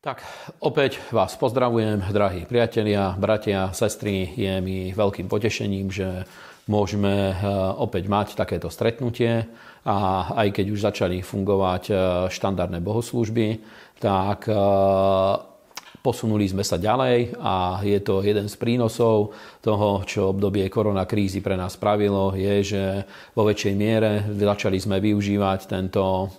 Tak 0.00 0.24
opäť 0.64 0.96
vás 1.12 1.36
pozdravujem, 1.36 2.00
drahí 2.08 2.48
priatelia, 2.48 3.12
bratia, 3.20 3.68
sestry. 3.76 4.32
Je 4.32 4.56
mi 4.64 4.96
veľkým 4.96 5.28
potešením, 5.28 5.92
že 5.92 6.24
môžeme 6.72 7.36
eh, 7.36 7.36
opäť 7.76 8.08
mať 8.08 8.32
takéto 8.32 8.72
stretnutie 8.72 9.44
a 9.84 9.96
aj 10.40 10.56
keď 10.56 10.66
už 10.72 10.80
začali 10.80 11.20
fungovať 11.20 11.84
eh, 11.92 11.96
štandardné 12.32 12.80
bohoslužby, 12.80 13.60
tak 14.00 14.48
eh, 14.48 14.56
Posunuli 16.00 16.48
sme 16.48 16.64
sa 16.64 16.80
ďalej 16.80 17.36
a 17.36 17.84
je 17.84 18.00
to 18.00 18.24
jeden 18.24 18.48
z 18.48 18.56
prínosov 18.56 19.36
toho, 19.60 20.00
čo 20.08 20.32
obdobie 20.32 20.64
koronakrízy 20.72 21.44
pre 21.44 21.60
nás 21.60 21.76
spravilo, 21.76 22.32
je, 22.32 22.54
že 22.64 22.82
vo 23.36 23.44
väčšej 23.44 23.74
miere 23.76 24.24
začali 24.32 24.80
sme 24.80 24.96
využívať 24.96 25.60
tento 25.68 26.32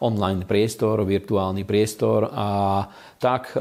online 0.00 0.48
priestor, 0.48 1.04
virtuálny 1.04 1.68
priestor 1.68 2.32
a 2.32 2.48
tak 3.24 3.56
eh, 3.56 3.60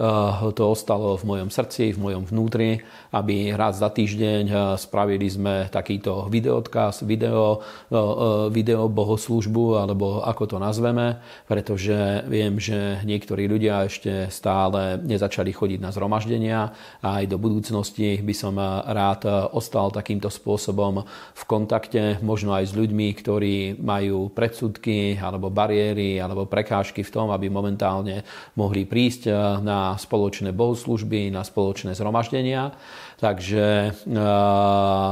to 0.52 0.76
ostalo 0.76 1.16
v 1.16 1.24
mojom 1.24 1.48
srdci, 1.48 1.96
v 1.96 2.02
mojom 2.04 2.28
vnútri, 2.28 2.84
aby 3.16 3.56
raz 3.56 3.80
za 3.80 3.88
týždeň 3.88 4.44
eh, 4.52 4.56
spravili 4.76 5.32
sme 5.32 5.72
takýto 5.72 6.28
videodkaz, 6.28 7.08
video, 7.08 7.64
eh, 7.88 8.52
video 8.52 8.92
bohoslužbu, 8.92 9.88
alebo 9.88 10.20
ako 10.20 10.44
to 10.52 10.58
nazveme, 10.60 11.24
pretože 11.48 12.28
viem, 12.28 12.60
že 12.60 13.00
niektorí 13.08 13.48
ľudia 13.48 13.88
ešte 13.88 14.28
stále 14.28 15.00
nezačali 15.00 15.56
chodiť 15.56 15.80
na 15.80 15.96
zhromaždenia 15.96 16.76
a 17.00 17.24
aj 17.24 17.32
do 17.32 17.40
budúcnosti 17.40 18.20
by 18.20 18.36
som 18.36 18.60
rád 18.60 19.24
ostal 19.56 19.96
takýmto 19.96 20.28
spôsobom 20.28 21.08
v 21.32 21.44
kontakte 21.48 22.20
možno 22.20 22.52
aj 22.52 22.68
s 22.68 22.74
ľuďmi, 22.76 23.08
ktorí 23.16 23.80
majú 23.80 24.28
predsudky 24.34 25.16
alebo 25.16 25.54
bariéry 25.54 26.18
alebo 26.20 26.50
prekážky 26.50 27.06
v 27.06 27.14
tom, 27.14 27.30
aby 27.30 27.48
momentálne 27.48 28.26
mohli 28.58 28.84
prísť 28.84 29.53
na 29.60 29.94
spoločné 30.00 30.56
bohoslužby, 30.56 31.30
na 31.30 31.44
spoločné 31.44 31.94
zhromaždenia. 31.94 32.72
Takže 33.20 33.66
e, 33.66 33.92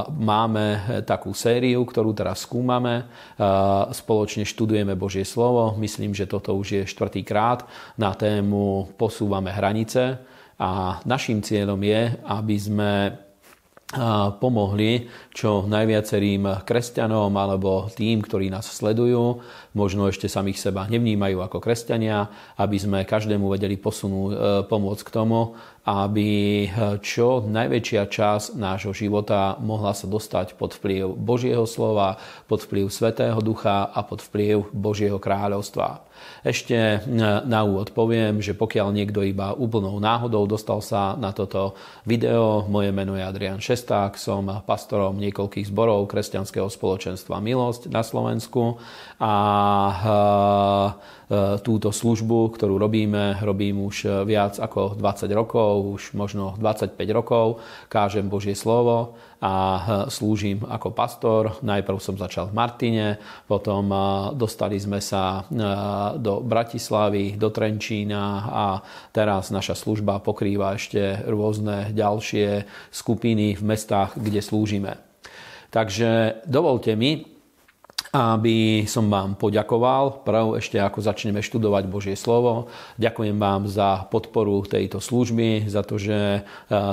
máme 0.09 0.65
takú 1.05 1.31
sériu, 1.35 1.85
ktorú 1.85 2.15
teraz 2.15 2.43
skúmame. 2.47 3.01
E, 3.01 3.05
spoločne 3.93 4.47
študujeme 4.47 4.97
Božie 4.97 5.27
slovo. 5.27 5.77
Myslím, 5.77 6.15
že 6.15 6.25
toto 6.25 6.55
už 6.57 6.67
je 6.71 6.83
štvrtýkrát 6.89 7.67
na 7.99 8.15
tému 8.17 8.95
Posúvame 8.97 9.53
hranice. 9.53 10.17
A 10.61 11.01
našim 11.09 11.41
cieľom 11.41 11.81
je, 11.81 12.01
aby 12.25 12.55
sme 12.57 12.91
pomohli 14.39 15.11
čo 15.35 15.67
najviacerým 15.67 16.63
kresťanom 16.63 17.27
alebo 17.35 17.91
tým, 17.91 18.23
ktorí 18.23 18.47
nás 18.47 18.71
sledujú, 18.71 19.43
možno 19.75 20.07
ešte 20.07 20.31
samých 20.31 20.63
seba 20.63 20.87
nevnímajú 20.87 21.43
ako 21.43 21.59
kresťania, 21.59 22.31
aby 22.55 22.77
sme 22.79 22.99
každému 23.03 23.51
vedeli 23.51 23.75
posunúť, 23.75 24.31
e, 24.31 24.37
pomôcť 24.71 25.03
k 25.03 25.11
tomu, 25.11 25.59
aby 25.81 26.69
čo 27.01 27.41
najväčšia 27.41 28.03
časť 28.05 28.47
nášho 28.53 28.93
života 28.93 29.57
mohla 29.57 29.97
sa 29.97 30.05
dostať 30.05 30.53
pod 30.53 30.77
vplyv 30.77 31.17
Božieho 31.17 31.65
slova, 31.65 32.21
pod 32.45 32.61
vplyv 32.63 32.87
Svetého 32.93 33.41
Ducha 33.41 33.89
a 33.89 33.99
pod 34.05 34.21
vplyv 34.21 34.69
Božieho 34.71 35.17
kráľovstva. 35.17 36.10
Ešte 36.41 36.73
e, 36.73 36.97
na 37.45 37.61
úvod 37.61 37.93
poviem, 37.93 38.41
že 38.41 38.57
pokiaľ 38.57 38.89
niekto 38.89 39.21
iba 39.21 39.53
úplnou 39.53 40.01
náhodou 40.01 40.49
dostal 40.49 40.81
sa 40.81 41.13
na 41.13 41.29
toto 41.29 41.77
video, 42.01 42.65
moje 42.65 42.89
meno 42.89 43.13
je 43.13 43.21
Adrian 43.21 43.61
Šesták, 43.61 44.17
som 44.17 44.49
pastorom 44.65 45.21
niekoľkých 45.21 45.69
zborov 45.69 46.09
kresťanského 46.09 46.65
spoločenstva 46.65 47.37
Milosť 47.37 47.93
na 47.93 48.01
Slovensku 48.01 48.81
a 49.21 49.33
e, 49.93 51.20
túto 51.63 51.95
službu, 51.95 52.51
ktorú 52.59 52.75
robíme, 52.75 53.39
robím 53.39 53.87
už 53.87 54.27
viac 54.27 54.59
ako 54.59 54.99
20 54.99 55.31
rokov, 55.31 55.71
už 55.95 56.03
možno 56.11 56.59
25 56.59 56.99
rokov, 57.15 57.63
kážem 57.87 58.27
Božie 58.27 58.51
slovo 58.51 59.15
a 59.41 59.53
e, 59.55 59.79
slúžim 60.13 60.61
ako 60.61 60.93
pastor. 60.93 61.43
Najprv 61.65 61.97
som 61.97 62.13
začal 62.13 62.53
v 62.53 62.57
Martine, 62.59 63.07
potom 63.49 63.89
e, 63.89 63.97
dostali 64.37 64.77
sme 64.77 65.01
sa 65.01 65.47
do 66.21 66.45
Bratislavy, 66.45 67.39
do 67.39 67.49
Trenčína 67.49 68.25
a 68.45 68.65
teraz 69.09 69.49
naša 69.49 69.73
služba 69.73 70.21
pokrýva 70.21 70.77
ešte 70.77 71.25
rôzne 71.25 71.89
ďalšie 71.95 72.69
skupiny 72.93 73.57
v 73.57 73.63
mestách, 73.65 74.13
kde 74.19 74.43
slúžime. 74.45 75.01
Takže 75.71 76.43
dovolte 76.45 76.93
mi, 76.99 77.40
aby 78.11 78.83
som 78.91 79.07
vám 79.07 79.39
poďakoval. 79.39 80.27
Prv 80.27 80.59
ešte 80.59 80.75
ako 80.75 80.99
začneme 80.99 81.39
študovať 81.39 81.87
Božie 81.87 82.19
slovo. 82.19 82.67
Ďakujem 82.99 83.39
vám 83.39 83.71
za 83.71 84.03
podporu 84.11 84.67
tejto 84.67 84.99
služby, 84.99 85.71
za 85.71 85.79
to, 85.87 85.95
že 85.95 86.19
e, 86.19 86.39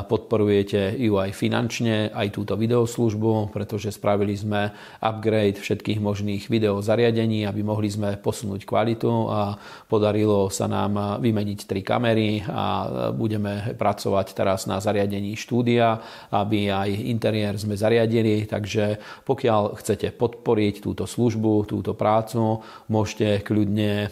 podporujete 0.07 0.95
ju 0.95 1.19
aj 1.19 1.35
finančne, 1.35 2.15
aj 2.15 2.39
túto 2.39 2.55
videoslužbu, 2.55 3.51
pretože 3.51 3.91
spravili 3.91 4.39
sme 4.39 4.71
upgrade 5.03 5.59
všetkých 5.59 5.99
možných 5.99 6.47
videozariadení, 6.47 7.51
aby 7.51 7.67
mohli 7.67 7.91
sme 7.91 8.15
posunúť 8.15 8.63
kvalitu 8.63 9.11
a 9.27 9.59
podarilo 9.91 10.47
sa 10.55 10.71
nám 10.71 11.19
vymeniť 11.19 11.59
tri 11.67 11.83
kamery 11.83 12.47
a 12.47 12.65
budeme 13.11 13.75
pracovať 13.75 14.39
teraz 14.39 14.71
na 14.71 14.79
zariadení 14.79 15.35
štúdia, 15.35 15.99
aby 16.31 16.71
aj 16.71 16.91
interiér 17.11 17.59
sme 17.59 17.75
zariadili. 17.75 18.47
Takže 18.47 19.03
pokiaľ 19.27 19.75
chcete 19.83 20.15
podporiť 20.15 20.75
túto 20.79 21.08
službu, 21.09 21.65
túto 21.65 21.97
prácu. 21.97 22.61
Môžete 22.93 23.41
kľudne 23.41 24.07
e, 24.07 24.09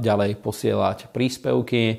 ďalej 0.00 0.40
posielať 0.40 1.12
príspevky. 1.12 1.84
E, 1.92 1.96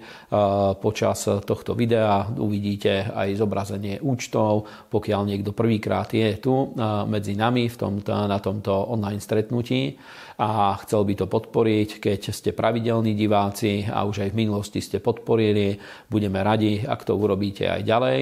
počas 0.81 1.29
tohto 1.45 1.77
videa 1.77 2.25
uvidíte 2.33 3.13
aj 3.13 3.37
zobrazenie 3.37 4.01
účtov. 4.01 4.65
Pokiaľ 4.89 5.21
niekto 5.29 5.53
prvýkrát 5.53 6.09
je 6.09 6.41
tu 6.41 6.51
e, 6.51 6.67
medzi 7.05 7.37
nami 7.37 7.69
v 7.69 7.77
tomto, 7.77 8.11
na 8.25 8.41
tomto 8.41 8.73
online 8.73 9.21
stretnutí 9.21 9.93
a 10.39 10.79
chcel 10.87 11.03
by 11.03 11.13
to 11.19 11.25
podporiť, 11.27 11.99
keď 11.99 12.31
ste 12.31 12.55
pravidelní 12.55 13.11
diváci 13.11 13.83
a 13.83 14.07
už 14.07 14.23
aj 14.23 14.29
v 14.31 14.39
minulosti 14.39 14.79
ste 14.79 15.03
podporili, 15.03 15.75
budeme 16.07 16.39
radi, 16.39 16.79
ak 16.79 17.03
to 17.03 17.19
urobíte 17.19 17.67
aj 17.67 17.81
ďalej 17.83 18.19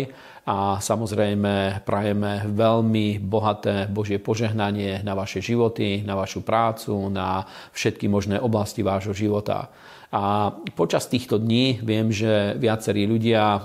a 0.48 0.80
samozrejme 0.80 1.84
prajeme 1.84 2.48
veľmi 2.50 3.20
bohaté 3.20 3.86
Božie 3.92 4.18
požehnanie 4.18 5.04
na 5.04 5.14
vaše 5.14 5.44
životy, 5.44 6.02
na 6.08 6.16
vašu 6.16 6.42
prácu, 6.42 6.96
na 7.12 7.44
všetky 7.76 8.10
možné 8.10 8.42
oblasti 8.42 8.82
vášho 8.82 9.14
života. 9.14 9.70
A 10.08 10.56
počas 10.72 11.12
týchto 11.12 11.36
dní 11.36 11.84
viem, 11.84 12.08
že 12.16 12.56
viacerí 12.56 13.04
ľudia 13.04 13.60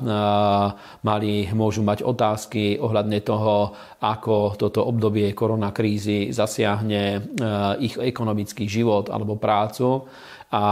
mali, 1.06 1.46
môžu 1.54 1.86
mať 1.86 2.02
otázky 2.02 2.82
ohľadne 2.82 3.22
toho, 3.22 3.70
ako 4.02 4.58
toto 4.58 4.82
obdobie 4.82 5.30
koronakrízy 5.38 6.34
zasiahne 6.34 7.22
ich 7.78 7.94
ekonomický 7.94 8.66
život 8.66 9.06
alebo 9.06 9.38
prácu. 9.38 10.10
A 10.52 10.64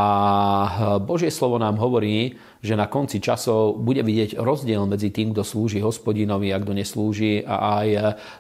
Božie 1.00 1.32
slovo 1.32 1.56
nám 1.56 1.80
hovorí, 1.80 2.36
že 2.60 2.76
na 2.76 2.84
konci 2.84 3.16
časov 3.16 3.80
bude 3.80 4.04
vidieť 4.04 4.36
rozdiel 4.36 4.84
medzi 4.84 5.08
tým, 5.08 5.32
kto 5.32 5.40
slúži 5.40 5.80
hospodinovi 5.80 6.52
a 6.52 6.60
kto 6.60 6.76
neslúži. 6.76 7.40
A 7.40 7.80
aj 7.80 7.88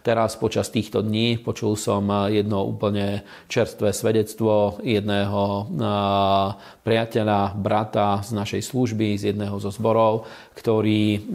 teraz 0.04 0.36
počas 0.36 0.68
týchto 0.68 1.00
dní 1.00 1.40
počul 1.40 1.80
som 1.80 2.28
jedno 2.28 2.68
úplne 2.68 3.24
čerstvé 3.48 3.96
svedectvo 3.96 4.84
jedného 4.84 5.72
priateľa, 6.90 7.54
brata 7.54 8.18
z 8.26 8.34
našej 8.34 8.66
služby, 8.66 9.14
z 9.14 9.30
jedného 9.30 9.54
zo 9.62 9.70
zborov, 9.70 10.26
ktorý 10.58 11.30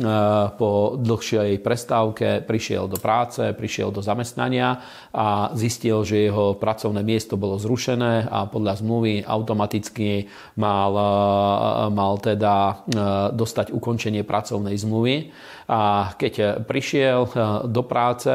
po 0.59 0.99
dlhšej 0.99 1.63
prestávke 1.63 2.43
prišiel 2.43 2.91
do 2.91 2.99
práce, 2.99 3.55
prišiel 3.55 3.89
do 3.89 4.03
zamestnania 4.03 4.83
a 5.16 5.55
zistil, 5.55 6.03
že 6.03 6.27
jeho 6.27 6.59
pracovné 6.59 7.01
miesto 7.01 7.39
bolo 7.39 7.55
zrušené 7.55 8.27
a 8.27 8.45
podľa 8.51 8.83
zmluvy 8.83 9.23
automaticky 9.23 10.28
mal, 10.59 10.93
mal 11.90 12.13
teda 12.19 12.75
E, 12.85 13.31
dostať 13.34 13.73
ukončenie 13.73 14.25
pracovnej 14.25 14.78
zmluvy. 14.78 15.29
A 15.69 16.13
keď 16.17 16.61
prišiel 16.66 17.25
e, 17.25 17.29
do 17.69 17.81
práce 17.85 18.29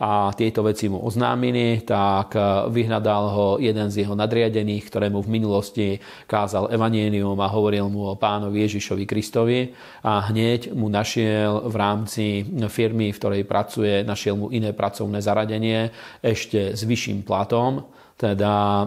a 0.00 0.28
tieto 0.36 0.60
veci 0.64 0.88
mu 0.88 1.00
oznámili, 1.04 1.84
tak 1.84 2.36
e, 2.36 2.40
vyhľadal 2.68 3.24
ho 3.32 3.46
jeden 3.60 3.88
z 3.88 4.04
jeho 4.04 4.14
nadriadených, 4.16 4.86
ktorému 4.88 5.20
v 5.24 5.32
minulosti 5.32 5.88
kázal 6.28 6.63
evanienium 6.68 7.36
a 7.40 7.52
hovoril 7.52 7.88
mu 7.88 8.12
o 8.12 8.18
pánovi 8.18 8.64
Ježišovi 8.64 9.04
Kristovi 9.04 9.72
a 10.04 10.30
hneď 10.30 10.72
mu 10.72 10.92
našiel 10.92 11.68
v 11.68 11.74
rámci 11.76 12.24
firmy, 12.68 13.12
v 13.12 13.18
ktorej 13.20 13.42
pracuje, 13.44 14.06
našiel 14.06 14.36
mu 14.38 14.46
iné 14.52 14.72
pracovné 14.72 15.20
zaradenie 15.20 15.90
ešte 16.20 16.72
s 16.76 16.82
vyšším 16.84 17.24
platom 17.24 17.84
teda 18.14 18.54
e, 18.54 18.86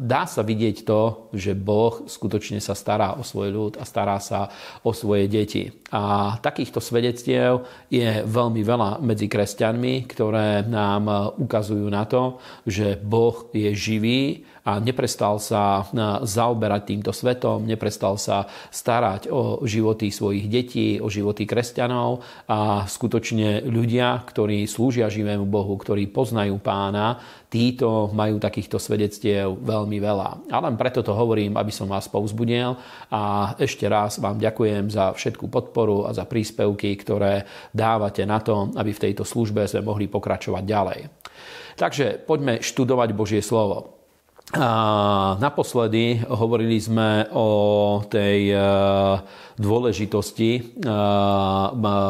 dá 0.00 0.24
sa 0.24 0.40
vidieť 0.40 0.88
to, 0.88 1.28
že 1.36 1.52
Boh 1.52 2.08
skutočne 2.08 2.56
sa 2.56 2.72
stará 2.72 3.20
o 3.20 3.22
svoj 3.22 3.48
ľud 3.52 3.72
a 3.76 3.84
stará 3.84 4.16
sa 4.16 4.48
o 4.80 4.96
svoje 4.96 5.28
deti. 5.28 5.68
A 5.92 6.34
takýchto 6.40 6.80
svedectiev 6.80 7.68
je 7.92 8.24
veľmi 8.24 8.64
veľa 8.64 9.04
medzi 9.04 9.28
kresťanmi, 9.28 10.08
ktoré 10.08 10.64
nám 10.64 11.36
ukazujú 11.36 11.84
na 11.92 12.08
to, 12.08 12.40
že 12.64 12.96
Boh 12.96 13.52
je 13.52 13.76
živý 13.76 14.48
a 14.62 14.78
neprestal 14.78 15.42
sa 15.42 15.82
zaoberať 16.22 16.82
týmto 16.94 17.10
svetom, 17.10 17.66
neprestal 17.66 18.14
sa 18.14 18.46
starať 18.70 19.26
o 19.26 19.66
životy 19.66 20.14
svojich 20.14 20.46
detí, 20.46 21.02
o 21.02 21.10
životy 21.10 21.42
kresťanov 21.46 22.22
a 22.46 22.86
skutočne 22.86 23.66
ľudia, 23.66 24.22
ktorí 24.22 24.70
slúžia 24.70 25.10
živému 25.10 25.50
Bohu, 25.50 25.74
ktorí 25.74 26.06
poznajú 26.14 26.62
pána, 26.62 27.18
títo 27.50 28.08
majú 28.14 28.38
takýchto 28.38 28.78
svedectiev 28.78 29.58
veľmi 29.60 29.98
veľa. 29.98 30.48
A 30.54 30.56
len 30.62 30.78
preto 30.78 31.02
to 31.04 31.12
hovorím, 31.12 31.58
aby 31.58 31.74
som 31.74 31.90
vás 31.90 32.08
povzbudil 32.08 32.78
a 33.12 33.52
ešte 33.58 33.84
raz 33.90 34.22
vám 34.22 34.38
ďakujem 34.40 34.88
za 34.88 35.12
všetku 35.12 35.50
podporu 35.52 36.08
a 36.08 36.14
za 36.16 36.24
príspevky, 36.24 36.96
ktoré 36.96 37.44
dávate 37.74 38.24
na 38.24 38.40
to, 38.40 38.70
aby 38.78 38.94
v 38.94 39.02
tejto 39.10 39.26
službe 39.26 39.66
sme 39.68 39.84
mohli 39.84 40.08
pokračovať 40.08 40.64
ďalej. 40.64 41.00
Takže 41.76 42.24
poďme 42.24 42.64
študovať 42.64 43.08
Božie 43.12 43.42
slovo. 43.44 44.01
A 44.52 44.68
naposledy 45.40 46.20
hovorili 46.28 46.76
sme 46.76 47.24
o 47.32 47.48
tej 48.04 48.52
dôležitosti 49.60 50.50
eh, 50.56 50.62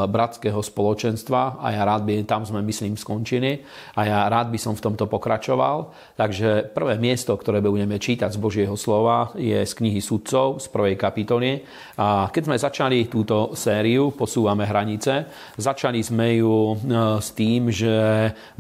bratského 0.07 0.61
spoločenstva 0.63 1.59
a 1.59 1.67
ja 1.75 1.83
rád 1.83 2.07
by, 2.07 2.23
tam 2.23 2.47
sme 2.47 2.63
myslím 2.63 2.95
skončili 2.95 3.63
a 3.99 4.01
ja 4.07 4.19
rád 4.31 4.53
by 4.55 4.59
som 4.61 4.79
v 4.79 4.85
tomto 4.85 5.11
pokračoval. 5.11 5.91
Takže 6.15 6.71
prvé 6.71 6.99
miesto, 7.03 7.35
ktoré 7.35 7.59
budeme 7.59 7.99
čítať 7.99 8.31
z 8.35 8.39
Božieho 8.39 8.77
slova 8.79 9.35
je 9.35 9.63
z 9.63 9.73
knihy 9.75 9.99
sudcov 9.99 10.63
z 10.63 10.67
prvej 10.71 10.95
kapitoly. 10.95 11.65
A 11.99 12.31
keď 12.31 12.43
sme 12.47 12.57
začali 12.59 12.99
túto 13.11 13.55
sériu 13.59 14.15
Posúvame 14.15 14.69
hranice, 14.69 15.27
začali 15.59 15.99
sme 16.05 16.39
ju 16.39 16.75
eh, 16.75 16.79
s 17.19 17.35
tým, 17.35 17.73
že 17.73 17.95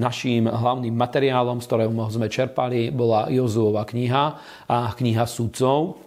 naším 0.00 0.50
hlavným 0.50 0.94
materiálom, 0.94 1.62
z 1.62 1.66
ktorého 1.68 1.92
sme 2.10 2.26
čerpali, 2.26 2.90
bola 2.90 3.30
Jozuova 3.30 3.86
kniha 3.86 4.24
a 4.66 4.78
kniha 4.92 5.24
sudcov. 5.28 6.01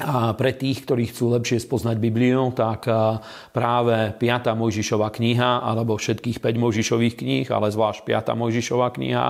A 0.00 0.32
pre 0.32 0.56
tých, 0.56 0.88
ktorí 0.88 1.12
chcú 1.12 1.36
lepšie 1.36 1.60
spoznať 1.60 2.00
Bibliu, 2.00 2.48
tak 2.56 2.88
práve 3.52 3.96
5. 4.16 4.56
Mojžišova 4.56 5.12
kniha, 5.12 5.60
alebo 5.60 6.00
všetkých 6.00 6.40
5 6.40 6.56
Mojžišových 6.56 7.14
kníh, 7.20 7.46
ale 7.52 7.68
zvlášť 7.68 8.08
5. 8.08 8.32
Mojžišova 8.32 8.88
kniha 8.96 9.26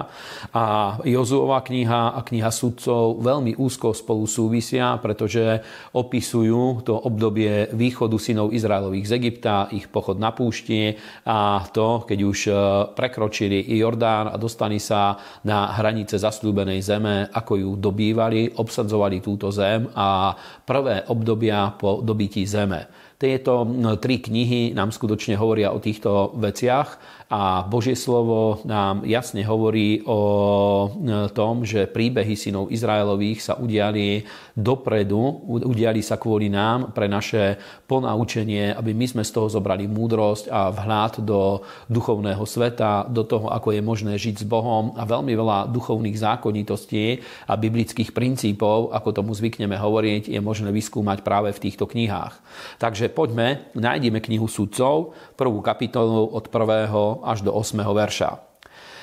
a 0.54 0.64
Jozuova 1.02 1.60
kniha 1.66 2.14
a 2.14 2.20
kniha 2.22 2.50
sudcov 2.54 3.18
veľmi 3.18 3.58
úzko 3.58 3.90
spolu 3.90 4.30
súvisia, 4.30 4.94
pretože 5.02 5.58
opisujú 5.94 6.86
to 6.86 6.94
obdobie 6.94 7.70
východu 7.74 8.16
synov 8.16 8.54
Izraelových 8.54 9.06
z 9.10 9.12
Egypta, 9.18 9.66
ich 9.74 9.90
pochod 9.90 10.22
na 10.22 10.30
púšti 10.30 10.94
a 11.26 11.66
to, 11.74 12.06
keď 12.06 12.18
už 12.22 12.38
e, 12.46 12.52
prekročili 12.94 13.66
Jordán 13.74 14.30
a 14.30 14.36
dostali 14.38 14.78
sa 14.78 15.18
na 15.42 15.74
hranice 15.74 16.16
zasľúbenej 16.20 16.80
zeme, 16.84 17.26
ako 17.30 17.52
ju 17.58 17.70
dobývali, 17.74 18.54
obsadzovali 18.54 19.18
túto 19.18 19.50
zem 19.50 19.88
a 19.96 20.34
prvé 20.64 21.02
obdobia 21.08 21.74
po 21.76 22.00
dobití 22.04 22.46
zeme. 22.46 22.86
Tieto 23.20 23.68
tri 24.00 24.16
knihy 24.16 24.72
nám 24.72 24.96
skutočne 24.96 25.36
hovoria 25.36 25.76
o 25.76 25.82
týchto 25.82 26.32
veciach 26.40 27.19
a 27.30 27.62
Božie 27.62 27.94
slovo 27.94 28.58
nám 28.66 29.06
jasne 29.06 29.46
hovorí 29.46 30.02
o 30.02 30.18
e, 30.18 31.30
tom, 31.30 31.62
že 31.62 31.86
príbehy 31.86 32.34
synov 32.34 32.74
Izraelových 32.74 33.38
sa 33.38 33.54
udiali 33.54 34.26
dopredu, 34.58 35.46
udiali 35.46 36.02
sa 36.02 36.18
kvôli 36.18 36.50
nám 36.50 36.90
pre 36.90 37.06
naše 37.06 37.54
ponaučenie, 37.86 38.74
aby 38.74 38.90
my 38.98 39.06
sme 39.06 39.22
z 39.22 39.30
toho 39.30 39.46
zobrali 39.46 39.86
múdrosť 39.86 40.50
a 40.50 40.74
vhľad 40.74 41.22
do 41.22 41.62
duchovného 41.86 42.42
sveta, 42.42 43.06
do 43.06 43.22
toho, 43.22 43.46
ako 43.46 43.78
je 43.78 43.82
možné 43.86 44.18
žiť 44.18 44.42
s 44.42 44.44
Bohom 44.50 44.98
a 44.98 45.06
veľmi 45.06 45.30
veľa 45.30 45.70
duchovných 45.70 46.18
zákonitostí 46.18 47.22
a 47.46 47.54
biblických 47.54 48.10
princípov, 48.10 48.90
ako 48.90 49.14
tomu 49.14 49.38
zvykneme 49.38 49.78
hovoriť, 49.78 50.34
je 50.34 50.40
možné 50.42 50.74
vyskúmať 50.74 51.22
práve 51.22 51.54
v 51.54 51.62
týchto 51.62 51.86
knihách. 51.86 52.42
Takže 52.82 53.06
poďme, 53.14 53.70
nájdime 53.78 54.18
knihu 54.18 54.50
sudcov, 54.50 55.14
prvú 55.38 55.62
kapitolu 55.62 56.26
od 56.26 56.50
prvého 56.50 57.19
až 57.24 57.44
do 57.44 57.52
8. 57.52 57.80
verša. 57.80 58.50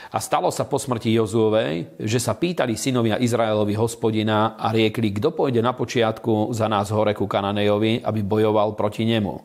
A 0.07 0.23
stalo 0.23 0.47
sa 0.55 0.63
po 0.63 0.79
smrti 0.79 1.11
Jozuovej, 1.11 1.99
že 1.99 2.19
sa 2.23 2.31
pýtali 2.31 2.79
synovia 2.79 3.19
Izraelovi 3.19 3.75
hospodina 3.75 4.55
a 4.55 4.71
riekli, 4.71 5.11
kto 5.11 5.35
pôjde 5.35 5.59
na 5.59 5.75
počiatku 5.75 6.55
za 6.55 6.71
nás 6.71 6.87
hore 6.95 7.11
ku 7.11 7.27
Kananejovi, 7.27 8.07
aby 8.07 8.21
bojoval 8.23 8.71
proti 8.79 9.03
nemu. 9.03 9.35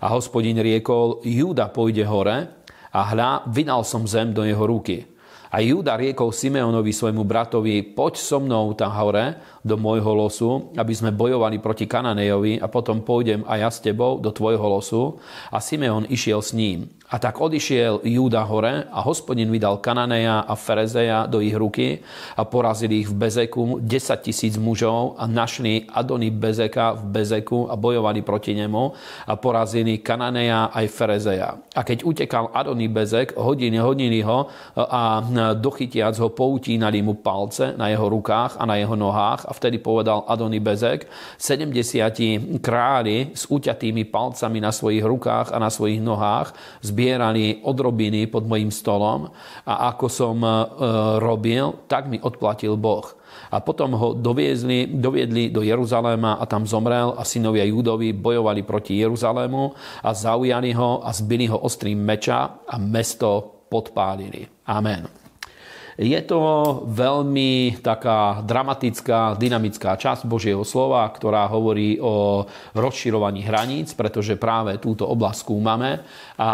A 0.00 0.06
hospodin 0.14 0.62
riekol, 0.62 1.26
Júda 1.26 1.74
pôjde 1.74 2.06
hore 2.06 2.36
a 2.94 3.00
hľa, 3.02 3.50
vynal 3.50 3.82
som 3.82 4.06
zem 4.06 4.30
do 4.30 4.46
jeho 4.46 4.62
ruky. 4.62 5.02
A 5.50 5.58
Júda 5.58 5.98
riekol 5.98 6.30
Simeonovi 6.30 6.94
svojmu 6.94 7.26
bratovi, 7.26 7.82
poď 7.82 8.14
so 8.18 8.38
mnou 8.38 8.78
tam 8.78 8.94
hore 8.94 9.55
do 9.66 9.74
môjho 9.74 10.14
losu, 10.14 10.70
aby 10.78 10.94
sme 10.94 11.10
bojovali 11.10 11.58
proti 11.58 11.90
Kananejovi 11.90 12.62
a 12.62 12.70
potom 12.70 13.02
pôjdem 13.02 13.42
aj 13.50 13.58
ja 13.58 13.70
s 13.74 13.82
tebou 13.82 14.22
do 14.22 14.30
tvojho 14.30 14.62
losu. 14.62 15.18
A 15.50 15.58
Simeon 15.58 16.06
išiel 16.06 16.38
s 16.38 16.54
ním. 16.54 16.86
A 17.06 17.22
tak 17.22 17.38
odišiel 17.38 18.02
Júda 18.02 18.42
hore 18.46 18.86
a 18.90 18.98
hospodin 19.06 19.46
vydal 19.46 19.78
Kananeja 19.78 20.42
a 20.42 20.58
Ferezeja 20.58 21.30
do 21.30 21.38
ich 21.38 21.54
ruky 21.54 22.02
a 22.34 22.42
porazili 22.42 23.02
ich 23.02 23.08
v 23.10 23.14
Bezeku 23.14 23.78
10 23.78 24.26
tisíc 24.26 24.58
mužov 24.58 25.14
a 25.14 25.30
našli 25.30 25.86
Adony 25.86 26.34
Bezeka 26.34 26.98
v 26.98 27.14
Bezeku 27.14 27.70
a 27.70 27.78
bojovali 27.78 28.26
proti 28.26 28.58
nemu 28.58 28.84
a 29.26 29.32
porazili 29.38 30.02
Kananeja 30.02 30.74
aj 30.74 30.86
Ferezeja. 30.90 31.50
A 31.78 31.86
keď 31.86 32.02
utekal 32.02 32.50
Adony 32.50 32.90
Bezek, 32.90 33.38
hodili, 33.38 33.78
hodili 33.78 34.26
ho 34.26 34.50
a 34.74 35.22
dochytiac 35.54 36.18
ho 36.18 36.34
poutínali 36.34 37.06
mu 37.06 37.22
palce 37.22 37.78
na 37.78 37.86
jeho 37.86 38.10
rukách 38.10 38.58
a 38.58 38.66
na 38.66 38.82
jeho 38.82 38.98
nohách 38.98 39.46
a 39.46 39.54
vtedy 39.56 39.80
povedal 39.80 40.28
Adony 40.28 40.60
Bezek, 40.60 41.08
70 41.40 42.60
králi 42.60 43.32
s 43.32 43.48
uťatými 43.48 44.06
palcami 44.12 44.60
na 44.60 44.70
svojich 44.70 45.02
rukách 45.02 45.50
a 45.50 45.58
na 45.58 45.72
svojich 45.72 46.04
nohách 46.04 46.52
zbierali 46.84 47.64
odrobiny 47.64 48.28
pod 48.28 48.44
mojim 48.44 48.68
stolom 48.68 49.32
a 49.64 49.96
ako 49.96 50.06
som 50.12 50.36
e, 50.44 50.50
robil, 51.18 51.88
tak 51.88 52.12
mi 52.12 52.20
odplatil 52.20 52.76
Boh. 52.76 53.16
A 53.50 53.60
potom 53.60 53.94
ho 53.94 54.08
doviezli, 54.16 54.90
doviedli 54.90 55.52
do 55.52 55.60
Jeruzaléma 55.62 56.40
a 56.40 56.44
tam 56.48 56.64
zomrel 56.64 57.14
a 57.14 57.22
synovia 57.22 57.68
Júdovi 57.68 58.12
bojovali 58.16 58.62
proti 58.64 58.98
Jeruzalému 59.00 59.64
a 60.02 60.10
zaujali 60.10 60.72
ho 60.74 61.04
a 61.04 61.10
zbili 61.12 61.46
ho 61.46 61.58
ostrým 61.60 62.00
meča 62.00 62.64
a 62.64 62.74
mesto 62.80 63.64
podpálili. 63.68 64.46
Amen. 64.66 65.25
Je 65.96 66.20
to 66.28 66.40
veľmi 66.92 67.80
taká 67.80 68.44
dramatická, 68.44 69.32
dynamická 69.40 69.96
časť 69.96 70.28
Božieho 70.28 70.60
slova, 70.60 71.08
ktorá 71.08 71.48
hovorí 71.48 71.96
o 71.96 72.44
rozširovaní 72.76 73.40
hraníc, 73.40 73.96
pretože 73.96 74.36
práve 74.36 74.76
túto 74.76 75.08
oblasť 75.08 75.38
skúmame. 75.40 76.04
A 76.36 76.52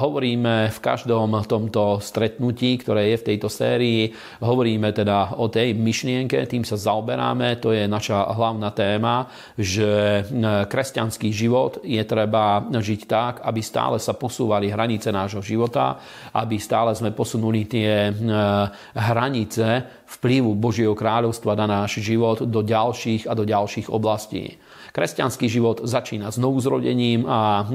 hovoríme 0.00 0.72
v 0.72 0.78
každom 0.80 1.36
tomto 1.44 2.00
stretnutí, 2.00 2.80
ktoré 2.80 3.12
je 3.12 3.20
v 3.20 3.26
tejto 3.28 3.52
sérii, 3.52 4.08
hovoríme 4.40 4.88
teda 4.88 5.36
o 5.36 5.52
tej 5.52 5.76
myšlienke, 5.76 6.48
tým 6.48 6.64
sa 6.64 6.80
zaoberáme, 6.80 7.60
to 7.60 7.76
je 7.76 7.84
naša 7.84 8.24
hlavná 8.32 8.72
téma, 8.72 9.28
že 9.60 10.24
kresťanský 10.64 11.28
život 11.28 11.84
je 11.84 12.00
treba 12.08 12.64
žiť 12.72 13.00
tak, 13.04 13.44
aby 13.44 13.60
stále 13.60 14.00
sa 14.00 14.16
posúvali 14.16 14.72
hranice 14.72 15.12
nášho 15.12 15.44
života, 15.44 16.00
aby 16.32 16.56
stále 16.56 16.96
sme 16.96 17.12
posunuli 17.12 17.68
tie 17.68 18.16
hranice 18.94 19.86
vplyvu 20.06 20.54
Božieho 20.54 20.94
kráľovstva 20.94 21.58
na 21.58 21.66
náš 21.66 22.02
život 22.02 22.42
do 22.42 22.60
ďalších 22.62 23.26
a 23.26 23.32
do 23.34 23.44
ďalších 23.44 23.90
oblastí. 23.90 24.58
Kresťanský 24.96 25.52
život 25.52 25.84
začína 25.84 26.32
znovu 26.32 26.56
zrodením 26.56 27.28
a 27.28 27.68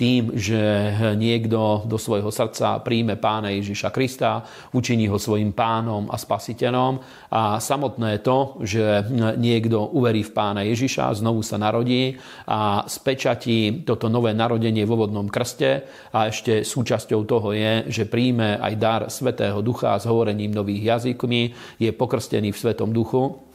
tým, 0.00 0.32
že 0.32 0.96
niekto 1.12 1.84
do 1.84 2.00
svojho 2.00 2.32
srdca 2.32 2.80
príjme 2.80 3.20
pána 3.20 3.52
Ježiša 3.52 3.92
Krista, 3.92 4.40
učiní 4.72 5.04
ho 5.12 5.20
svojim 5.20 5.52
pánom 5.52 6.08
a 6.08 6.16
spasiteľom. 6.16 7.04
A 7.36 7.60
samotné 7.60 8.24
to, 8.24 8.64
že 8.64 9.04
niekto 9.36 9.92
uverí 9.92 10.24
v 10.24 10.32
pána 10.32 10.64
Ježiša, 10.64 11.20
znovu 11.20 11.44
sa 11.44 11.60
narodí 11.60 12.16
a 12.48 12.88
spečatí 12.88 13.84
toto 13.84 14.08
nové 14.08 14.32
narodenie 14.32 14.88
vo 14.88 15.04
vodnom 15.04 15.28
krste 15.28 15.84
a 16.16 16.32
ešte 16.32 16.64
súčasťou 16.64 17.28
toho 17.28 17.52
je, 17.52 17.92
že 17.92 18.08
príjme 18.08 18.56
aj 18.56 18.72
dar 18.80 19.02
Svetého 19.12 19.60
Ducha 19.60 20.00
s 20.00 20.08
hovorením 20.08 20.56
nových 20.56 20.96
jazykmi, 20.96 21.52
je 21.76 21.92
pokrstený 21.92 22.56
v 22.56 22.60
Svetom 22.64 22.88
Duchu 22.88 23.52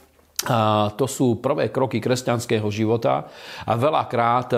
to 0.96 1.04
sú 1.04 1.36
prvé 1.36 1.68
kroky 1.68 2.00
kresťanského 2.00 2.64
života 2.72 3.28
a 3.68 3.76
veľakrát 3.76 4.48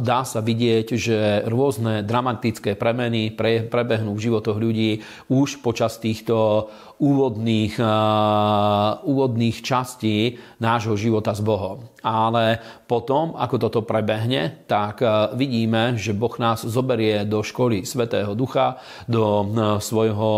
dá 0.00 0.20
sa 0.24 0.40
vidieť, 0.40 0.86
že 0.96 1.18
rôzne 1.44 2.00
dramatické 2.00 2.80
premeny 2.80 3.28
pre, 3.28 3.68
prebehnú 3.68 4.16
v 4.16 4.24
životoch 4.32 4.56
ľudí 4.56 5.04
už 5.28 5.60
počas 5.60 6.00
týchto 6.00 6.68
úvodných, 7.02 7.82
úvodných 9.02 9.56
častí 9.58 10.38
nášho 10.62 10.94
života 10.94 11.34
s 11.34 11.42
Bohom. 11.42 11.82
Ale 12.02 12.62
potom, 12.86 13.34
ako 13.34 13.56
toto 13.58 13.80
prebehne, 13.82 14.66
tak 14.70 15.02
vidíme, 15.34 15.98
že 15.98 16.14
Boh 16.14 16.34
nás 16.38 16.62
zoberie 16.62 17.26
do 17.26 17.42
školy 17.42 17.82
Svetého 17.82 18.38
Ducha, 18.38 18.78
do 19.10 19.46
svojho 19.82 20.30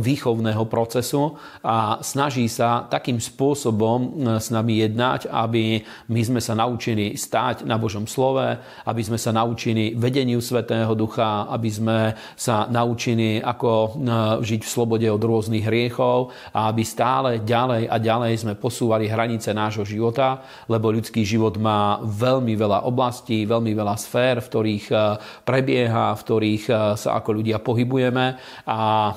výchovného 0.00 0.64
procesu 0.68 1.36
a 1.60 2.00
snaží 2.00 2.48
sa 2.48 2.88
takým 2.88 3.20
spôsobom 3.20 4.16
s 4.40 4.48
nami 4.48 4.84
jednať, 4.84 5.28
aby 5.28 5.84
my 6.08 6.20
sme 6.24 6.40
sa 6.40 6.56
naučili 6.56 7.16
stáť 7.16 7.68
na 7.68 7.76
Božom 7.76 8.08
slove, 8.08 8.56
aby 8.88 9.02
sme 9.04 9.20
sa 9.20 9.32
naučili 9.32 9.92
vedeniu 9.92 10.40
Svetého 10.40 10.96
Ducha, 10.96 11.48
aby 11.52 11.68
sme 11.68 11.98
sa 12.36 12.68
naučili, 12.68 13.40
ako 13.40 14.00
žiť 14.40 14.60
v 14.60 14.72
slobode 14.72 15.01
slobode 15.02 15.10
od 15.10 15.22
rôznych 15.26 15.66
hriechov 15.66 16.30
a 16.54 16.70
aby 16.70 16.82
stále 16.86 17.42
ďalej 17.42 17.90
a 17.90 17.96
ďalej 17.98 18.46
sme 18.46 18.54
posúvali 18.54 19.10
hranice 19.10 19.50
nášho 19.50 19.82
života, 19.82 20.46
lebo 20.70 20.94
ľudský 20.94 21.26
život 21.26 21.58
má 21.58 21.98
veľmi 22.06 22.54
veľa 22.54 22.86
oblastí, 22.86 23.42
veľmi 23.42 23.74
veľa 23.74 23.98
sfér, 23.98 24.38
v 24.38 24.50
ktorých 24.50 24.86
e, 24.92 24.96
prebieha, 25.42 26.14
v 26.14 26.22
ktorých 26.22 26.64
e, 26.70 26.74
sa 26.94 27.18
ako 27.18 27.42
ľudia 27.42 27.58
pohybujeme 27.58 28.38
a 28.68 28.78
e, 28.78 29.12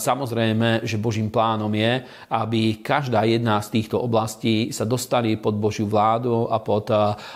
samozrejme, 0.00 0.86
že 0.88 0.96
Božím 0.96 1.28
plánom 1.28 1.70
je, 1.76 2.00
aby 2.32 2.80
každá 2.80 3.28
jedna 3.28 3.60
z 3.60 3.76
týchto 3.76 4.00
oblastí 4.00 4.72
sa 4.72 4.88
dostali 4.88 5.36
pod 5.36 5.60
Božiu 5.60 5.84
vládu 5.84 6.48
a 6.48 6.56
pod 6.62 6.88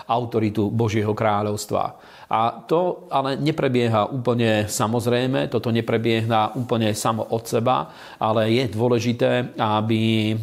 autoritu 0.09 0.73
Božieho 0.73 1.13
kráľovstva. 1.13 2.01
A 2.31 2.63
to 2.63 3.11
ale 3.11 3.35
neprebieha 3.35 4.07
úplne 4.07 4.71
samozrejme, 4.71 5.51
toto 5.51 5.75
neprebieha 5.75 6.55
úplne 6.55 6.95
samo 6.95 7.27
od 7.27 7.43
seba, 7.43 7.91
ale 8.23 8.55
je 8.55 8.71
dôležité, 8.71 9.59
aby 9.59 10.31
e, 10.31 10.35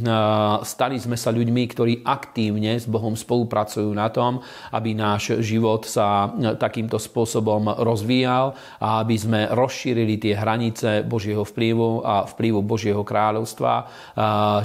stali 0.67 0.99
sme 0.99 1.15
sa 1.15 1.31
ľuďmi, 1.31 1.63
ktorí 1.71 1.93
aktívne 2.03 2.75
s 2.75 2.91
Bohom 2.91 3.15
spolupracujú 3.15 3.87
na 3.95 4.11
tom, 4.11 4.43
aby 4.75 4.91
náš 4.91 5.39
život 5.39 5.87
sa 5.87 6.27
e, 6.35 6.59
takýmto 6.59 6.99
spôsobom 6.99 7.79
rozvíjal 7.79 8.51
a 8.83 8.99
aby 9.07 9.15
sme 9.15 9.39
rozšírili 9.47 10.19
tie 10.19 10.35
hranice 10.35 11.07
Božieho 11.07 11.47
vplyvu 11.47 12.03
a 12.03 12.27
vplyvu 12.27 12.67
Božieho 12.67 13.07
kráľovstva, 13.07 13.73
e, 13.79 13.83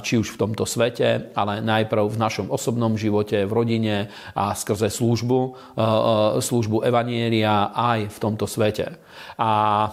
či 0.03 0.19
už 0.19 0.35
v 0.35 0.39
tomto 0.43 0.67
svete, 0.67 1.31
ale 1.39 1.63
najprv 1.63 2.03
v 2.03 2.19
našom 2.19 2.51
osobnom 2.51 2.99
živote, 2.99 3.47
v 3.47 3.53
rodine 3.55 3.95
a 4.35 4.51
skrze 4.51 4.91
službu, 4.91 5.55
službu 6.43 6.83
Evanielia 6.83 7.12
Evanielia 7.13 7.69
aj 7.69 8.09
v 8.09 8.17
tomto 8.17 8.49
svete. 8.49 8.97
A 9.37 9.51
e, 9.85 9.89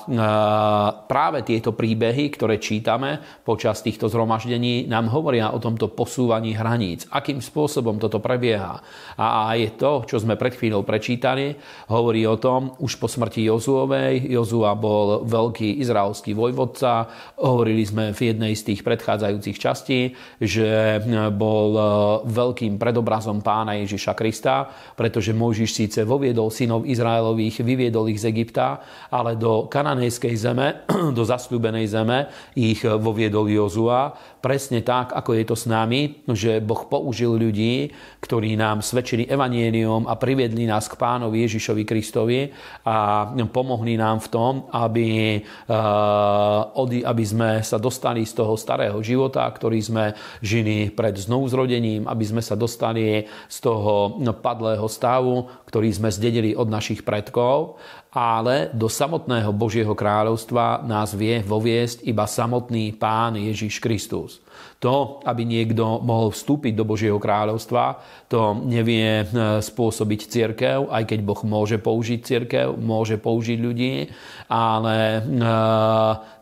práve 1.05 1.45
tieto 1.45 1.77
príbehy, 1.77 2.33
ktoré 2.33 2.57
čítame 2.57 3.21
počas 3.45 3.85
týchto 3.85 4.09
zhromaždení, 4.09 4.89
nám 4.89 5.13
hovoria 5.13 5.53
o 5.53 5.61
tomto 5.61 5.93
posúvaní 5.93 6.57
hraníc. 6.57 7.05
Akým 7.13 7.45
spôsobom 7.45 8.01
toto 8.01 8.25
prebieha. 8.25 8.81
A 9.21 9.53
aj 9.53 9.77
to, 9.77 9.93
čo 10.09 10.17
sme 10.25 10.41
pred 10.41 10.57
chvíľou 10.57 10.81
prečítali, 10.81 11.53
hovorí 11.93 12.25
o 12.25 12.41
tom, 12.41 12.73
už 12.81 12.97
po 12.97 13.05
smrti 13.05 13.45
Jozuovej, 13.53 14.33
Jozua 14.33 14.73
bol 14.73 15.29
veľký 15.29 15.85
izraelský 15.85 16.33
vojvodca, 16.33 17.05
hovorili 17.37 17.85
sme 17.85 18.17
v 18.17 18.33
jednej 18.33 18.57
z 18.57 18.73
tých 18.73 18.81
predchádzajúcich 18.81 19.57
častí, 19.61 20.17
že 20.41 21.01
bol 21.37 21.69
e, 21.77 21.83
veľkým 22.25 22.81
predobrazom 22.81 23.45
pána 23.45 23.77
Ježiša 23.85 24.17
Krista, 24.17 24.73
pretože 24.97 25.37
Mojžiš 25.37 25.71
síce 25.77 26.01
voviedol 26.09 26.49
synov 26.49 26.89
Izraela 26.89 27.10
Izraelových, 27.11 27.67
vyviedol 27.67 28.07
ich 28.15 28.23
z 28.23 28.31
Egypta, 28.31 28.79
ale 29.11 29.35
do 29.35 29.67
kananejskej 29.67 30.35
zeme, 30.39 30.87
do 31.19 31.27
zasľúbenej 31.27 31.91
zeme 31.91 32.31
ich 32.55 32.87
voviedol 32.87 33.51
Jozua. 33.51 34.15
Presne 34.41 34.81
tak, 34.81 35.13
ako 35.13 35.37
je 35.37 35.45
to 35.45 35.53
s 35.53 35.69
nami, 35.69 36.25
že 36.33 36.65
Boh 36.65 36.89
použil 36.89 37.37
ľudí, 37.37 37.93
ktorí 38.25 38.57
nám 38.57 38.81
svedčili 38.81 39.29
evanielium 39.29 40.09
a 40.09 40.17
priviedli 40.17 40.65
nás 40.65 40.89
k 40.89 40.97
pánovi 40.97 41.45
Ježišovi 41.45 41.85
Kristovi 41.85 42.49
a 42.89 43.29
pomohli 43.53 44.01
nám 44.01 44.25
v 44.25 44.29
tom, 44.33 44.53
aby, 44.73 45.41
eh, 45.45 47.05
aby 47.05 47.25
sme 47.29 47.61
sa 47.61 47.77
dostali 47.77 48.25
z 48.25 48.33
toho 48.41 48.57
starého 48.57 48.97
života, 49.05 49.45
ktorý 49.45 49.77
sme 49.85 50.17
žili 50.41 50.89
pred 50.89 51.21
znovuzrodením, 51.21 52.09
aby 52.09 52.25
sme 52.25 52.41
sa 52.41 52.57
dostali 52.57 53.29
z 53.45 53.59
toho 53.61 54.17
padlého 54.41 54.89
stavu, 54.89 55.53
ktorý 55.69 55.93
sme 55.93 56.09
zdedili 56.09 56.57
od 56.57 56.73
našich 56.73 57.05
predkov, 57.05 57.77
ale 58.11 58.75
do 58.75 58.91
samotného 58.91 59.55
Božieho 59.55 59.95
kráľovstva 59.95 60.83
nás 60.83 61.15
vie 61.15 61.39
voviesť 61.47 62.03
iba 62.03 62.27
samotný 62.27 62.99
Pán 62.99 63.39
Ježiš 63.39 63.79
Kristus. 63.79 64.43
To, 64.83 65.21
aby 65.23 65.47
niekto 65.47 66.03
mohol 66.03 66.35
vstúpiť 66.35 66.73
do 66.75 66.89
Božieho 66.89 67.21
kráľovstva, 67.21 68.01
to 68.27 68.65
nevie 68.67 69.23
e, 69.23 69.25
spôsobiť 69.61 70.21
církev, 70.27 70.89
aj 70.89 71.05
keď 71.05 71.21
Boh 71.21 71.41
môže 71.45 71.77
použiť 71.77 72.21
církev, 72.25 72.67
môže 72.81 73.21
použiť 73.21 73.59
ľudí, 73.61 74.09
ale 74.49 75.21
e, 75.21 75.21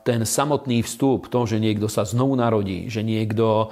ten 0.09 0.25
samotný 0.25 0.81
vstup, 0.81 1.29
to, 1.29 1.45
že 1.45 1.61
niekto 1.61 1.85
sa 1.85 2.09
znovu 2.09 2.33
narodí, 2.33 2.89
že 2.89 3.05
niekto 3.05 3.69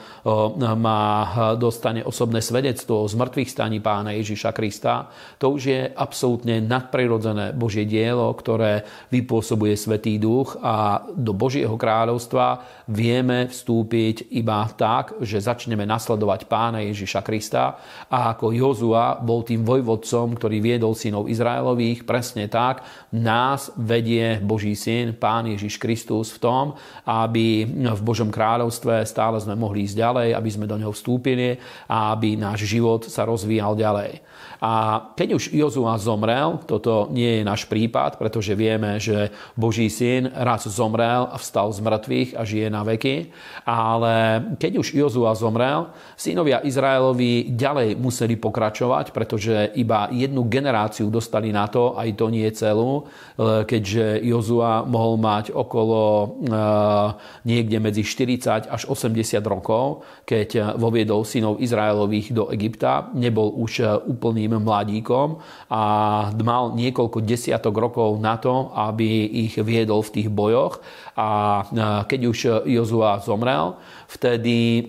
má, 0.61 1.33
dostane 1.57 2.05
osobné 2.05 2.45
svedectvo 2.45 3.09
z 3.09 3.17
mŕtvych 3.17 3.49
staní 3.49 3.81
pána 3.81 4.13
Ježiša 4.13 4.53
Krista, 4.53 5.09
to 5.41 5.57
už 5.57 5.63
je 5.65 5.81
absolútne 5.97 6.61
nadprirodzené 6.61 7.57
Božie 7.57 7.89
dielo, 7.89 8.29
ktoré 8.37 8.85
vypôsobuje 9.09 9.81
Svetý 9.81 10.21
Duch 10.21 10.61
a 10.61 11.09
do 11.17 11.33
Božieho 11.33 11.73
kráľovstva 11.73 12.61
vieme 12.85 13.49
vstúpiť 13.49 14.29
iba 14.37 14.69
tak, 14.77 15.17
že 15.25 15.41
začneme 15.41 15.89
nasledovať 15.89 16.53
pána 16.53 16.85
Ježiša 16.85 17.25
Krista. 17.25 17.81
A 18.13 18.37
ako 18.37 18.53
Jozua 18.53 19.17
bol 19.25 19.41
tým 19.41 19.65
vojvodcom, 19.65 20.37
ktorý 20.37 20.61
viedol 20.61 20.93
synov 20.93 21.33
Izraelových, 21.33 22.05
presne 22.05 22.45
tak 22.51 22.85
nás 23.15 23.73
vedie 23.79 24.37
Boží 24.43 24.77
syn, 24.77 25.17
pán 25.17 25.49
Ježiš 25.49 25.81
Kristus 25.81 26.26
v 26.35 26.43
tom, 26.43 26.65
aby 27.07 27.69
v 27.69 28.03
Božom 28.03 28.33
kráľovstve 28.33 29.07
stále 29.07 29.39
sme 29.39 29.55
mohli 29.55 29.87
ísť 29.87 29.97
ďalej, 29.97 30.29
aby 30.35 30.51
sme 30.51 30.67
do 30.67 30.77
neho 30.81 30.91
vstúpili 30.91 31.61
a 31.87 32.17
aby 32.17 32.35
náš 32.35 32.67
život 32.67 33.07
sa 33.07 33.29
rozvíjal 33.29 33.79
ďalej. 33.79 34.27
A 34.61 35.05
keď 35.13 35.37
už 35.37 35.45
Jozua 35.53 36.01
zomrel, 36.01 36.65
toto 36.65 37.13
nie 37.13 37.41
je 37.41 37.43
náš 37.45 37.69
prípad, 37.69 38.17
pretože 38.17 38.57
vieme, 38.57 38.97
že 38.97 39.29
Boží 39.53 39.93
syn 39.93 40.33
raz 40.33 40.65
zomrel 40.65 41.29
a 41.29 41.37
vstal 41.37 41.69
z 41.73 41.85
mŕtvych 41.85 42.31
a 42.37 42.43
žije 42.45 42.69
na 42.73 42.81
veky, 42.81 43.31
ale 43.69 44.41
keď 44.57 44.73
už 44.81 44.97
Jozua 44.97 45.37
zomrel, 45.37 45.93
synovia 46.17 46.65
Izraelovi 46.65 47.53
ďalej 47.53 48.01
museli 48.01 48.41
pokračovať, 48.41 49.13
pretože 49.13 49.77
iba 49.77 50.09
jednu 50.09 50.49
generáciu 50.49 51.13
dostali 51.13 51.53
na 51.53 51.69
to, 51.69 51.93
aj 51.97 52.09
to 52.17 52.27
nie 52.33 52.49
celú, 52.57 53.05
keďže 53.69 54.25
Jozua 54.25 54.89
mohol 54.89 55.21
mať 55.21 55.53
okolo 55.53 56.01
e, 56.01 56.16
niekde 57.47 57.79
medzi 57.81 58.03
40 58.03 58.69
až 58.69 58.83
80 58.89 59.41
rokov, 59.47 60.05
keď 60.29 60.77
voviedol 60.77 61.23
synov 61.25 61.63
Izraelových 61.63 62.35
do 62.35 62.49
Egypta. 62.51 63.09
Nebol 63.15 63.55
už 63.57 64.05
úplným 64.07 64.59
mladíkom 64.61 65.39
a 65.71 65.83
mal 66.37 66.75
niekoľko 66.75 67.23
desiatok 67.23 67.75
rokov 67.79 68.19
na 68.21 68.37
to, 68.37 68.75
aby 68.75 69.47
ich 69.49 69.55
viedol 69.61 70.03
v 70.03 70.13
tých 70.21 70.29
bojoch. 70.29 70.83
A 71.17 71.63
keď 72.05 72.21
už 72.27 72.39
Jozua 72.69 73.23
zomrel, 73.25 73.79
vtedy 74.11 74.85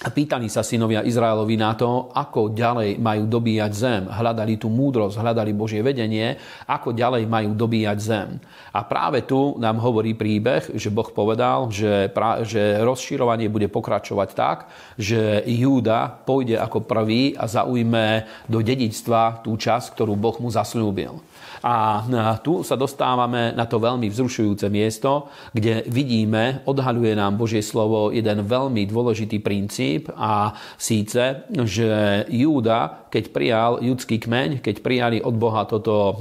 Pýtali 0.00 0.48
sa 0.48 0.64
synovia 0.64 1.04
Izraelovi 1.04 1.60
na 1.60 1.76
to, 1.76 2.08
ako 2.16 2.56
ďalej 2.56 2.96
majú 2.96 3.28
dobíjať 3.28 3.72
zem. 3.76 4.02
Hľadali 4.08 4.56
tú 4.56 4.72
múdrosť, 4.72 5.20
hľadali 5.20 5.52
Božie 5.52 5.84
vedenie, 5.84 6.40
ako 6.64 6.96
ďalej 6.96 7.28
majú 7.28 7.52
dobíjať 7.52 7.98
zem. 8.00 8.40
A 8.72 8.80
práve 8.88 9.28
tu 9.28 9.60
nám 9.60 9.76
hovorí 9.76 10.16
príbeh, 10.16 10.72
že 10.72 10.88
Boh 10.88 11.04
povedal, 11.12 11.68
že, 11.68 12.08
pra, 12.16 12.40
že 12.48 12.80
rozširovanie 12.80 13.52
bude 13.52 13.68
pokračovať 13.68 14.28
tak, 14.32 14.72
že 14.96 15.44
Júda 15.44 16.08
pôjde 16.24 16.56
ako 16.56 16.80
prvý 16.80 17.36
a 17.36 17.44
zaujme 17.44 18.24
do 18.48 18.64
dedičstva 18.64 19.44
tú 19.44 19.52
časť, 19.60 19.92
ktorú 19.92 20.16
Boh 20.16 20.40
mu 20.40 20.48
zaslúbil. 20.48 21.20
A 21.60 22.04
tu 22.40 22.64
sa 22.64 22.78
dostávame 22.78 23.52
na 23.52 23.68
to 23.68 23.76
veľmi 23.76 24.08
vzrušujúce 24.08 24.72
miesto, 24.72 25.28
kde 25.52 25.84
vidíme, 25.90 26.64
odhaľuje 26.64 27.12
nám 27.12 27.36
Božie 27.36 27.60
slovo 27.60 28.08
jeden 28.14 28.46
veľmi 28.46 28.88
dôležitý 28.88 29.44
princíp, 29.44 30.08
a 30.16 30.56
síce, 30.80 31.44
že 31.50 32.24
Júda, 32.32 33.10
keď 33.12 33.24
prijal 33.28 33.72
judský 33.84 34.16
kmeň, 34.22 34.64
keď 34.64 34.76
prijali 34.80 35.18
od 35.20 35.34
Boha 35.36 35.68
toto, 35.68 36.16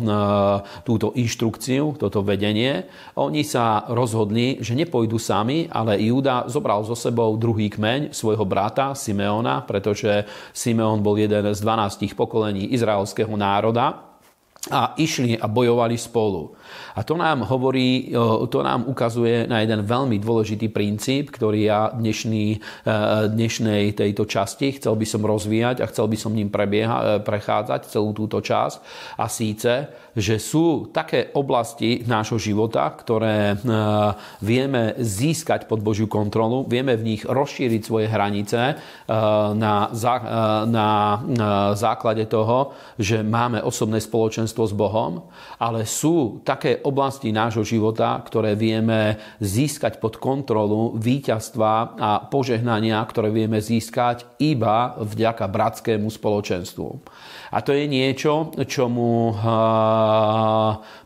túto 0.83 1.15
inštrukciu, 1.15 1.95
toto 1.95 2.19
vedenie, 2.25 2.89
oni 3.15 3.45
sa 3.47 3.87
rozhodli, 3.87 4.59
že 4.59 4.75
nepôjdu 4.75 5.15
sami, 5.21 5.69
ale 5.71 6.01
Júda 6.03 6.49
zobral 6.51 6.83
so 6.83 6.97
sebou 6.97 7.37
druhý 7.39 7.71
kmeň 7.71 8.11
svojho 8.11 8.43
brata 8.43 8.91
Simeona, 8.97 9.63
pretože 9.63 10.25
Simeon 10.51 10.99
bol 10.99 11.15
jeden 11.15 11.47
z 11.53 11.59
12 11.63 12.17
pokolení 12.17 12.73
izraelského 12.75 13.31
národa 13.37 14.08
a 14.67 14.93
išli 14.99 15.39
a 15.39 15.47
bojovali 15.47 15.95
spolu. 15.95 16.58
A 16.97 17.03
to 17.05 17.15
nám 17.15 17.45
hovorí, 17.47 18.11
to 18.49 18.59
nám 18.59 18.89
ukazuje 18.89 19.47
na 19.47 19.61
jeden 19.63 19.85
veľmi 19.85 20.19
dôležitý 20.19 20.67
princíp, 20.69 21.31
ktorý 21.31 21.59
ja 21.65 21.81
dnešný, 21.95 22.45
e, 22.53 22.57
dnešnej 23.31 23.95
tejto 23.95 24.27
časti 24.27 24.75
chcel 24.75 24.99
by 24.99 25.05
som 25.07 25.21
rozvíjať 25.23 25.79
a 25.79 25.89
chcel 25.89 26.11
by 26.11 26.17
som 26.19 26.35
ním 26.35 26.51
prebieha, 26.51 26.97
e, 26.97 27.05
prechádzať 27.23 27.87
celú 27.87 28.11
túto 28.11 28.43
časť. 28.43 28.77
A 29.21 29.25
síce, 29.31 29.87
že 30.13 30.35
sú 30.41 30.91
také 30.91 31.31
oblasti 31.37 32.03
nášho 32.03 32.35
života, 32.35 32.91
ktoré 32.91 33.53
e, 33.53 33.55
vieme 34.43 34.99
získať 34.99 35.69
pod 35.69 35.79
Božiu 35.79 36.11
kontrolu, 36.11 36.67
vieme 36.67 36.99
v 36.99 37.15
nich 37.15 37.23
rozšíriť 37.23 37.81
svoje 37.81 38.11
hranice 38.11 38.75
na, 39.55 39.75
na 40.65 40.89
základe 41.73 42.27
toho, 42.27 42.75
že 42.99 43.23
máme 43.23 43.63
osobné 43.63 44.03
spoločenstvo 44.03 44.67
s 44.67 44.73
Bohom, 44.75 45.31
ale 45.61 45.87
sú 45.87 46.43
také 46.43 46.58
oblasti 46.83 47.31
nášho 47.31 47.63
života, 47.63 48.19
ktoré 48.23 48.55
vieme 48.57 49.15
získať 49.39 49.97
pod 50.03 50.19
kontrolu 50.19 50.95
víťazstva 50.99 51.71
a 51.95 52.11
požehnania, 52.27 52.99
ktoré 53.05 53.31
vieme 53.31 53.63
získať 53.63 54.27
iba 54.41 54.95
vďaka 54.99 55.45
bratskému 55.47 56.11
spoločenstvu. 56.11 56.87
A 57.49 57.65
to 57.65 57.73
je 57.73 57.89
niečo, 57.89 58.53
čomu 58.69 59.33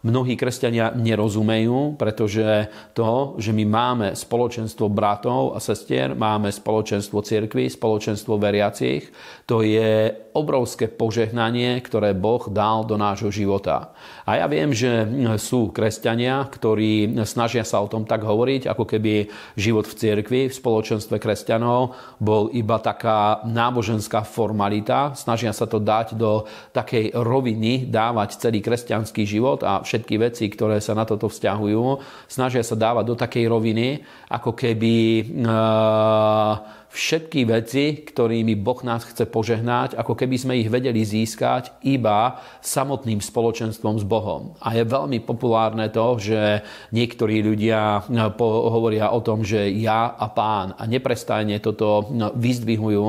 mnohí 0.03 0.33
kresťania 0.35 0.91
nerozumejú, 0.91 1.95
pretože 1.95 2.67
to, 2.91 3.39
že 3.39 3.55
my 3.55 3.63
máme 3.63 4.07
spoločenstvo 4.11 4.91
bratov 4.91 5.55
a 5.55 5.63
sestier, 5.63 6.11
máme 6.11 6.51
spoločenstvo 6.51 7.23
cirkvy, 7.23 7.71
spoločenstvo 7.71 8.35
veriacich, 8.35 9.07
to 9.47 9.63
je 9.63 10.11
obrovské 10.35 10.91
požehnanie, 10.91 11.79
ktoré 11.79 12.11
Boh 12.11 12.43
dal 12.51 12.83
do 12.83 12.99
nášho 12.99 13.31
života. 13.31 13.95
A 14.23 14.39
ja 14.39 14.47
viem, 14.47 14.71
že 14.71 15.03
sú 15.35 15.75
kresťania, 15.75 16.47
ktorí 16.47 17.11
snažia 17.27 17.67
sa 17.67 17.83
o 17.83 17.91
tom 17.91 18.07
tak 18.07 18.23
hovoriť, 18.23 18.71
ako 18.71 18.83
keby 18.87 19.27
život 19.59 19.83
v 19.83 19.97
cirkvi, 19.99 20.41
v 20.47 20.55
spoločenstve 20.55 21.19
kresťanov 21.19 21.95
bol 22.23 22.47
iba 22.55 22.79
taká 22.79 23.43
náboženská 23.43 24.23
formalita. 24.23 25.11
Snažia 25.19 25.51
sa 25.51 25.67
to 25.67 25.83
dať 25.83 26.15
do 26.15 26.47
takej 26.71 27.11
roviny 27.19 27.91
dávať 27.91 28.39
celý 28.39 28.63
kresťanský 28.63 29.27
život 29.27 29.59
a 29.67 29.83
všetky 29.83 30.15
veci, 30.15 30.47
ktoré 30.47 30.79
sa 30.79 30.95
na 30.95 31.03
toto 31.03 31.27
vzťahujú, 31.27 31.83
snažia 32.31 32.63
sa 32.63 32.79
dávať 32.79 33.05
do 33.11 33.15
takej 33.19 33.45
roviny, 33.51 33.99
ako 34.31 34.55
keby 34.55 34.95
uh, 35.43 36.82
všetky 36.93 37.49
veci, 37.49 38.05
ktorými 38.05 38.53
Boh 38.53 38.77
nás 38.85 39.01
chce 39.01 39.25
požehnať, 39.25 39.97
ako 39.97 40.13
keby 40.13 40.35
sme 40.37 40.53
ich 40.61 40.69
vedeli 40.69 41.01
získať 41.01 41.81
iba 41.81 42.37
samotným 42.61 43.17
spoločenstvom 43.17 43.97
s 43.97 44.05
Bohom. 44.05 44.53
A 44.61 44.77
je 44.77 44.85
veľmi 44.85 45.25
populárne 45.25 45.89
to, 45.89 46.21
že 46.21 46.61
niektorí 46.93 47.41
ľudia 47.41 48.05
no, 48.13 48.29
hovoria 48.69 49.09
o 49.09 49.25
tom, 49.25 49.41
že 49.41 49.73
ja 49.73 50.13
a 50.13 50.29
pán 50.29 50.77
a 50.77 50.85
neprestajne 50.85 51.57
toto 51.57 52.13
no, 52.13 52.29
vyzdvihujú, 52.37 53.05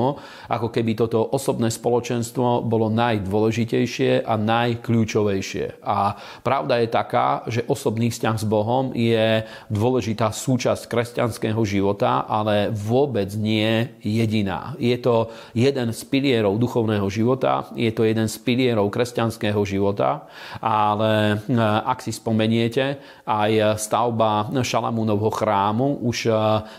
ako 0.49 0.67
keby 0.73 0.97
toto 0.97 1.21
osobné 1.21 1.69
spoločenstvo 1.69 2.65
bolo 2.65 2.89
najdôležitejšie 2.89 4.25
a 4.25 4.33
najkľúčovejšie. 4.33 5.85
A 5.85 6.17
pravda 6.41 6.81
je 6.81 6.89
taká, 6.89 7.45
že 7.45 7.61
osobný 7.69 8.09
vzťah 8.09 8.35
s 8.41 8.45
Bohom 8.49 8.97
je 8.97 9.45
dôležitá 9.69 10.33
súčasť 10.33 10.89
kresťanského 10.89 11.61
života, 11.61 12.25
ale 12.25 12.73
vôbec 12.73 13.29
nie 13.37 13.74
jediná. 13.99 14.73
Je 14.79 14.95
to 15.01 15.33
jeden 15.51 15.91
z 15.91 16.01
pilierov 16.07 16.55
duchovného 16.61 17.07
života, 17.11 17.67
je 17.75 17.91
to 17.91 18.07
jeden 18.07 18.29
z 18.31 18.35
pilierov 18.39 18.87
kresťanského 18.93 19.59
života, 19.67 20.29
ale 20.61 21.43
e, 21.43 21.55
ak 21.59 21.99
si 21.99 22.15
spomeniete, 22.15 23.01
aj 23.25 23.81
stavba 23.81 24.53
Šalamúnovho 24.63 25.33
chrámu, 25.33 26.05
už 26.05 26.29
e, 26.29 26.33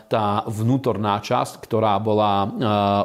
tá 0.09 0.47
vnútorná 0.49 1.19
časť, 1.21 1.61
ktorá 1.61 1.99
bola 2.01 2.33
e, 2.45 2.49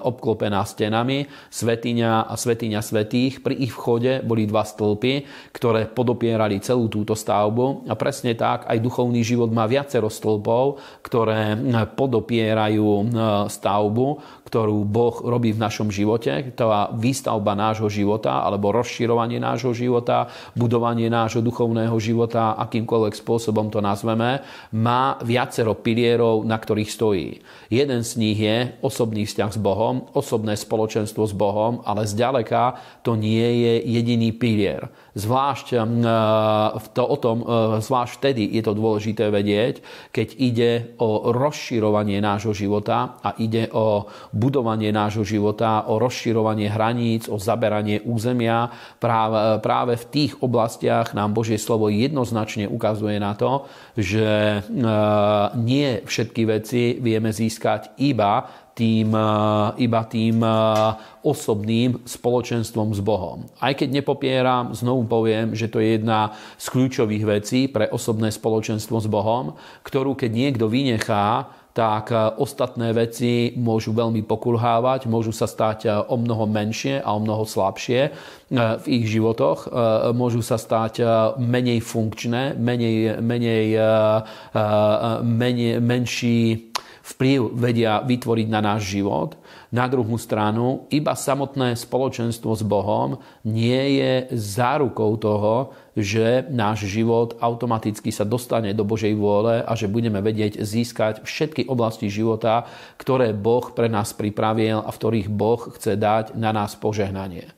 obklopená 0.07 0.63
stenami, 0.63 1.27
svetiňa 1.51 2.29
a 2.29 2.33
svetiňa 2.37 2.79
svetých, 2.79 3.43
pri 3.43 3.57
ich 3.57 3.73
vchode 3.73 4.23
boli 4.23 4.47
dva 4.47 4.63
stĺpy, 4.63 5.13
ktoré 5.51 5.89
podopierali 5.91 6.61
celú 6.63 6.87
túto 6.87 7.17
stavbu 7.17 7.89
a 7.89 7.93
presne 7.97 8.37
tak 8.37 8.69
aj 8.69 8.77
duchovný 8.79 9.25
život 9.25 9.51
má 9.51 9.67
viacero 9.67 10.07
stĺpov, 10.07 10.79
ktoré 11.03 11.57
podopierajú 11.97 13.13
stavbu 13.49 13.80
stavbu, 13.81 14.21
ktorú 14.45 14.85
Boh 14.85 15.15
robí 15.25 15.57
v 15.57 15.63
našom 15.63 15.89
živote, 15.89 16.53
tá 16.53 16.93
výstavba 16.93 17.57
nášho 17.57 17.89
života 17.89 18.45
alebo 18.45 18.69
rozširovanie 18.69 19.41
nášho 19.41 19.73
života, 19.73 20.29
budovanie 20.53 21.09
nášho 21.09 21.41
duchovného 21.41 21.97
života, 21.97 22.53
akýmkoľvek 22.61 23.17
spôsobom 23.17 23.73
to 23.73 23.81
nazveme, 23.81 24.45
má 24.77 25.17
viacero 25.25 25.73
pilierov, 25.73 26.45
na 26.45 26.61
ktorých 26.61 26.91
stojí. 26.93 27.41
Jeden 27.73 28.05
z 28.05 28.11
nich 28.21 28.37
je 28.37 28.77
osobný 28.85 29.25
vzťah 29.25 29.51
s 29.55 29.59
Bohom, 29.59 30.05
osobné 30.13 30.53
spoločenstvo 30.53 31.25
s 31.25 31.33
Bohom, 31.33 31.81
ale 31.87 32.05
zďaleka 32.05 32.77
to 33.01 33.17
nie 33.17 33.65
je 33.65 33.73
jediný 33.87 34.29
pilier. 34.35 34.91
Zvlášť 35.11 35.67
e, 35.75 35.77
to, 36.95 37.03
o 37.03 37.17
tom, 37.19 37.43
e, 37.43 37.45
zvlášť 37.83 38.11
vtedy 38.19 38.43
je 38.47 38.63
to 38.63 38.75
dôležité 38.75 39.27
vedieť, 39.27 39.83
keď 40.11 40.27
ide 40.39 40.71
o 40.99 41.31
rozširovanie 41.31 42.19
nášho 42.23 42.55
života 42.55 43.19
a 43.19 43.35
ide 43.39 43.70
o 43.71 44.07
budovanie 44.35 44.91
nášho 44.91 45.25
života, 45.25 45.87
o 45.87 45.97
rozširovanie 45.97 46.69
hraníc, 46.69 47.31
o 47.31 47.39
zaberanie 47.39 48.03
územia. 48.03 48.69
Práve, 48.99 49.59
práve 49.63 49.93
v 49.97 50.05
tých 50.11 50.33
oblastiach 50.43 51.15
nám 51.15 51.31
Božie 51.33 51.57
slovo 51.57 51.89
jednoznačne 51.89 52.67
ukazuje 52.69 53.17
na 53.17 53.33
to, 53.33 53.65
že 53.95 54.59
e, 54.59 54.59
nie 55.57 56.03
všetky 56.03 56.41
veci 56.45 56.99
vieme 56.99 57.31
získať 57.31 57.97
iba 57.97 58.47
tým, 58.73 59.11
eh, 59.13 59.85
iba 59.85 60.01
tým 60.07 60.41
eh, 60.41 60.53
osobným 61.21 62.01
spoločenstvom 62.07 62.97
s 62.97 63.01
Bohom. 63.03 63.45
Aj 63.61 63.77
keď 63.77 64.01
nepopieram, 64.01 64.73
znovu 64.73 65.05
poviem, 65.05 65.53
že 65.53 65.69
to 65.69 65.77
je 65.77 66.01
jedna 66.01 66.33
z 66.57 66.65
kľúčových 66.71 67.23
vecí 67.27 67.69
pre 67.69 67.91
osobné 67.91 68.33
spoločenstvo 68.33 68.97
s 68.97 69.07
Bohom, 69.11 69.53
ktorú 69.85 70.17
keď 70.17 70.31
niekto 70.33 70.65
vynechá, 70.65 71.60
tak 71.71 72.11
eh, 72.11 72.19
ostatné 72.39 72.91
veci 72.91 73.55
môžu 73.55 73.95
veľmi 73.95 74.23
pokulhávať, 74.23 75.07
môžu 75.07 75.31
sa 75.35 75.47
stať 75.47 76.09
o 76.09 76.15
mnoho 76.15 76.47
menšie 76.47 76.99
a 76.99 77.09
o 77.15 77.19
mnoho 77.19 77.43
slabšie 77.47 78.01
v 78.51 78.85
ich 78.91 79.07
životoch, 79.07 79.71
môžu 80.11 80.43
sa 80.43 80.59
stať 80.59 80.99
menej 81.39 81.79
funkčné, 81.79 82.51
menej, 82.59 83.23
menej, 83.23 83.79
menej 85.23 85.79
menší 85.79 86.71
vplyv 87.01 87.57
vedia 87.57 88.01
vytvoriť 88.05 88.47
na 88.47 88.61
náš 88.61 88.97
život. 88.97 89.35
Na 89.73 89.87
druhú 89.87 90.15
stranu, 90.19 90.85
iba 90.93 91.17
samotné 91.17 91.73
spoločenstvo 91.75 92.51
s 92.53 92.63
Bohom 92.63 93.17
nie 93.47 93.99
je 93.99 94.13
zárukou 94.35 95.17
toho, 95.17 95.73
že 95.97 96.47
náš 96.47 96.87
život 96.87 97.35
automaticky 97.43 98.15
sa 98.15 98.23
dostane 98.23 98.71
do 98.71 98.87
Božej 98.87 99.11
vôle 99.15 99.59
a 99.59 99.71
že 99.75 99.91
budeme 99.91 100.23
vedieť 100.23 100.63
získať 100.63 101.27
všetky 101.27 101.67
oblasti 101.67 102.07
života, 102.07 102.63
ktoré 102.95 103.35
Boh 103.35 103.75
pre 103.75 103.91
nás 103.91 104.15
pripravil 104.15 104.79
a 104.79 104.89
v 104.89 104.99
ktorých 104.99 105.27
Boh 105.27 105.59
chce 105.75 105.99
dať 105.99 106.39
na 106.39 106.55
nás 106.55 106.79
požehnanie. 106.79 107.51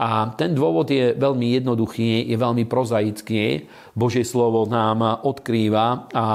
A 0.00 0.32
ten 0.32 0.56
dôvod 0.56 0.88
je 0.88 1.12
veľmi 1.12 1.60
jednoduchý, 1.60 2.24
je 2.24 2.36
veľmi 2.40 2.64
prozaický. 2.64 3.68
Božie 3.92 4.24
slovo 4.24 4.64
nám 4.64 5.20
odkrýva 5.28 6.08
a 6.16 6.26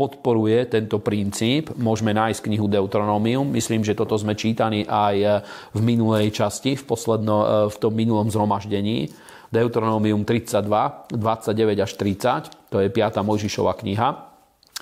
podporuje 0.00 0.64
tento 0.72 0.96
princíp. 0.96 1.76
Môžeme 1.76 2.16
nájsť 2.16 2.48
knihu 2.48 2.72
Deuteronomium. 2.72 3.52
Myslím, 3.52 3.84
že 3.84 3.92
toto 3.92 4.16
sme 4.16 4.32
čítali 4.32 4.88
aj 4.88 5.44
v 5.76 5.80
minulej 5.84 6.32
časti, 6.32 6.72
v, 6.72 6.82
posledno, 6.88 7.68
v 7.68 7.76
tom 7.76 7.92
minulom 7.92 8.32
zhromaždení. 8.32 9.12
Deuteronomium 9.52 10.24
32, 10.24 11.12
29 11.12 11.84
až 11.84 11.92
30, 12.00 12.72
to 12.72 12.80
je 12.80 12.88
5. 12.88 13.20
Mojžišova 13.20 13.76
kniha, 13.76 14.08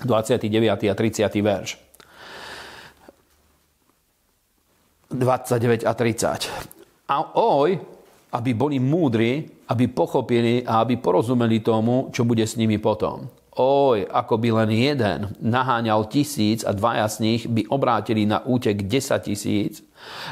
29. 0.07 0.87
a 0.87 0.95
30. 0.95 1.27
verš. 1.43 1.71
29 5.11 5.83
a 5.83 5.93
30. 5.93 7.11
A 7.11 7.17
oj, 7.35 7.83
aby 8.31 8.51
boli 8.55 8.79
múdri, 8.79 9.43
aby 9.67 9.91
pochopili 9.91 10.63
a 10.63 10.87
aby 10.87 11.03
porozumeli 11.03 11.59
tomu, 11.59 12.15
čo 12.15 12.23
bude 12.23 12.47
s 12.47 12.55
nimi 12.55 12.79
potom. 12.79 13.27
Oj, 13.59 14.07
ako 14.07 14.39
by 14.39 14.63
len 14.63 14.71
jeden 14.71 15.35
naháňal 15.43 16.07
tisíc 16.07 16.63
a 16.63 16.71
dvaja 16.71 17.11
z 17.11 17.17
nich 17.19 17.43
by 17.51 17.67
obrátili 17.67 18.23
na 18.23 18.47
útek 18.47 18.87
10 18.87 19.27
tisíc. 19.27 19.83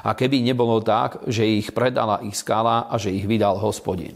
A 0.06 0.14
keby 0.14 0.38
nebolo 0.40 0.78
tak, 0.78 1.26
že 1.26 1.42
ich 1.42 1.74
predala 1.74 2.22
ich 2.22 2.38
skala 2.38 2.86
a 2.86 2.94
že 2.94 3.10
ich 3.10 3.26
vydal 3.26 3.58
hospodin. 3.58 4.14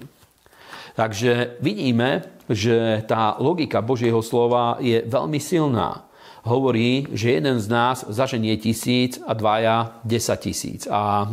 Takže 0.95 1.59
vidíme, 1.59 2.23
že 2.47 3.03
tá 3.09 3.35
logika 3.41 3.81
Božieho 3.81 4.21
slova 4.21 4.77
je 4.79 5.03
veľmi 5.03 5.41
silná 5.41 6.05
hovorí, 6.43 7.07
že 7.15 7.39
jeden 7.39 7.63
z 7.63 7.67
nás 7.71 8.05
zaženie 8.07 8.59
tisíc 8.59 9.23
a 9.23 9.35
dvaja 9.35 10.03
10 10.03 10.43
tisíc. 10.43 10.81
A 10.91 11.27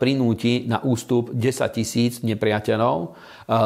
prinúti 0.00 0.64
na 0.64 0.80
ústup 0.80 1.30
10 1.36 1.76
tisíc 1.76 2.12
nepriateľov. 2.24 3.12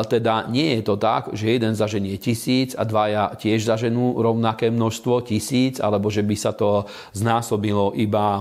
Teda 0.08 0.48
nie 0.48 0.80
je 0.80 0.82
to 0.82 0.96
tak, 0.96 1.36
že 1.36 1.60
jeden 1.60 1.76
zaženie 1.76 2.16
tisíc 2.16 2.72
a 2.72 2.88
dvaja 2.88 3.36
tiež 3.36 3.68
zaženú 3.68 4.16
rovnaké 4.16 4.72
množstvo 4.72 5.28
tisíc, 5.28 5.76
alebo 5.76 6.08
že 6.08 6.24
by 6.24 6.36
sa 6.40 6.56
to 6.56 6.88
znásobilo 7.12 7.92
iba 7.92 8.40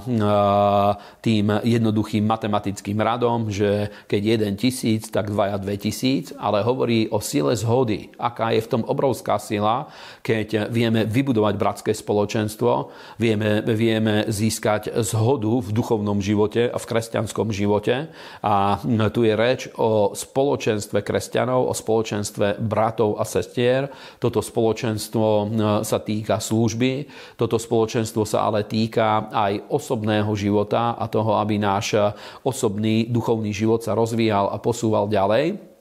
tým 1.20 1.52
jednoduchým 1.68 2.24
matematickým 2.24 2.96
radom, 2.96 3.52
že 3.52 3.92
keď 4.08 4.22
jeden 4.24 4.54
tisíc, 4.56 5.12
tak 5.12 5.36
dvaja 5.36 5.60
dve 5.60 5.76
tisíc, 5.76 6.32
ale 6.40 6.64
hovorí 6.64 7.12
o 7.12 7.20
sile 7.20 7.60
zhody, 7.60 8.08
aká 8.16 8.56
je 8.56 8.64
v 8.64 8.72
tom 8.80 8.82
obrovská 8.88 9.36
sila, 9.36 9.92
keď 10.24 10.72
vieme 10.72 11.04
vybudovať 11.04 11.54
bratské 11.84 12.00
spoločenstvo, 12.00 12.96
vieme, 13.20 13.60
vieme 13.68 14.24
získať 14.32 15.04
zhodu 15.04 15.60
v 15.60 15.70
duchovnom 15.76 16.24
živote 16.24 16.72
a 16.72 16.80
v 16.80 16.88
kresťanskom 16.88 17.52
živote. 17.52 18.08
A 18.40 18.80
tu 19.12 19.28
je 19.28 19.36
reč 19.36 19.68
o 19.76 20.16
spoločenstve 20.16 21.04
kresťanov, 21.04 21.68
o 21.68 21.76
spoločenstve 21.76 22.64
bratov 22.64 23.20
a 23.20 23.28
sestier. 23.28 23.92
Toto 24.24 24.40
spoločenstvo 24.40 25.28
e, 25.28 25.46
sa 25.84 26.00
týka 26.00 26.40
služby, 26.40 27.12
toto 27.36 27.60
spoločenstvo 27.60 28.24
sa 28.24 28.48
ale 28.48 28.64
týka 28.64 29.28
aj 29.28 29.68
osobného 29.68 30.32
života 30.40 30.96
a 30.96 31.12
toho, 31.12 31.36
aby 31.36 31.60
náš 31.60 32.00
osobný 32.48 33.12
duchovný 33.12 33.52
život 33.52 33.84
sa 33.84 33.92
rozvíjal 33.92 34.56
a 34.56 34.56
posúval 34.56 35.12
ďalej. 35.12 35.73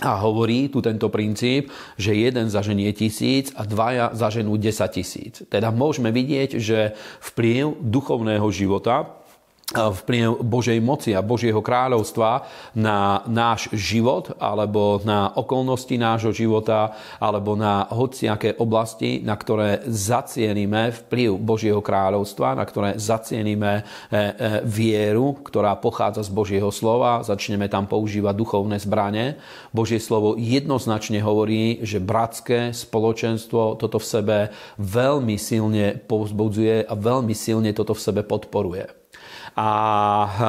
A 0.00 0.16
hovorí 0.24 0.72
tu 0.72 0.80
tento 0.80 1.12
princíp, 1.12 1.68
že 2.00 2.16
jeden 2.16 2.48
zaženie 2.48 2.88
tisíc 2.96 3.52
a 3.52 3.68
dvaja 3.68 4.16
zaženú 4.16 4.56
10 4.56 4.96
tisíc. 4.96 5.34
Teda 5.52 5.68
môžeme 5.68 6.08
vidieť, 6.08 6.56
že 6.56 6.96
vplyv 7.20 7.84
duchovného 7.84 8.48
života 8.48 9.19
vplyv 9.70 10.42
Božej 10.42 10.82
moci 10.82 11.14
a 11.14 11.22
Božieho 11.22 11.62
kráľovstva 11.62 12.42
na 12.74 13.22
náš 13.30 13.70
život 13.70 14.34
alebo 14.42 14.98
na 15.06 15.30
okolnosti 15.38 15.94
nášho 15.94 16.34
života 16.34 16.90
alebo 17.22 17.54
na 17.54 17.86
hociaké 17.94 18.58
oblasti, 18.58 19.22
na 19.22 19.38
ktoré 19.38 19.86
zacienime 19.86 20.90
vplyv 20.90 21.38
Božieho 21.38 21.78
kráľovstva, 21.78 22.58
na 22.58 22.66
ktoré 22.66 22.98
zacienime 22.98 23.80
e, 23.80 23.82
e, 24.10 24.22
vieru, 24.66 25.38
ktorá 25.38 25.78
pochádza 25.78 26.26
z 26.26 26.34
Božieho 26.34 26.74
slova, 26.74 27.22
začneme 27.22 27.70
tam 27.70 27.86
používať 27.86 28.34
duchovné 28.34 28.76
zbranie. 28.82 29.38
Božie 29.70 30.02
slovo 30.02 30.34
jednoznačne 30.34 31.22
hovorí, 31.22 31.78
že 31.86 32.02
bratské 32.02 32.74
spoločenstvo 32.74 33.78
toto 33.78 34.02
v 34.02 34.06
sebe 34.06 34.36
veľmi 34.82 35.38
silne 35.38 35.94
povzbudzuje 35.94 36.90
a 36.90 36.94
veľmi 36.98 37.34
silne 37.38 37.70
toto 37.70 37.94
v 37.94 38.02
sebe 38.02 38.26
podporuje. 38.26 38.99
A 39.58 39.70
eh, 40.26 40.40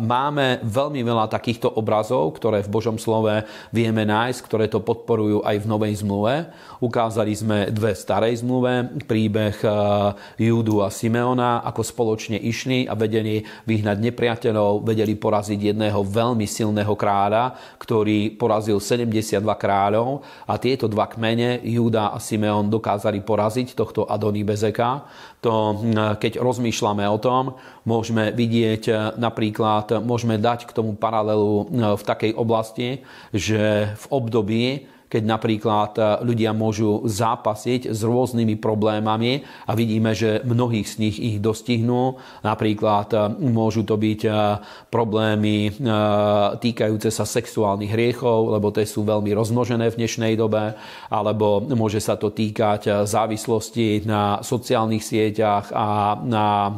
máme 0.00 0.62
veľmi 0.64 1.00
veľa 1.04 1.28
takýchto 1.28 1.68
obrazov, 1.76 2.36
ktoré 2.40 2.64
v 2.64 2.72
Božom 2.72 2.96
slove 2.96 3.44
vieme 3.74 4.04
nájsť, 4.08 4.40
ktoré 4.44 4.64
to 4.66 4.80
podporujú 4.80 5.44
aj 5.44 5.56
v 5.60 5.68
Novej 5.68 5.92
zmluve. 6.00 6.48
Ukázali 6.78 7.34
sme 7.34 7.58
dve 7.74 7.98
starej 7.98 8.42
zmluve, 8.42 9.02
príbeh 9.04 9.56
eh, 9.66 9.72
Júdu 10.38 10.86
a 10.86 10.94
Simeona, 10.94 11.62
ako 11.66 11.82
spoločne 11.82 12.38
išli 12.38 12.86
a 12.86 12.94
vedeli 12.94 13.42
vyhnať 13.66 13.98
nepriateľov, 13.98 14.86
vedeli 14.86 15.18
poraziť 15.18 15.74
jedného 15.74 16.00
veľmi 16.06 16.46
silného 16.46 16.94
kráľa, 16.94 17.58
ktorý 17.82 18.38
porazil 18.38 18.78
72 18.78 19.42
kráľov 19.58 20.22
a 20.46 20.54
tieto 20.56 20.86
dva 20.86 21.10
kmene, 21.10 21.60
Júda 21.66 22.14
a 22.14 22.18
Simeon, 22.22 22.70
dokázali 22.70 23.20
poraziť 23.26 23.74
tohto 23.74 24.06
Adony 24.06 24.46
Bezeka. 24.46 25.02
To, 25.38 25.78
keď 26.18 26.42
rozmýšľame 26.42 27.06
o 27.06 27.18
tom, 27.22 27.54
môžeme 27.86 28.34
vidieť 28.34 28.82
e, 28.90 28.92
napríklad, 29.22 30.02
môžeme 30.02 30.34
dať 30.34 30.66
k 30.66 30.74
tomu 30.74 30.98
paralelu 30.98 31.62
e, 31.62 31.64
v 31.94 32.02
takej 32.02 32.32
oblasti, 32.34 33.06
že 33.30 33.94
v 33.94 34.04
období, 34.10 34.64
keď 35.08 35.22
napríklad 35.24 35.92
e, 35.96 36.02
ľudia 36.22 36.52
môžu 36.52 37.02
zápasiť 37.08 37.88
s 37.90 38.00
rôznymi 38.04 38.60
problémami 38.60 39.42
a 39.64 39.72
vidíme, 39.72 40.12
že 40.12 40.44
mnohých 40.44 40.86
z 40.86 40.94
nich 41.00 41.16
ich 41.16 41.36
dostihnú. 41.40 42.20
Napríklad 42.44 43.08
e, 43.12 43.18
môžu 43.48 43.88
to 43.88 43.96
byť 43.96 44.20
e, 44.28 44.30
problémy 44.92 45.80
týkajúce 46.60 47.08
sa 47.08 47.24
sexuálnych 47.24 47.92
hriechov, 47.92 48.52
lebo 48.52 48.68
tie 48.72 48.84
sú 48.84 49.04
veľmi 49.04 49.32
rozmnožené 49.32 49.88
v 49.88 49.98
dnešnej 50.04 50.34
dobe, 50.36 50.76
alebo 51.08 51.64
môže 51.64 52.00
sa 52.00 52.20
to 52.20 52.32
týkať 52.32 53.06
závislosti 53.08 54.04
na 54.04 54.44
sociálnych 54.44 55.04
sieťach 55.04 55.72
a 55.72 56.18
na 56.20 56.72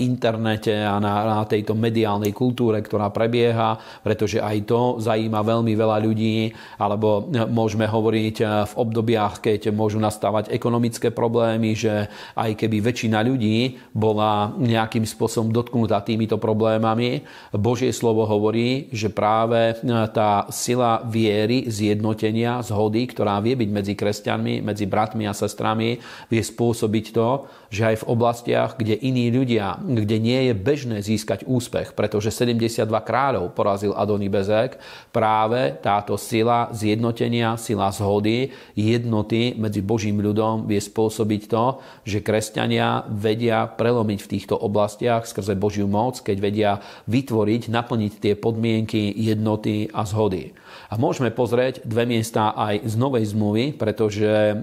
internete 0.00 0.72
a 0.84 0.96
na, 1.02 1.44
tejto 1.44 1.76
mediálnej 1.76 2.30
kultúre, 2.30 2.80
ktorá 2.80 3.10
prebieha, 3.10 3.76
pretože 4.00 4.38
aj 4.38 4.56
to 4.64 4.80
zajíma 5.02 5.42
veľmi 5.42 5.72
veľa 5.74 5.98
ľudí, 6.00 6.52
alebo 6.78 7.01
alebo 7.02 7.26
môžeme 7.50 7.90
hovoriť 7.90 8.36
eh, 8.38 8.46
v 8.62 8.72
obdobiach, 8.78 9.42
keď 9.42 9.74
môžu 9.74 9.98
nastávať 9.98 10.54
ekonomické 10.54 11.10
problémy, 11.10 11.74
že 11.74 12.06
aj 12.38 12.54
keby 12.54 12.78
väčšina 12.78 13.26
ľudí 13.26 13.82
bola 13.90 14.54
nejakým 14.54 15.02
spôsobom 15.02 15.50
dotknutá 15.50 15.98
týmito 16.06 16.38
problémami, 16.38 17.26
Božie 17.50 17.90
slovo 17.90 18.22
hovorí, 18.22 18.86
že 18.94 19.10
práve 19.10 19.74
eh, 19.74 20.06
tá 20.14 20.46
sila 20.54 21.02
viery, 21.02 21.66
zjednotenia, 21.66 22.62
zhody, 22.62 23.10
ktorá 23.10 23.42
vie 23.42 23.58
byť 23.58 23.70
medzi 23.74 23.98
kresťanmi, 23.98 24.62
medzi 24.62 24.86
bratmi 24.86 25.26
a 25.26 25.34
sestrami, 25.34 25.98
vie 26.30 26.42
spôsobiť 26.42 27.06
to, 27.10 27.28
že 27.72 27.96
aj 27.96 28.04
v 28.04 28.08
oblastiach, 28.12 28.76
kde 28.76 29.00
iní 29.00 29.32
ľudia, 29.32 29.80
kde 29.80 30.20
nie 30.20 30.52
je 30.52 30.54
bežné 30.54 31.00
získať 31.00 31.48
úspech, 31.48 31.96
pretože 31.96 32.28
72 32.28 32.84
kráľov 33.00 33.56
porazil 33.56 33.96
Adony 33.96 34.28
Bezek, 34.28 34.76
práve 35.08 35.80
táto 35.80 36.20
sila 36.20 36.68
zjednotenia, 36.76 37.56
sila 37.56 37.88
zhody, 37.88 38.52
jednoty 38.76 39.56
medzi 39.56 39.80
Božím 39.80 40.20
ľudom 40.20 40.68
vie 40.68 40.84
spôsobiť 40.84 41.42
to, 41.48 41.80
že 42.04 42.20
kresťania 42.20 43.08
vedia 43.08 43.64
prelomiť 43.64 44.20
v 44.20 44.30
týchto 44.36 44.54
oblastiach 44.60 45.24
skrze 45.24 45.56
Božiu 45.56 45.88
moc, 45.88 46.20
keď 46.20 46.36
vedia 46.36 46.72
vytvoriť, 47.08 47.72
naplniť 47.72 48.12
tie 48.20 48.34
podmienky 48.36 49.08
jednoty 49.16 49.88
a 49.88 50.04
zhody. 50.04 50.52
A 50.92 51.00
môžeme 51.00 51.32
pozrieť 51.32 51.88
dve 51.88 52.04
miesta 52.04 52.52
aj 52.52 52.84
z 52.84 53.00
Novej 53.00 53.32
zmluvy, 53.32 53.72
pretože 53.80 54.28
e, 54.28 54.54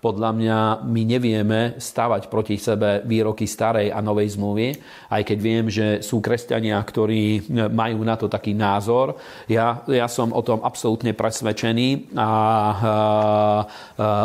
podľa 0.00 0.30
mňa 0.32 0.58
my 0.88 1.02
nevieme 1.04 1.76
stavať 1.76 2.32
proti 2.32 2.56
sebe 2.56 3.04
výroky 3.04 3.44
starej 3.44 3.92
a 3.92 4.00
novej 4.00 4.40
zmluvy, 4.40 4.72
aj 5.12 5.22
keď 5.28 5.38
viem, 5.44 5.68
že 5.68 6.00
sú 6.00 6.24
kresťania, 6.24 6.80
ktorí 6.80 7.24
e, 7.36 7.40
majú 7.68 8.08
na 8.08 8.16
to 8.16 8.32
taký 8.32 8.56
názor. 8.56 9.20
Ja, 9.52 9.84
ja 9.92 10.08
som 10.08 10.32
o 10.32 10.40
tom 10.40 10.64
absolútne 10.64 11.12
presvedčený 11.12 12.16
a 12.16 12.30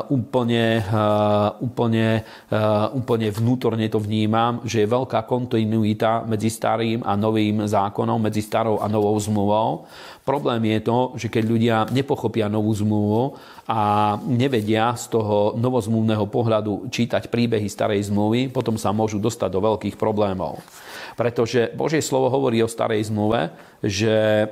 úplne, 0.07 0.87
úplne, 1.59 2.07
úplne 2.95 3.27
vnútorne 3.27 3.91
to 3.91 3.99
vnímam, 3.99 4.63
že 4.63 4.87
je 4.87 4.93
veľká 4.93 5.27
kontinuita 5.27 6.23
medzi 6.23 6.47
starým 6.47 7.03
a 7.03 7.19
novým 7.19 7.67
zákonom, 7.67 8.23
medzi 8.23 8.39
starou 8.39 8.79
a 8.79 8.87
novou 8.87 9.19
zmluvou. 9.19 9.83
Problém 10.23 10.63
je 10.71 10.79
to, 10.87 10.97
že 11.19 11.27
keď 11.27 11.43
ľudia 11.43 11.77
nepochopia 11.91 12.47
novú 12.47 12.71
zmluvu 12.71 13.35
a 13.67 14.15
nevedia 14.23 14.95
z 14.95 15.11
toho 15.11 15.59
novozmluvného 15.59 16.23
pohľadu 16.31 16.87
čítať 16.87 17.27
príbehy 17.27 17.67
starej 17.67 18.07
zmluvy, 18.07 18.47
potom 18.47 18.79
sa 18.79 18.95
môžu 18.95 19.19
dostať 19.19 19.51
do 19.51 19.59
veľkých 19.59 19.99
problémov. 19.99 20.63
Pretože 21.19 21.75
Božie 21.75 21.99
slovo 21.99 22.31
hovorí 22.31 22.63
o 22.63 22.71
starej 22.71 23.11
zmluve, 23.11 23.51
že 23.83 24.15
e, 24.15 24.47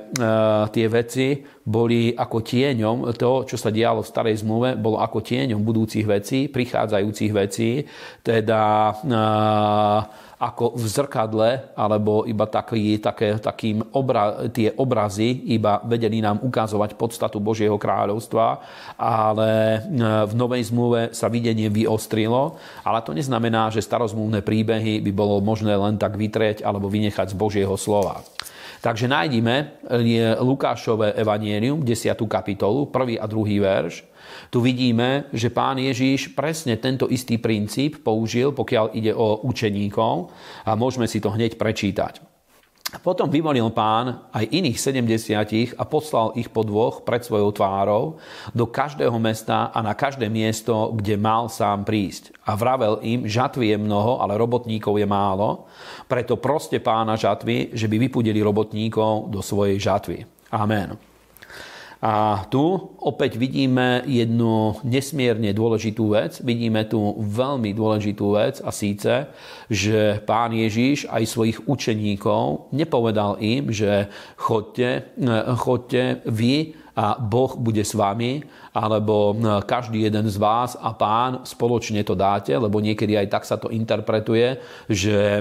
tie 0.76 0.86
veci 0.92 1.40
boli 1.64 2.12
ako 2.12 2.38
tieňom, 2.44 3.16
to, 3.16 3.48
čo 3.48 3.56
sa 3.56 3.72
dialo 3.72 4.04
v 4.04 4.12
starej 4.12 4.44
zmluve, 4.44 4.76
bolo 4.76 5.00
ako 5.00 5.24
tieňom 5.24 5.64
budúcich 5.64 6.04
vecí, 6.04 6.52
prichádzajúcich 6.52 7.32
vecí, 7.32 7.88
teda 8.20 8.62
e, 8.92 8.94
ako 10.42 10.74
v 10.74 10.84
zrkadle, 10.90 11.50
alebo 11.78 12.26
iba 12.26 12.50
taký, 12.50 12.98
také, 12.98 13.38
takým 13.38 13.78
obra, 13.94 14.50
tie 14.50 14.74
obrazy 14.74 15.54
iba 15.54 15.78
vedeli 15.86 16.18
nám 16.18 16.42
ukazovať 16.42 16.98
podstatu 16.98 17.38
Božieho 17.38 17.78
kráľovstva, 17.78 18.58
ale 18.98 19.50
e, 19.54 19.78
v 20.26 20.32
Novej 20.34 20.74
zmluve 20.74 21.14
sa 21.14 21.30
videnie 21.30 21.70
vyostrilo, 21.70 22.58
ale 22.82 22.98
to 23.06 23.14
neznamená, 23.14 23.70
že 23.70 23.86
starozmluvné 23.86 24.42
príbehy 24.42 24.98
by 25.06 25.12
bolo 25.14 25.38
možné 25.38 25.78
len 25.78 25.94
tak 25.94 26.18
vytrieť 26.18 26.66
alebo 26.66 26.90
vynechať 26.90 27.30
z 27.30 27.38
Božieho 27.38 27.78
slova. 27.78 28.26
Takže 28.82 29.06
nájdime 29.06 29.78
Lukášové 30.42 31.14
evanienium, 31.14 31.86
10. 31.86 32.18
kapitolu, 32.26 32.90
1. 32.90 33.22
a 33.22 33.26
2. 33.30 33.62
verš. 33.62 34.11
Tu 34.48 34.58
vidíme, 34.64 35.28
že 35.30 35.52
pán 35.52 35.78
Ježíš 35.78 36.32
presne 36.32 36.80
tento 36.80 37.06
istý 37.06 37.38
princíp 37.38 38.02
použil, 38.02 38.50
pokiaľ 38.50 38.96
ide 38.96 39.12
o 39.14 39.44
učeníkov 39.44 40.32
a 40.66 40.72
môžeme 40.74 41.06
si 41.06 41.20
to 41.20 41.30
hneď 41.30 41.60
prečítať. 41.60 42.32
Potom 43.00 43.32
vyvolil 43.32 43.72
pán 43.72 44.28
aj 44.36 44.52
iných 44.52 44.76
70 44.76 45.80
a 45.80 45.84
poslal 45.88 46.36
ich 46.36 46.52
po 46.52 46.60
dvoch 46.60 47.00
pred 47.08 47.24
svojou 47.24 47.48
tvárou 47.48 48.20
do 48.52 48.68
každého 48.68 49.16
mesta 49.16 49.72
a 49.72 49.80
na 49.80 49.96
každé 49.96 50.28
miesto, 50.28 50.92
kde 50.92 51.16
mal 51.16 51.48
sám 51.48 51.88
prísť. 51.88 52.36
A 52.44 52.52
vravel 52.52 53.00
im, 53.00 53.24
žatvy 53.24 53.72
je 53.72 53.78
mnoho, 53.80 54.20
ale 54.20 54.36
robotníkov 54.36 55.00
je 55.00 55.08
málo, 55.08 55.64
preto 56.04 56.36
proste 56.36 56.84
pána 56.84 57.16
žatvy, 57.16 57.72
že 57.72 57.88
by 57.88 57.96
vypudili 57.96 58.44
robotníkov 58.44 59.32
do 59.32 59.40
svojej 59.40 59.80
žatvy. 59.80 60.28
Amen. 60.52 61.11
A 62.02 62.50
tu 62.50 62.90
opäť 62.98 63.38
vidíme 63.38 64.02
jednu 64.10 64.74
nesmierne 64.82 65.54
dôležitú 65.54 66.10
vec. 66.10 66.42
Vidíme 66.42 66.82
tu 66.90 66.98
veľmi 67.14 67.70
dôležitú 67.70 68.34
vec 68.34 68.58
a 68.58 68.74
síce, 68.74 69.30
že 69.70 70.18
pán 70.26 70.50
Ježíš 70.50 71.06
aj 71.06 71.30
svojich 71.30 71.58
učeníkov 71.70 72.74
nepovedal 72.74 73.38
im, 73.38 73.70
že 73.70 74.10
chodte, 74.34 75.14
chodte 75.62 76.26
vy 76.26 76.74
a 76.92 77.16
Boh 77.16 77.56
bude 77.56 77.80
s 77.80 77.96
vami, 77.96 78.44
alebo 78.76 79.32
každý 79.64 80.04
jeden 80.04 80.28
z 80.28 80.36
vás 80.36 80.76
a 80.76 80.92
pán 80.92 81.40
spoločne 81.40 82.04
to 82.04 82.12
dáte, 82.12 82.52
lebo 82.52 82.84
niekedy 82.84 83.16
aj 83.16 83.28
tak 83.32 83.44
sa 83.48 83.56
to 83.56 83.72
interpretuje, 83.72 84.60
že 84.92 85.40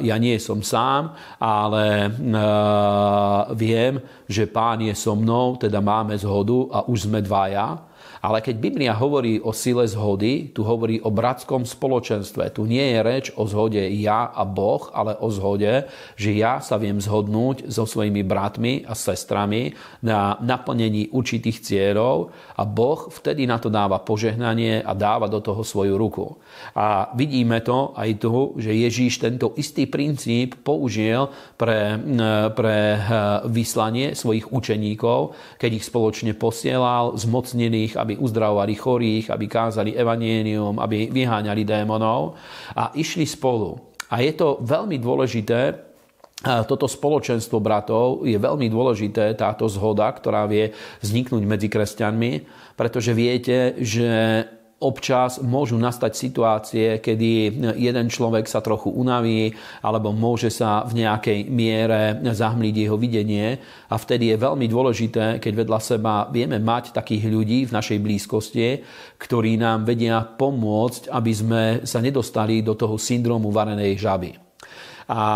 ja 0.00 0.16
nie 0.18 0.38
som 0.38 0.62
sám, 0.62 1.18
ale 1.42 2.14
viem, 3.58 3.98
že 4.30 4.46
pán 4.46 4.78
je 4.86 4.94
so 4.94 5.18
mnou, 5.18 5.58
teda 5.58 5.82
máme 5.82 6.14
zhodu 6.14 6.70
a 6.70 6.78
už 6.86 7.10
sme 7.10 7.18
dvaja. 7.18 7.89
Ale 8.20 8.44
keď 8.44 8.56
Biblia 8.60 8.92
hovorí 8.92 9.40
o 9.40 9.56
sile 9.56 9.88
zhody, 9.88 10.52
tu 10.52 10.60
hovorí 10.60 11.00
o 11.00 11.08
bratskom 11.08 11.64
spoločenstve. 11.64 12.52
Tu 12.52 12.68
nie 12.68 12.92
je 12.92 12.98
reč 13.00 13.26
o 13.32 13.48
zhode 13.48 13.80
ja 13.80 14.28
a 14.28 14.44
Boh, 14.44 14.92
ale 14.92 15.16
o 15.16 15.32
zhode, 15.32 15.88
že 16.20 16.36
ja 16.36 16.60
sa 16.60 16.76
viem 16.76 17.00
zhodnúť 17.00 17.72
so 17.72 17.88
svojimi 17.88 18.20
bratmi 18.20 18.84
a 18.84 18.92
sestrami 18.92 19.72
na 20.04 20.36
naplnení 20.44 21.08
určitých 21.16 21.64
cieľov 21.64 22.28
a 22.56 22.62
Boh 22.68 23.08
vtedy 23.08 23.48
na 23.48 23.56
to 23.56 23.72
dáva 23.72 24.04
požehnanie 24.04 24.84
a 24.84 24.92
dáva 24.92 25.24
do 25.24 25.40
toho 25.40 25.64
svoju 25.64 25.96
ruku. 25.96 26.36
A 26.76 27.08
vidíme 27.16 27.64
to 27.64 27.96
aj 27.96 28.10
tu, 28.20 28.54
že 28.60 28.76
Ježíš 28.76 29.24
tento 29.24 29.56
istý 29.56 29.88
princíp 29.88 30.60
použil 30.60 31.32
pre, 31.56 31.96
pre 32.52 32.78
eh, 32.96 33.00
vyslanie 33.48 34.12
svojich 34.12 34.52
učeníkov, 34.52 35.32
keď 35.56 35.70
ich 35.72 35.88
spoločne 35.88 36.36
posielal, 36.36 37.16
zmocnených, 37.16 37.96
aby 37.96 38.09
aby 38.10 38.18
uzdravovali 38.18 38.74
chorých, 38.74 39.30
aby 39.30 39.46
kázali 39.46 39.94
evanienium, 39.94 40.82
aby 40.82 41.14
vyháňali 41.14 41.62
démonov 41.62 42.34
a 42.74 42.90
išli 42.98 43.22
spolu. 43.22 43.78
A 44.10 44.18
je 44.18 44.34
to 44.34 44.58
veľmi 44.66 44.98
dôležité, 44.98 45.86
toto 46.40 46.88
spoločenstvo 46.88 47.60
bratov 47.62 48.26
je 48.26 48.34
veľmi 48.34 48.66
dôležité, 48.66 49.38
táto 49.38 49.68
zhoda, 49.70 50.10
ktorá 50.10 50.48
vie 50.50 50.74
vzniknúť 51.04 51.42
medzi 51.46 51.68
kresťanmi, 51.70 52.32
pretože 52.74 53.14
viete, 53.14 53.76
že 53.78 54.42
občas 54.80 55.36
môžu 55.44 55.76
nastať 55.76 56.12
situácie, 56.16 56.86
kedy 57.04 57.60
jeden 57.76 58.06
človek 58.08 58.48
sa 58.48 58.64
trochu 58.64 58.88
unaví 58.88 59.52
alebo 59.84 60.10
môže 60.10 60.48
sa 60.48 60.88
v 60.88 61.04
nejakej 61.04 61.52
miere 61.52 62.16
zahmliť 62.24 62.74
jeho 62.74 62.96
videnie 62.96 63.60
a 63.92 63.94
vtedy 64.00 64.32
je 64.32 64.40
veľmi 64.40 64.66
dôležité, 64.66 65.36
keď 65.38 65.52
vedľa 65.52 65.80
seba 65.84 66.14
vieme 66.32 66.56
mať 66.56 66.96
takých 66.96 67.28
ľudí 67.28 67.68
v 67.68 67.74
našej 67.76 67.98
blízkosti, 68.00 68.68
ktorí 69.20 69.60
nám 69.60 69.84
vedia 69.84 70.24
pomôcť, 70.24 71.12
aby 71.12 71.32
sme 71.36 71.62
sa 71.84 72.00
nedostali 72.00 72.64
do 72.64 72.72
toho 72.72 72.96
syndromu 72.96 73.52
varenej 73.52 74.00
žaby. 74.00 74.49
A 75.10 75.26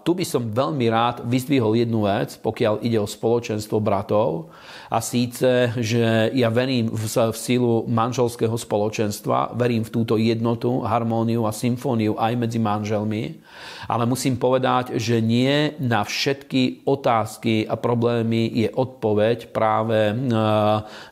tu 0.00 0.16
by 0.16 0.24
som 0.24 0.48
veľmi 0.48 0.88
rád 0.88 1.20
vyzdvihol 1.28 1.84
jednu 1.84 2.08
vec, 2.08 2.32
pokiaľ 2.40 2.80
ide 2.80 2.96
o 2.96 3.04
spoločenstvo 3.04 3.76
bratov. 3.76 4.48
A 4.88 5.04
síce, 5.04 5.68
že 5.76 6.32
ja 6.32 6.48
verím 6.48 6.88
v, 6.88 7.04
v 7.04 7.36
sílu 7.36 7.84
manželského 7.84 8.56
spoločenstva, 8.56 9.52
verím 9.52 9.84
v 9.84 9.92
túto 9.92 10.16
jednotu, 10.16 10.80
harmóniu 10.80 11.44
a 11.44 11.52
symfóniu 11.52 12.16
aj 12.16 12.32
medzi 12.40 12.56
manželmi. 12.56 13.36
Ale 13.84 14.08
musím 14.08 14.40
povedať, 14.40 14.96
že 14.96 15.20
nie 15.20 15.76
na 15.84 16.08
všetky 16.08 16.88
otázky 16.88 17.68
a 17.68 17.76
problémy 17.76 18.48
je 18.64 18.68
odpoveď 18.72 19.52
práve 19.52 20.16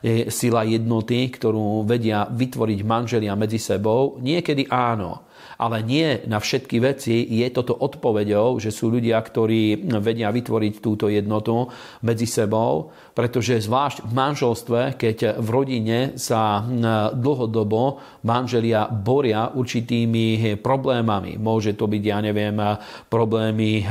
je 0.01 0.25
sila 0.33 0.65
jednoty, 0.65 1.29
ktorú 1.29 1.85
vedia 1.85 2.25
vytvoriť 2.25 2.79
manželia 2.81 3.37
medzi 3.37 3.61
sebou. 3.61 4.17
Niekedy 4.17 4.73
áno 4.73 5.26
ale 5.57 5.81
nie 5.81 6.21
na 6.29 6.37
všetky 6.37 6.77
veci 6.77 7.25
je 7.25 7.47
toto 7.49 7.73
odpoveďou, 7.73 8.61
že 8.61 8.69
sú 8.69 8.93
ľudia, 8.93 9.17
ktorí 9.17 9.89
vedia 9.97 10.29
vytvoriť 10.29 10.73
túto 10.77 11.09
jednotu 11.09 11.65
medzi 12.05 12.29
sebou, 12.29 12.93
pretože 13.17 13.65
zvlášť 13.65 14.05
v 14.05 14.13
manželstve, 14.13 14.79
keď 14.93 15.41
v 15.41 15.47
rodine 15.49 15.99
sa 16.21 16.61
dlhodobo 17.17 17.97
manželia 18.21 18.85
boria 18.93 19.49
určitými 19.57 20.61
problémami. 20.61 21.41
Môže 21.41 21.73
to 21.73 21.89
byť, 21.89 22.03
ja 22.05 22.21
neviem, 22.21 22.53
problémy 23.09 23.81
eh, 23.81 23.87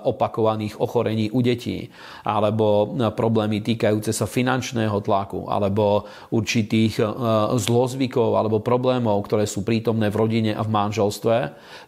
opakovaných 0.00 0.80
ochorení 0.80 1.28
u 1.28 1.44
detí, 1.44 1.92
alebo 2.24 2.96
problémy 3.12 3.60
týkajúce 3.60 4.16
sa 4.16 4.24
finančného 4.24 4.96
tlaku, 5.04 5.44
alebo 5.52 6.08
určitých 6.32 7.04
eh, 7.04 7.06
zlozvykov, 7.52 8.32
alebo 8.32 8.64
problémov, 8.64 9.28
ktoré 9.28 9.44
sú 9.44 9.60
prítomné 9.60 10.08
v 10.08 10.24
rodine 10.24 10.52
a 10.56 10.64
v 10.64 10.72
manželstve, 10.72 11.36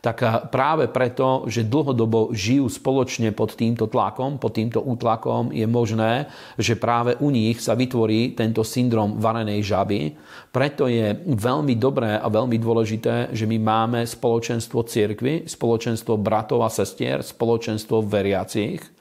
tak 0.05 0.51
práve 0.53 0.93
preto, 0.93 1.49
že 1.49 1.65
dlhodobo 1.65 2.37
žijú 2.37 2.69
spoločne 2.69 3.33
pod 3.33 3.57
týmto 3.57 3.89
tlakom, 3.89 4.37
pod 4.37 4.61
týmto 4.61 4.85
útlakom, 4.85 5.57
je 5.57 5.65
možné, 5.65 6.29
že 6.59 6.79
práve 6.79 7.19
u 7.21 7.31
nich 7.31 7.61
sa 7.61 7.77
vytvorí 7.77 8.35
tento 8.35 8.65
syndrom 8.67 9.19
varenej 9.21 9.63
žaby. 9.63 10.17
Preto 10.51 10.91
je 10.91 11.15
veľmi 11.27 11.75
dobré 11.79 12.19
a 12.19 12.27
veľmi 12.27 12.57
dôležité, 12.59 13.31
že 13.31 13.47
my 13.47 13.59
máme 13.61 14.01
spoločenstvo 14.07 14.83
cirkvy, 14.87 15.47
spoločenstvo 15.47 16.19
bratov 16.19 16.67
a 16.67 16.71
sestier, 16.71 17.23
spoločenstvo 17.23 18.03
veriacich, 18.03 19.00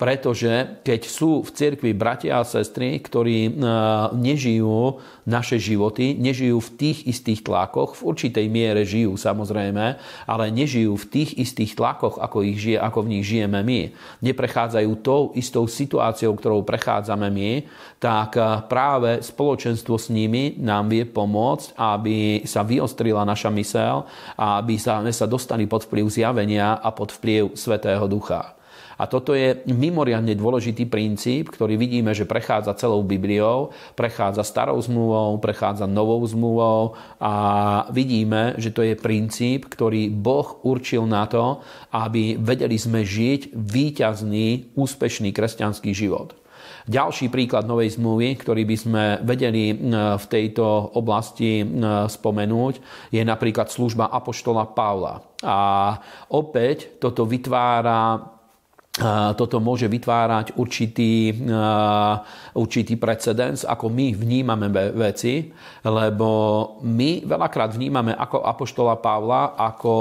pretože 0.00 0.80
keď 0.80 1.00
sú 1.04 1.44
v 1.44 1.52
cirkvi 1.52 1.92
bratia 1.92 2.40
a 2.40 2.48
sestry, 2.48 2.96
ktorí 3.04 3.38
e, 3.44 3.52
nežijú 4.16 4.96
naše 5.28 5.60
životy, 5.60 6.16
nežijú 6.16 6.56
v 6.56 6.70
tých 6.80 7.04
istých 7.04 7.44
tlakoch, 7.44 8.00
v 8.00 8.08
určitej 8.08 8.48
miere 8.48 8.88
žijú 8.88 9.20
samozrejme, 9.20 10.00
ale 10.24 10.44
nežijú 10.48 10.96
v 10.96 11.04
tých 11.04 11.36
istých 11.36 11.76
tlakoch, 11.76 12.16
ako, 12.16 12.40
ich 12.40 12.56
žije, 12.56 12.80
ako 12.80 13.04
v 13.04 13.10
nich 13.12 13.28
žijeme 13.28 13.60
my, 13.60 13.92
neprechádzajú 14.24 14.90
tou 15.04 15.36
istou 15.36 15.68
situáciou, 15.68 16.32
ktorou 16.32 16.64
prechádzame 16.64 17.28
my, 17.28 17.50
tak 18.00 18.40
e, 18.40 18.64
práve 18.72 19.20
spoločenstvo 19.20 20.00
s 20.00 20.08
nimi 20.08 20.56
nám 20.56 20.88
vie 20.88 21.04
pomôcť, 21.04 21.76
aby 21.76 22.48
sa 22.48 22.64
vyostrila 22.64 23.28
naša 23.28 23.52
mysel 23.52 24.08
a 24.40 24.64
aby 24.64 24.80
sa, 24.80 25.04
sa 25.12 25.28
dostali 25.28 25.68
pod 25.68 25.84
vplyv 25.84 26.08
zjavenia 26.08 26.80
a 26.80 26.88
pod 26.88 27.12
vplyv 27.12 27.52
Svetého 27.52 28.08
Ducha. 28.08 28.59
A 29.00 29.08
toto 29.08 29.32
je 29.32 29.64
mimoriadne 29.64 30.36
dôležitý 30.36 30.84
princíp, 30.84 31.48
ktorý 31.48 31.80
vidíme, 31.80 32.12
že 32.12 32.28
prechádza 32.28 32.76
celou 32.76 33.00
Bibliou, 33.00 33.72
prechádza 33.96 34.44
starou 34.44 34.76
zmluvou, 34.76 35.40
prechádza 35.40 35.88
novou 35.88 36.20
zmluvou 36.28 37.00
a 37.16 37.32
vidíme, 37.88 38.60
že 38.60 38.68
to 38.68 38.84
je 38.84 39.00
princíp, 39.00 39.72
ktorý 39.72 40.12
Boh 40.12 40.60
určil 40.68 41.08
na 41.08 41.24
to, 41.24 41.64
aby 41.96 42.36
vedeli 42.36 42.76
sme 42.76 43.00
žiť 43.00 43.56
výťazný, 43.56 44.76
úspešný 44.76 45.32
kresťanský 45.32 45.96
život. 45.96 46.36
Ďalší 46.84 47.32
príklad 47.32 47.64
novej 47.64 47.96
zmluvy, 47.96 48.36
ktorý 48.36 48.68
by 48.68 48.76
sme 48.76 49.04
vedeli 49.24 49.72
v 49.94 50.24
tejto 50.28 50.92
oblasti 50.92 51.64
spomenúť, 52.04 52.74
je 53.14 53.22
napríklad 53.24 53.72
služba 53.72 54.12
Apoštola 54.12 54.68
Pavla. 54.76 55.24
A 55.40 55.58
opäť 56.28 57.00
toto 57.00 57.24
vytvára 57.24 58.20
toto 59.38 59.62
môže 59.62 59.86
vytvárať 59.86 60.58
určitý, 60.58 61.30
určitý 62.58 62.98
precedens, 62.98 63.62
ako 63.62 63.86
my 63.86 64.18
vnímame 64.18 64.66
veci, 64.98 65.54
lebo 65.86 66.28
my 66.82 67.22
veľakrát 67.22 67.70
vnímame 67.70 68.10
ako 68.18 68.42
Apoštola 68.42 68.98
Pavla 68.98 69.54
ako 69.54 69.94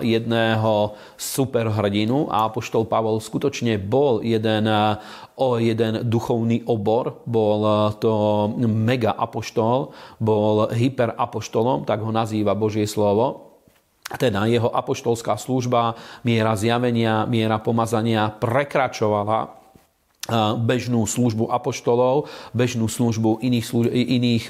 jedného 0.00 0.96
superhrdinu 1.20 2.32
a 2.32 2.48
Apoštol 2.48 2.88
Pavol 2.88 3.20
skutočne 3.20 3.76
bol 3.76 4.24
jeden, 4.24 4.64
jeden 5.60 5.92
duchovný 6.08 6.64
obor, 6.72 7.20
bol 7.28 7.92
to 8.00 8.48
mega 8.64 9.12
apoštol, 9.12 9.92
bol 10.16 10.72
hyperapoštolom, 10.72 11.84
tak 11.84 12.00
ho 12.00 12.08
nazýva 12.08 12.56
Božie 12.56 12.88
slovo 12.88 13.45
teda 14.14 14.46
jeho 14.46 14.70
apoštolská 14.70 15.34
služba, 15.34 15.98
miera 16.22 16.54
zjavenia, 16.54 17.26
miera 17.26 17.58
pomazania 17.58 18.30
prekračovala 18.30 19.65
bežnú 20.58 21.06
službu 21.06 21.50
apoštolov, 21.50 22.26
bežnú 22.50 22.90
službu 22.90 23.42
iných, 23.42 23.66
služ- 23.66 23.92
iných 23.92 24.46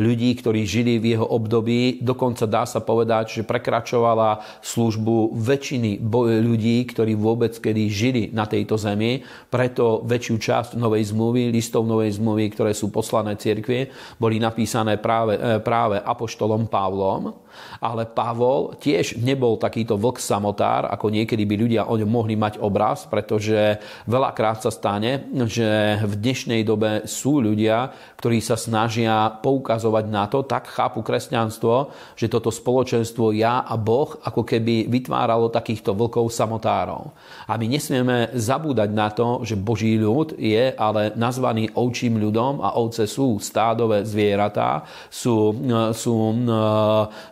ľudí, 0.00 0.30
ktorí 0.40 0.64
žili 0.64 0.96
v 0.96 1.16
jeho 1.16 1.26
období. 1.26 2.00
Dokonca 2.00 2.48
dá 2.48 2.64
sa 2.64 2.80
povedať, 2.80 3.40
že 3.40 3.48
prekračovala 3.48 4.40
službu 4.64 5.36
väčšiny 5.36 6.00
ľudí, 6.42 6.76
ktorí 6.88 7.12
vôbec 7.16 7.52
kedy 7.56 7.82
žili 7.92 8.22
na 8.32 8.48
tejto 8.48 8.80
zemi. 8.80 9.20
Preto 9.52 10.00
väčšiu 10.04 10.36
časť 10.40 10.70
Novej 10.80 11.12
zmluvy, 11.12 11.52
listov 11.52 11.84
Novej 11.84 12.16
zmluvy, 12.16 12.52
ktoré 12.52 12.72
sú 12.72 12.88
poslané 12.88 13.36
cirkvi, 13.36 13.88
boli 14.16 14.40
napísané 14.40 14.96
práve, 14.96 15.36
e, 15.36 15.60
práve 15.60 16.00
apoštolom 16.00 16.68
Pavlom. 16.68 17.46
Ale 17.80 18.04
Pavol 18.04 18.76
tiež 18.76 19.16
nebol 19.16 19.56
takýto 19.56 19.96
vlk 19.96 20.20
samotár, 20.20 20.92
ako 20.92 21.08
niekedy 21.08 21.48
by 21.48 21.56
ľudia 21.56 21.82
o 21.88 21.96
ňom 21.96 22.08
mohli 22.08 22.36
mať 22.36 22.60
obraz, 22.60 23.08
pretože 23.08 23.80
veľakrát 24.04 24.60
sa 24.60 24.68
stane, 24.86 25.26
že 25.50 25.98
v 25.98 26.14
dnešnej 26.14 26.62
dobe 26.62 27.10
sú 27.10 27.42
ľudia, 27.42 27.90
ktorí 28.22 28.38
sa 28.38 28.54
snažia 28.54 29.34
poukazovať 29.42 30.04
na 30.06 30.30
to, 30.30 30.46
tak 30.46 30.70
chápu 30.70 31.02
kresťanstvo, 31.02 31.90
že 32.14 32.30
toto 32.30 32.54
spoločenstvo 32.54 33.34
ja 33.34 33.66
a 33.66 33.74
Boh 33.74 34.14
ako 34.22 34.46
keby 34.46 34.86
vytváralo 34.86 35.50
takýchto 35.50 35.90
vlkov 35.90 36.30
samotárov. 36.30 37.10
A 37.50 37.58
my 37.58 37.66
nesmieme 37.66 38.30
zabúdať 38.38 38.90
na 38.94 39.10
to, 39.10 39.42
že 39.42 39.58
Boží 39.58 39.98
ľud 39.98 40.38
je 40.38 40.70
ale 40.78 41.10
nazvaný 41.18 41.66
ovčím 41.74 42.22
ľudom 42.22 42.62
a 42.62 42.78
ovce 42.78 43.10
sú 43.10 43.42
stádové 43.42 44.06
zvieratá, 44.06 44.86
sú, 45.10 45.50
sú 45.98 46.14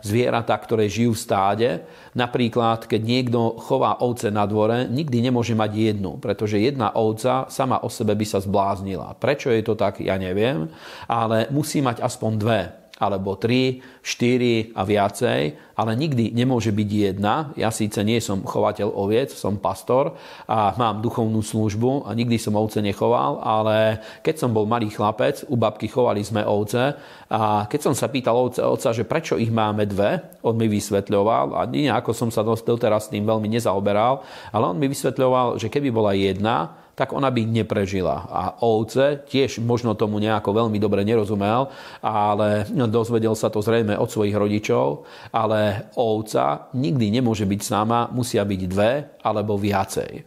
zvieratá, 0.03 0.59
ktoré 0.59 0.91
žijú 0.91 1.15
v 1.15 1.23
stáde. 1.23 1.69
Napríklad, 2.15 2.87
keď 2.87 3.01
niekto 3.03 3.59
chová 3.59 3.99
ovce 3.99 4.31
na 4.31 4.47
dvore, 4.47 4.87
nikdy 4.87 5.19
nemôže 5.19 5.51
mať 5.51 5.71
jednu, 5.75 6.15
pretože 6.23 6.63
jedna 6.63 6.95
ovca 6.95 7.51
sama 7.51 7.83
o 7.83 7.91
sebe 7.91 8.15
by 8.15 8.23
sa 8.23 8.39
zbláznila. 8.39 9.19
Prečo 9.19 9.51
je 9.51 9.59
to 9.59 9.75
tak, 9.75 9.99
ja 9.99 10.15
neviem, 10.15 10.71
ale 11.11 11.51
musí 11.51 11.83
mať 11.83 11.99
aspoň 11.99 12.31
dve 12.39 12.59
alebo 12.95 13.35
3, 13.35 13.99
4 13.99 14.71
a 14.71 14.81
viacej, 14.87 15.41
ale 15.75 15.91
nikdy 15.99 16.31
nemôže 16.31 16.71
byť 16.71 16.89
jedna. 17.11 17.51
Ja 17.59 17.67
síce 17.67 17.99
nie 18.07 18.23
som 18.23 18.47
chovateľ 18.47 18.87
oviec, 18.87 19.35
som 19.35 19.59
pastor 19.59 20.15
a 20.47 20.71
mám 20.79 21.03
duchovnú 21.03 21.43
službu 21.43 22.07
a 22.07 22.15
nikdy 22.15 22.39
som 22.39 22.55
ovce 22.55 22.79
nechoval, 22.79 23.43
ale 23.43 23.99
keď 24.23 24.35
som 24.39 24.55
bol 24.55 24.63
malý 24.63 24.87
chlapec, 24.87 25.43
u 25.51 25.59
babky 25.59 25.91
chovali 25.91 26.23
sme 26.23 26.47
ovce 26.47 26.95
a 27.27 27.67
keď 27.67 27.79
som 27.83 27.93
sa 27.93 28.07
pýtal 28.07 28.39
ovce, 28.39 28.63
ovca, 28.63 28.95
že 28.95 29.03
prečo 29.03 29.35
ich 29.35 29.51
máme 29.51 29.83
dve, 29.83 30.39
on 30.47 30.55
mi 30.55 30.71
vysvetľoval 30.71 31.59
a 31.59 31.67
nejako 31.67 32.15
som 32.15 32.31
sa 32.31 32.47
doteraz 32.47 33.11
tým 33.11 33.27
veľmi 33.27 33.51
nezaoberal, 33.51 34.23
ale 34.55 34.63
on 34.71 34.79
mi 34.79 34.87
vysvetľoval, 34.87 35.59
že 35.59 35.67
keby 35.67 35.91
bola 35.91 36.15
jedna, 36.15 36.84
tak 36.95 37.11
ona 37.11 37.27
by 37.27 37.43
neprežila. 37.43 38.25
A 38.31 38.41
ovce 38.63 39.19
tiež 39.27 39.59
možno 39.59 39.99
tomu 39.99 40.17
nejako 40.17 40.65
veľmi 40.65 40.79
dobre 40.79 41.03
nerozumel, 41.03 41.67
ale 41.99 42.63
dozvedel 42.71 43.35
sa 43.35 43.51
to 43.51 43.59
zrejme 43.59 43.99
od 43.99 44.07
svojich 44.07 44.33
rodičov, 44.33 45.03
ale 45.35 45.91
ovca 45.99 46.71
nikdy 46.71 47.19
nemôže 47.19 47.43
byť 47.43 47.61
sama, 47.61 48.07
musia 48.15 48.47
byť 48.47 48.61
dve 48.65 48.91
alebo 49.21 49.59
viacej. 49.59 50.23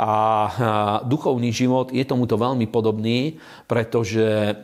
A 0.00 0.12
duchovný 1.04 1.52
život 1.52 1.92
je 1.92 2.04
tomuto 2.08 2.40
veľmi 2.40 2.66
podobný, 2.68 3.36
pretože, 3.68 4.56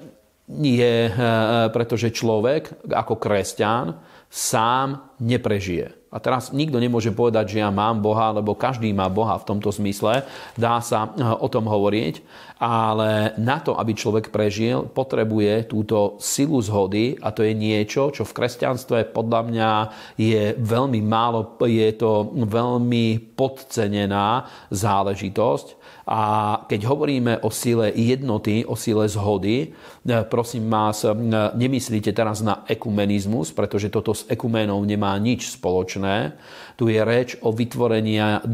je, 0.48 0.96
pretože 1.68 2.16
človek 2.16 2.88
ako 2.90 3.20
kresťan 3.20 3.96
sám 4.32 5.16
neprežije. 5.20 6.01
A 6.12 6.20
teraz 6.20 6.52
nikto 6.52 6.76
nemôže 6.76 7.08
povedať, 7.08 7.56
že 7.56 7.64
ja 7.64 7.72
mám 7.72 8.04
Boha, 8.04 8.36
lebo 8.36 8.52
každý 8.52 8.92
má 8.92 9.08
Boha 9.08 9.40
v 9.40 9.48
tomto 9.48 9.72
zmysle. 9.72 10.28
Dá 10.60 10.78
sa 10.84 11.08
eh, 11.08 11.24
o 11.24 11.48
tom 11.48 11.64
hovoriť, 11.64 12.20
ale 12.60 13.34
na 13.40 13.58
to, 13.58 13.74
aby 13.74 13.96
človek 13.96 14.28
prežil, 14.28 14.86
potrebuje 14.92 15.72
túto 15.72 16.20
silu 16.20 16.60
zhody. 16.62 17.16
A 17.24 17.32
to 17.32 17.42
je 17.42 17.56
niečo, 17.56 18.12
čo 18.12 18.28
v 18.28 18.36
kresťanstve 18.36 19.10
podľa 19.10 19.40
mňa 19.48 19.70
je 20.20 20.54
veľmi 20.60 21.00
málo, 21.02 21.56
je 21.64 21.90
to 21.96 22.30
veľmi 22.46 23.34
podcenená 23.34 24.46
záležitosť 24.70 25.81
a 26.06 26.20
keď 26.66 26.80
hovoríme 26.86 27.32
o 27.46 27.50
sile 27.50 27.94
jednoty, 27.94 28.66
o 28.66 28.74
sile 28.74 29.06
zhody, 29.06 29.70
e, 29.70 30.24
prosím 30.26 30.66
vás, 30.66 31.06
e, 31.06 31.14
nemyslíte 31.54 32.10
teraz 32.10 32.42
na 32.42 32.66
ekumenizmus, 32.66 33.54
pretože 33.54 33.88
toto 33.88 34.10
s 34.10 34.26
ekuménou 34.26 34.82
nemá 34.82 35.14
nič 35.22 35.54
spoločné. 35.54 36.34
Tu 36.74 36.90
je 36.90 37.00
reč 37.04 37.38
o 37.38 37.54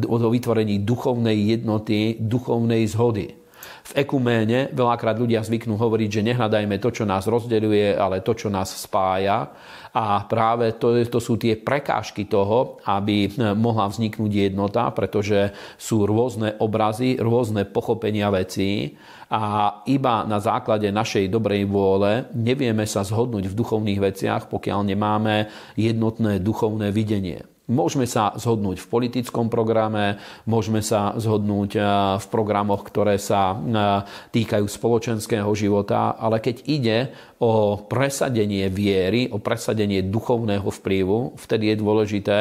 o 0.09 0.17
vytvorení 0.29 0.85
duchovnej 0.85 1.39
jednoty, 1.57 2.21
duchovnej 2.21 2.85
zhody. 2.85 3.48
V 3.89 4.05
ekuméne 4.05 4.69
veľakrát 4.77 5.17
ľudia 5.17 5.41
zvyknú 5.41 5.81
hovoriť, 5.81 6.21
že 6.21 6.27
nehľadajme 6.29 6.77
to, 6.77 6.93
čo 6.93 7.05
nás 7.09 7.25
rozdeľuje, 7.25 7.97
ale 7.97 8.21
to, 8.21 8.37
čo 8.37 8.53
nás 8.53 8.69
spája. 8.69 9.49
A 9.97 10.29
práve 10.29 10.77
to, 10.77 10.93
to 11.09 11.17
sú 11.17 11.41
tie 11.41 11.57
prekážky 11.57 12.29
toho, 12.29 12.85
aby 12.85 13.33
mohla 13.57 13.89
vzniknúť 13.89 14.53
jednota, 14.53 14.93
pretože 14.93 15.57
sú 15.81 16.05
rôzne 16.05 16.61
obrazy, 16.61 17.17
rôzne 17.17 17.65
pochopenia 17.65 18.29
vecí 18.29 18.93
a 19.33 19.81
iba 19.89 20.21
na 20.29 20.37
základe 20.37 20.93
našej 20.93 21.33
dobrej 21.33 21.65
vôle 21.65 22.29
nevieme 22.37 22.85
sa 22.85 23.09
zhodnúť 23.09 23.49
v 23.49 23.57
duchovných 23.57 24.01
veciach, 24.05 24.53
pokiaľ 24.53 24.85
nemáme 24.85 25.49
jednotné 25.81 26.45
duchovné 26.45 26.93
videnie. 26.93 27.41
Môžeme 27.69 28.09
sa 28.09 28.33
zhodnúť 28.33 28.81
v 28.81 28.89
politickom 28.89 29.53
programe, 29.53 30.17
môžeme 30.49 30.81
sa 30.81 31.13
zhodnúť 31.21 31.71
eh, 31.77 31.85
v 32.17 32.27
programoch, 32.33 32.81
ktoré 32.81 33.21
sa 33.21 33.53
eh, 33.53 33.61
týkajú 34.33 34.65
spoločenského 34.65 35.53
života, 35.53 36.17
ale 36.17 36.41
keď 36.41 36.57
ide 36.65 36.99
o 37.45 37.77
presadenie 37.77 38.73
viery, 38.73 39.29
o 39.29 39.37
presadenie 39.37 40.01
duchovného 40.01 40.65
vplyvu, 40.65 41.37
vtedy 41.37 41.77
je 41.77 41.77
dôležité, 41.77 42.39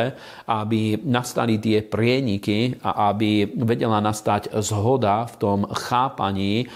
aby 0.48 0.96
nastali 1.04 1.60
tie 1.60 1.84
prieniky 1.84 2.80
a 2.80 3.12
aby 3.12 3.52
vedela 3.52 4.00
nastať 4.00 4.56
zhoda 4.63 5.28
v 5.28 5.36
tom 5.44 5.60
chápaní 5.76 6.63
eh, 6.63 6.70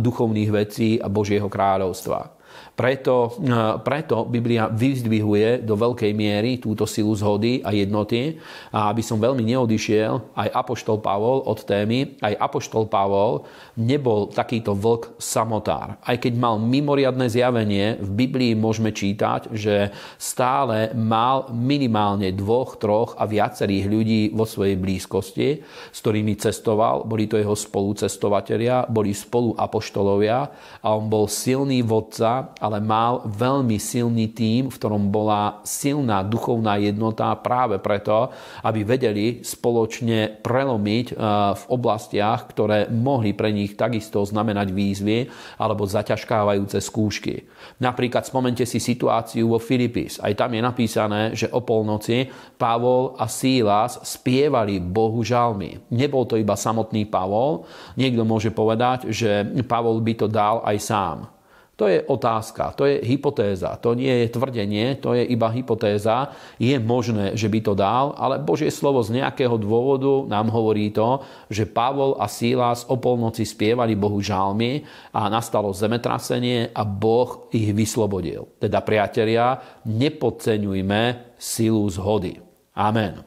duchovných 0.00 0.48
vecí 0.48 0.96
a 0.96 1.12
Božieho 1.12 1.52
kráľovstva. 1.52 2.40
Preto, 2.72 3.36
e, 3.36 3.52
preto 3.84 4.24
Biblia 4.24 4.64
vyzdvihuje 4.72 5.60
do 5.60 5.76
veľkej 5.76 6.12
miery 6.16 6.56
túto 6.56 6.88
silu 6.88 7.12
zhody 7.12 7.60
a 7.60 7.68
jednoty. 7.68 8.40
A 8.72 8.88
aby 8.88 9.04
som 9.04 9.20
veľmi 9.20 9.44
neodišiel, 9.44 10.32
aj 10.32 10.48
Apoštol 10.56 11.04
Pavol 11.04 11.44
od 11.44 11.60
témy, 11.68 12.16
aj 12.24 12.32
Apoštol 12.40 12.88
Pavol 12.88 13.44
nebol 13.76 14.32
takýto 14.32 14.72
vlk 14.72 15.20
samotár. 15.20 16.00
Aj 16.00 16.16
keď 16.16 16.32
mal 16.32 16.56
mimoriadne 16.56 17.28
zjavenie, 17.28 18.00
v 18.00 18.10
Biblii 18.24 18.56
môžeme 18.56 18.88
čítať, 18.88 19.52
že 19.52 19.92
stále 20.16 20.96
mal 20.96 21.52
minimálne 21.52 22.32
dvoch, 22.32 22.80
troch 22.80 23.20
a 23.20 23.28
viacerých 23.28 23.84
ľudí 23.84 24.22
vo 24.32 24.48
svojej 24.48 24.80
blízkosti, 24.80 25.60
s 25.92 25.98
ktorými 26.00 26.40
cestoval. 26.40 27.04
Boli 27.04 27.28
to 27.28 27.36
jeho 27.36 27.52
spolucestovatelia, 27.52 28.88
boli 28.88 29.12
spolu 29.12 29.52
apoštolovia 29.60 30.48
a 30.80 30.88
on 30.96 31.12
bol 31.12 31.28
silný 31.28 31.84
vodca 31.84 32.56
ale 32.62 32.71
mal 32.78 33.26
veľmi 33.26 33.76
silný 33.76 34.32
tím, 34.32 34.70
v 34.70 34.78
ktorom 34.78 35.10
bola 35.10 35.60
silná 35.66 36.22
duchovná 36.22 36.78
jednota 36.78 37.34
práve 37.42 37.82
preto, 37.82 38.30
aby 38.62 38.86
vedeli 38.86 39.42
spoločne 39.42 40.40
prelomiť 40.40 41.06
eh, 41.12 41.16
v 41.52 41.62
oblastiach, 41.68 42.48
ktoré 42.48 42.88
mohli 42.88 43.34
pre 43.36 43.50
nich 43.50 43.74
takisto 43.74 44.22
znamenať 44.22 44.68
výzvy 44.70 45.18
alebo 45.58 45.84
zaťažkávajúce 45.84 46.78
skúšky. 46.78 47.44
Napríklad 47.82 48.22
spomente 48.22 48.62
si 48.62 48.78
situáciu 48.78 49.50
vo 49.50 49.58
Filipis. 49.58 50.22
Aj 50.22 50.32
tam 50.38 50.54
je 50.54 50.62
napísané, 50.62 51.20
že 51.34 51.50
o 51.50 51.60
polnoci 51.60 52.30
Pavol 52.56 53.18
a 53.18 53.26
Sílas 53.26 53.98
spievali 54.06 54.78
Bohu 54.78 55.20
žalmy. 55.26 55.82
Nebol 55.90 56.24
to 56.30 56.38
iba 56.38 56.54
samotný 56.54 57.10
Pavol. 57.10 57.66
Niekto 57.98 58.22
môže 58.22 58.54
povedať, 58.54 59.10
že 59.10 59.42
Pavol 59.66 59.98
by 60.04 60.14
to 60.14 60.26
dal 60.30 60.62
aj 60.62 60.76
sám. 60.78 61.41
To 61.82 61.90
je 61.90 61.98
otázka, 61.98 62.78
to 62.78 62.86
je 62.86 63.02
hypotéza, 63.02 63.74
to 63.82 63.98
nie 63.98 64.22
je 64.22 64.30
tvrdenie, 64.30 65.02
to 65.02 65.18
je 65.18 65.26
iba 65.26 65.50
hypotéza. 65.50 66.30
Je 66.54 66.78
možné, 66.78 67.34
že 67.34 67.50
by 67.50 67.58
to 67.58 67.74
dal, 67.74 68.14
ale 68.14 68.38
Božie 68.38 68.70
slovo 68.70 69.02
z 69.02 69.18
nejakého 69.18 69.58
dôvodu 69.58 70.22
nám 70.30 70.46
hovorí 70.54 70.94
to, 70.94 71.18
že 71.50 71.66
Pavol 71.66 72.14
a 72.22 72.30
Sílas 72.30 72.86
o 72.86 73.02
polnoci 73.02 73.42
spievali 73.42 73.98
Bohu 73.98 74.22
žalmy 74.22 74.86
a 75.10 75.26
nastalo 75.26 75.74
zemetrasenie 75.74 76.70
a 76.70 76.86
Boh 76.86 77.50
ich 77.50 77.74
vyslobodil. 77.74 78.46
Teda 78.62 78.78
priatelia, 78.78 79.58
nepodceňujme 79.82 81.34
silu 81.34 81.82
zhody. 81.90 82.38
Amen. 82.78 83.26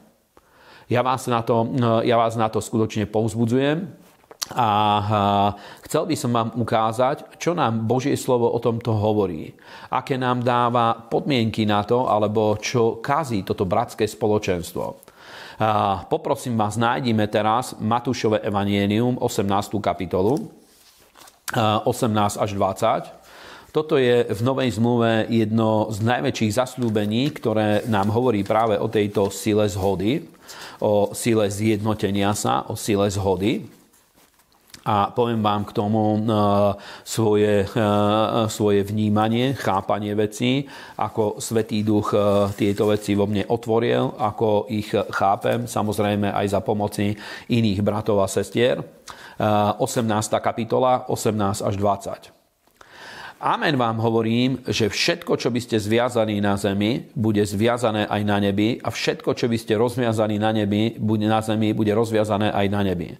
Ja 0.88 1.04
vás 1.04 1.28
na 1.28 1.44
to, 1.44 1.76
ja 2.08 2.16
vás 2.16 2.40
na 2.40 2.48
to 2.48 2.64
skutočne 2.64 3.04
povzbudzujem 3.04 4.05
A 4.54 4.68
chcel 5.82 6.06
by 6.06 6.14
som 6.14 6.30
vám 6.30 6.54
ukázať, 6.54 7.34
čo 7.34 7.50
nám 7.50 7.82
Božie 7.82 8.14
slovo 8.14 8.46
o 8.46 8.62
tomto 8.62 8.94
hovorí. 8.94 9.50
Aké 9.90 10.14
nám 10.14 10.46
dáva 10.46 10.94
podmienky 10.94 11.66
na 11.66 11.82
to, 11.82 12.06
alebo 12.06 12.54
čo 12.62 13.02
kazí 13.02 13.42
toto 13.42 13.66
bratské 13.66 14.06
spoločenstvo. 14.06 15.02
Poprosím 16.06 16.54
vás, 16.54 16.78
nájdime 16.78 17.26
teraz 17.26 17.74
Matúšové 17.82 18.38
evanienium, 18.46 19.18
18. 19.18 19.82
kapitolu, 19.82 20.46
18 21.56 22.38
až 22.38 22.50
20. 22.54 23.74
Toto 23.74 23.98
je 23.98 24.30
v 24.30 24.40
Novej 24.46 24.78
zmluve 24.78 25.26
jedno 25.28 25.90
z 25.90 26.00
najväčších 26.06 26.52
zasľúbení, 26.54 27.28
ktoré 27.34 27.84
nám 27.90 28.14
hovorí 28.14 28.46
práve 28.46 28.78
o 28.78 28.86
tejto 28.86 29.28
sile 29.28 29.66
zhody, 29.68 30.22
o 30.80 31.10
sile 31.12 31.50
zjednotenia 31.50 32.30
sa, 32.32 32.62
o 32.70 32.78
sile 32.78 33.10
zhody 33.10 33.66
a 34.86 35.10
poviem 35.10 35.42
vám 35.42 35.66
k 35.66 35.74
tomu 35.74 36.14
e, 36.14 36.20
svoje, 37.02 37.66
e, 37.66 37.86
svoje 38.46 38.86
vnímanie, 38.86 39.58
chápanie 39.58 40.14
vecí, 40.14 40.62
ako 40.94 41.42
Svetý 41.42 41.82
Duch 41.82 42.14
e, 42.14 42.46
tieto 42.54 42.86
veci 42.86 43.18
vo 43.18 43.26
mne 43.26 43.50
otvoril, 43.50 44.14
ako 44.14 44.70
ich 44.70 44.94
chápem, 44.94 45.66
samozrejme 45.66 46.30
aj 46.30 46.46
za 46.54 46.60
pomoci 46.62 47.18
iných 47.50 47.82
bratov 47.82 48.22
a 48.22 48.30
sestier. 48.30 48.78
18. 49.36 50.08
kapitola, 50.40 51.12
18 51.12 51.60
až 51.60 51.74
20. 51.76 52.35
Amen 53.36 53.76
vám 53.76 54.00
hovorím, 54.00 54.64
že 54.64 54.88
všetko, 54.88 55.36
čo 55.36 55.52
by 55.52 55.60
ste 55.60 55.76
zviazaní 55.76 56.40
na 56.40 56.56
zemi, 56.56 57.12
bude 57.12 57.44
zviazané 57.44 58.08
aj 58.08 58.22
na 58.24 58.40
nebi 58.40 58.80
a 58.80 58.88
všetko, 58.88 59.36
čo 59.36 59.52
by 59.52 59.60
ste 59.60 59.76
rozviazaní 59.76 60.40
na 60.40 60.56
nebi, 60.56 60.96
bude 60.96 61.28
na 61.28 61.44
zemi, 61.44 61.76
bude 61.76 61.92
rozviazané 61.92 62.48
aj 62.48 62.66
na 62.72 62.80
nebi. 62.80 63.12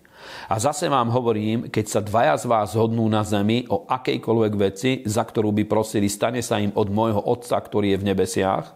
A 0.49 0.57
zase 0.57 0.89
vám 0.89 1.13
hovorím, 1.13 1.69
keď 1.69 1.85
sa 1.85 2.01
dvaja 2.01 2.33
z 2.41 2.49
vás 2.49 2.73
zhodnú 2.73 3.05
na 3.13 3.29
zemi 3.29 3.69
o 3.69 3.85
akejkoľvek 3.85 4.53
veci, 4.57 4.91
za 5.05 5.21
ktorú 5.21 5.53
by 5.53 5.69
prosili, 5.69 6.09
stane 6.09 6.41
sa 6.41 6.57
im 6.65 6.73
od 6.73 6.89
môjho 6.89 7.21
Otca, 7.21 7.61
ktorý 7.61 7.93
je 7.93 8.01
v 8.01 8.09
nebesiach, 8.09 8.73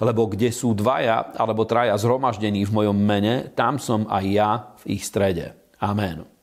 lebo 0.00 0.32
kde 0.32 0.48
sú 0.48 0.72
dvaja 0.72 1.36
alebo 1.36 1.68
traja 1.68 1.92
zhromaždení 2.00 2.64
v 2.64 2.72
mojom 2.72 2.96
mene, 2.96 3.52
tam 3.52 3.76
som 3.76 4.08
aj 4.08 4.24
ja 4.24 4.72
v 4.80 4.96
ich 4.96 5.04
strede. 5.04 5.52
Amen. 5.76 6.39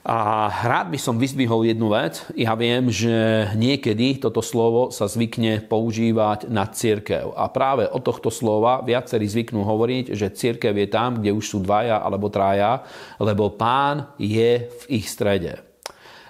A 0.00 0.48
rád 0.64 0.88
by 0.88 0.96
som 0.96 1.20
vyzdvihol 1.20 1.68
jednu 1.68 1.92
vec. 1.92 2.24
Ja 2.32 2.56
viem, 2.56 2.88
že 2.88 3.46
niekedy 3.52 4.16
toto 4.16 4.40
slovo 4.40 4.88
sa 4.88 5.04
zvykne 5.04 5.60
používať 5.68 6.48
na 6.48 6.64
církev. 6.64 7.36
A 7.36 7.52
práve 7.52 7.84
od 7.84 8.00
tohto 8.00 8.32
slova 8.32 8.80
viacerí 8.80 9.28
zvyknú 9.28 9.60
hovoriť, 9.60 10.16
že 10.16 10.32
církev 10.32 10.72
je 10.72 10.88
tam, 10.88 11.20
kde 11.20 11.36
už 11.36 11.44
sú 11.44 11.58
dvaja 11.60 12.00
alebo 12.00 12.32
traja, 12.32 12.80
lebo 13.20 13.52
pán 13.52 14.08
je 14.16 14.72
v 14.72 14.82
ich 14.88 15.04
strede. 15.04 15.60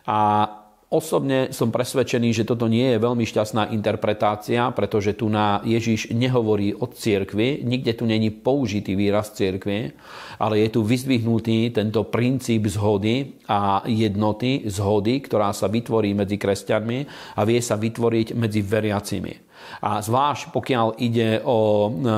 A 0.02 0.50
Osobne 0.91 1.55
som 1.55 1.70
presvedčený, 1.70 2.34
že 2.34 2.43
toto 2.43 2.66
nie 2.66 2.82
je 2.82 2.99
veľmi 2.99 3.22
šťastná 3.22 3.70
interpretácia, 3.70 4.74
pretože 4.74 5.14
tu 5.14 5.30
na 5.30 5.62
Ježiš 5.62 6.11
nehovorí 6.11 6.74
o 6.74 6.91
cirkvi, 6.91 7.62
nikde 7.62 7.95
tu 7.95 8.11
není 8.11 8.34
použitý 8.34 8.99
výraz 8.99 9.30
cirkvi, 9.30 9.95
ale 10.43 10.66
je 10.66 10.68
tu 10.74 10.82
vyzdvihnutý 10.82 11.70
tento 11.70 12.03
princíp 12.11 12.66
zhody 12.66 13.38
a 13.47 13.86
jednoty, 13.86 14.66
zhody, 14.66 15.22
ktorá 15.22 15.55
sa 15.55 15.70
vytvorí 15.70 16.11
medzi 16.11 16.43
kresťanmi 16.43 16.99
a 17.38 17.41
vie 17.47 17.62
sa 17.62 17.78
vytvoriť 17.78 18.34
medzi 18.34 18.59
veriacimi. 18.59 19.49
A 19.78 20.02
zvlášť 20.02 20.50
pokiaľ 20.50 20.98
ide 20.98 21.38
o, 21.46 21.88
e, 21.88 22.14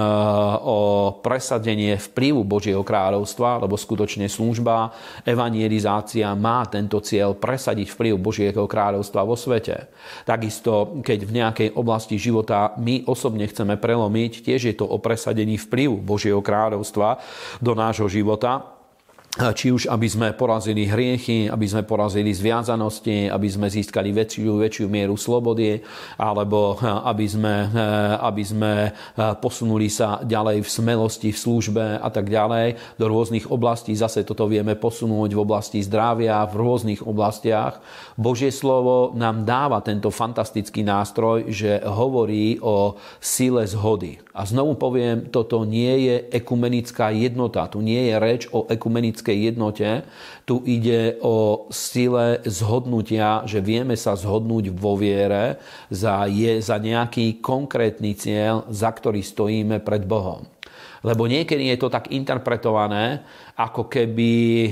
o 0.64 0.78
presadenie 1.20 2.00
vplyvu 2.00 2.42
Božieho 2.42 2.80
kráľovstva, 2.80 3.60
lebo 3.62 3.76
skutočne 3.76 4.26
služba, 4.26 4.90
evangelizácia 5.28 6.32
má 6.32 6.64
tento 6.66 6.98
cieľ 7.04 7.36
presadiť 7.36 7.92
vplyv 7.92 8.14
Božieho 8.16 8.64
kráľovstva 8.64 9.20
vo 9.22 9.36
svete. 9.38 9.92
Takisto, 10.24 11.00
keď 11.04 11.18
v 11.22 11.34
nejakej 11.36 11.68
oblasti 11.76 12.16
života 12.18 12.74
my 12.80 13.04
osobne 13.06 13.46
chceme 13.46 13.78
prelomiť, 13.78 14.42
tiež 14.42 14.60
je 14.72 14.74
to 14.74 14.88
o 14.88 14.98
presadení 14.98 15.60
vplyvu 15.60 16.00
Božieho 16.02 16.40
kráľovstva 16.40 17.20
do 17.62 17.72
nášho 17.76 18.08
života 18.10 18.81
či 19.32 19.72
už 19.72 19.88
aby 19.88 20.04
sme 20.04 20.28
porazili 20.36 20.84
hriechy, 20.84 21.48
aby 21.48 21.64
sme 21.64 21.88
porazili 21.88 22.36
zviazanosti, 22.36 23.32
aby 23.32 23.48
sme 23.48 23.72
získali 23.72 24.12
väčšiu, 24.12 24.60
väčšiu 24.60 24.86
mieru 24.92 25.16
slobody, 25.16 25.80
alebo 26.20 26.76
eh, 26.76 26.84
aby 26.84 27.24
sme, 27.24 27.54
eh, 27.64 28.28
aby 28.28 28.44
sme 28.44 28.72
eh, 28.88 28.92
posunuli 29.40 29.88
sa 29.88 30.20
ďalej 30.20 30.60
v 30.60 30.68
smelosti, 30.68 31.28
v 31.32 31.38
službe 31.40 31.84
a 31.96 32.08
tak 32.12 32.28
ďalej 32.28 32.76
do 33.00 33.08
rôznych 33.08 33.48
oblastí. 33.48 33.96
Zase 33.96 34.20
toto 34.28 34.44
vieme 34.44 34.76
posunúť 34.76 35.32
v 35.32 35.40
oblasti 35.40 35.80
zdravia, 35.80 36.44
v 36.52 36.60
rôznych 36.60 37.00
oblastiach. 37.00 37.80
Božie 38.20 38.52
slovo 38.52 39.16
nám 39.16 39.48
dáva 39.48 39.80
tento 39.80 40.12
fantastický 40.12 40.84
nástroj, 40.84 41.48
že 41.48 41.80
hovorí 41.80 42.60
o 42.60 43.00
sile 43.16 43.64
zhody. 43.64 44.20
A 44.32 44.48
znovu 44.48 44.80
poviem, 44.80 45.28
toto 45.28 45.64
nie 45.68 46.08
je 46.08 46.16
ekumenická 46.36 47.12
jednota. 47.12 47.68
Tu 47.68 47.84
nie 47.84 48.08
je 48.08 48.14
reč 48.16 48.42
o 48.48 48.64
ekumenickej 48.64 49.21
jednote. 49.30 50.02
Tu 50.42 50.58
ide 50.66 51.22
o 51.22 51.70
sile 51.70 52.42
zhodnutia, 52.42 53.46
že 53.46 53.62
vieme 53.62 53.94
sa 53.94 54.18
zhodnúť 54.18 54.74
vo 54.74 54.98
viere 54.98 55.62
za, 55.86 56.26
je, 56.26 56.58
za 56.58 56.82
nejaký 56.82 57.38
konkrétny 57.38 58.18
cieľ, 58.18 58.66
za 58.66 58.90
ktorý 58.90 59.22
stojíme 59.22 59.78
pred 59.86 60.02
Bohom. 60.02 60.42
Lebo 61.06 61.30
niekedy 61.30 61.70
je 61.70 61.78
to 61.78 61.90
tak 61.90 62.10
interpretované, 62.10 63.22
ako 63.58 63.86
keby 63.86 64.70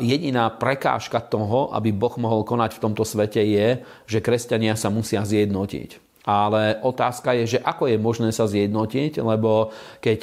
jediná 0.00 0.44
prekážka 0.56 1.20
toho, 1.20 1.68
aby 1.76 1.92
Boh 1.92 2.16
mohol 2.16 2.40
konať 2.44 2.76
v 2.76 2.82
tomto 2.86 3.04
svete 3.04 3.44
je, 3.44 3.84
že 4.08 4.24
kresťania 4.24 4.72
sa 4.72 4.88
musia 4.88 5.20
zjednotiť. 5.20 6.04
Ale 6.26 6.82
otázka 6.82 7.38
je, 7.38 7.54
že 7.54 7.62
ako 7.62 7.86
je 7.86 8.02
možné 8.02 8.34
sa 8.34 8.50
zjednotiť, 8.50 9.22
lebo 9.22 9.70
keď, 10.02 10.20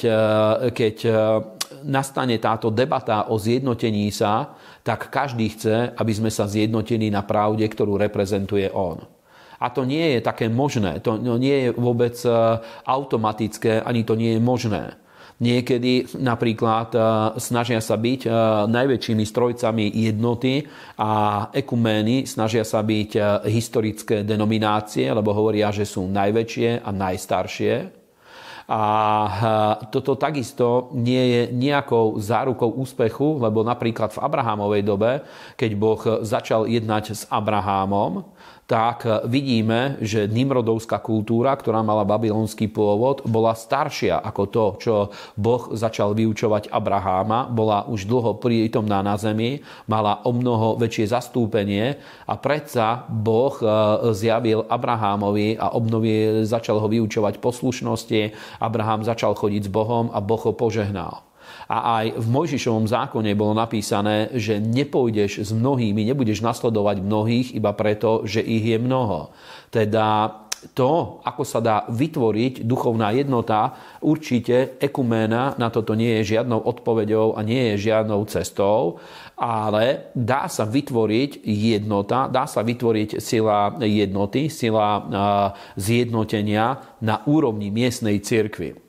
keď 0.76 0.96
nastane 1.82 2.38
táto 2.38 2.70
debata 2.70 3.26
o 3.32 3.40
zjednotení 3.40 4.12
sa, 4.14 4.54
tak 4.86 5.10
každý 5.10 5.50
chce, 5.50 5.90
aby 5.96 6.12
sme 6.14 6.30
sa 6.30 6.46
zjednotili 6.46 7.10
na 7.10 7.26
pravde, 7.26 7.66
ktorú 7.66 7.98
reprezentuje 7.98 8.70
on. 8.70 9.02
A 9.64 9.72
to 9.72 9.88
nie 9.88 10.18
je 10.18 10.20
také 10.20 10.52
možné, 10.52 11.00
to 11.00 11.16
nie 11.18 11.68
je 11.68 11.68
vôbec 11.72 12.12
e, 12.20 12.30
automatické, 12.84 13.80
ani 13.80 14.04
to 14.04 14.12
nie 14.12 14.36
je 14.36 14.42
možné. 14.42 14.84
Niekedy 15.40 16.20
napríklad 16.20 16.92
e, 16.92 16.98
snažia 17.40 17.80
sa 17.80 17.96
byť 17.96 18.20
e, 18.26 18.30
najväčšími 18.68 19.24
strojcami 19.24 19.84
jednoty 20.04 20.68
a 21.00 21.10
ekumény 21.48 22.28
snažia 22.28 22.60
sa 22.60 22.84
byť 22.84 23.40
historické 23.48 24.20
denominácie, 24.20 25.08
lebo 25.08 25.32
hovoria, 25.32 25.72
že 25.72 25.88
sú 25.88 26.12
najväčšie 26.12 26.84
a 26.84 26.90
najstaršie. 26.92 28.03
A 28.64 28.80
toto 29.92 30.16
takisto 30.16 30.88
nie 30.96 31.20
je 31.20 31.42
nejakou 31.52 32.16
zárukou 32.16 32.72
úspechu, 32.80 33.36
lebo 33.36 33.60
napríklad 33.60 34.08
v 34.16 34.22
Abrahámovej 34.24 34.82
dobe, 34.82 35.20
keď 35.60 35.70
Boh 35.76 36.00
začal 36.24 36.64
jednať 36.64 37.04
s 37.12 37.22
Abrahámom, 37.28 38.24
tak 38.64 39.04
vidíme, 39.28 40.00
že 40.00 40.24
Nimrodovská 40.24 40.96
kultúra, 40.96 41.52
ktorá 41.52 41.84
mala 41.84 42.08
babylonský 42.08 42.72
pôvod, 42.72 43.20
bola 43.28 43.52
staršia 43.52 44.16
ako 44.24 44.42
to, 44.48 44.64
čo 44.80 44.94
Boh 45.36 45.76
začal 45.76 46.16
vyučovať 46.16 46.72
Abraháma, 46.72 47.52
bola 47.52 47.84
už 47.84 48.08
dlho 48.08 48.40
prítomná 48.40 49.04
na 49.04 49.20
zemi, 49.20 49.60
mala 49.84 50.24
o 50.24 50.32
mnoho 50.32 50.80
väčšie 50.80 51.12
zastúpenie 51.12 52.00
a 52.24 52.34
predsa 52.40 53.04
Boh 53.04 53.52
e, 53.60 53.66
zjavil 54.16 54.64
Abrahámovi 54.64 55.60
a 55.60 55.76
obnovil, 55.76 56.48
začal 56.48 56.80
ho 56.80 56.88
vyučovať 56.88 57.44
poslušnosti, 57.44 58.32
Abraham 58.64 59.04
začal 59.04 59.36
chodiť 59.36 59.68
s 59.68 59.72
Bohom 59.72 60.08
a 60.08 60.24
Boh 60.24 60.40
ho 60.40 60.56
požehnal. 60.56 61.33
A 61.68 62.02
aj 62.02 62.20
v 62.20 62.26
Mojžišovom 62.28 62.84
zákone 62.84 63.32
bolo 63.32 63.56
napísané, 63.56 64.28
že 64.36 64.60
nepôjdeš 64.60 65.48
s 65.48 65.50
mnohými, 65.56 66.04
nebudeš 66.04 66.44
nasledovať 66.44 67.00
mnohých 67.00 67.48
iba 67.56 67.72
preto, 67.72 68.24
že 68.28 68.44
ich 68.44 68.64
je 68.64 68.76
mnoho. 68.76 69.32
Teda 69.72 70.40
to, 70.72 71.20
ako 71.20 71.44
sa 71.44 71.60
dá 71.60 71.84
vytvoriť 71.92 72.64
duchovná 72.64 73.12
jednota, 73.12 73.76
určite 74.00 74.80
ekuména 74.80 75.52
na 75.60 75.68
toto 75.68 75.92
nie 75.92 76.20
je 76.20 76.36
žiadnou 76.36 76.56
odpoveďou 76.56 77.36
a 77.36 77.44
nie 77.44 77.76
je 77.76 77.92
žiadnou 77.92 78.24
cestou, 78.24 78.96
ale 79.36 80.08
dá 80.16 80.48
sa 80.48 80.64
vytvoriť 80.64 81.44
jednota, 81.44 82.32
dá 82.32 82.48
sa 82.48 82.64
vytvoriť 82.64 83.20
sila 83.20 83.76
jednoty, 83.84 84.48
sila 84.48 85.04
zjednotenia 85.76 86.96
na 87.04 87.20
úrovni 87.28 87.68
miestnej 87.68 88.24
cirkvi. 88.24 88.83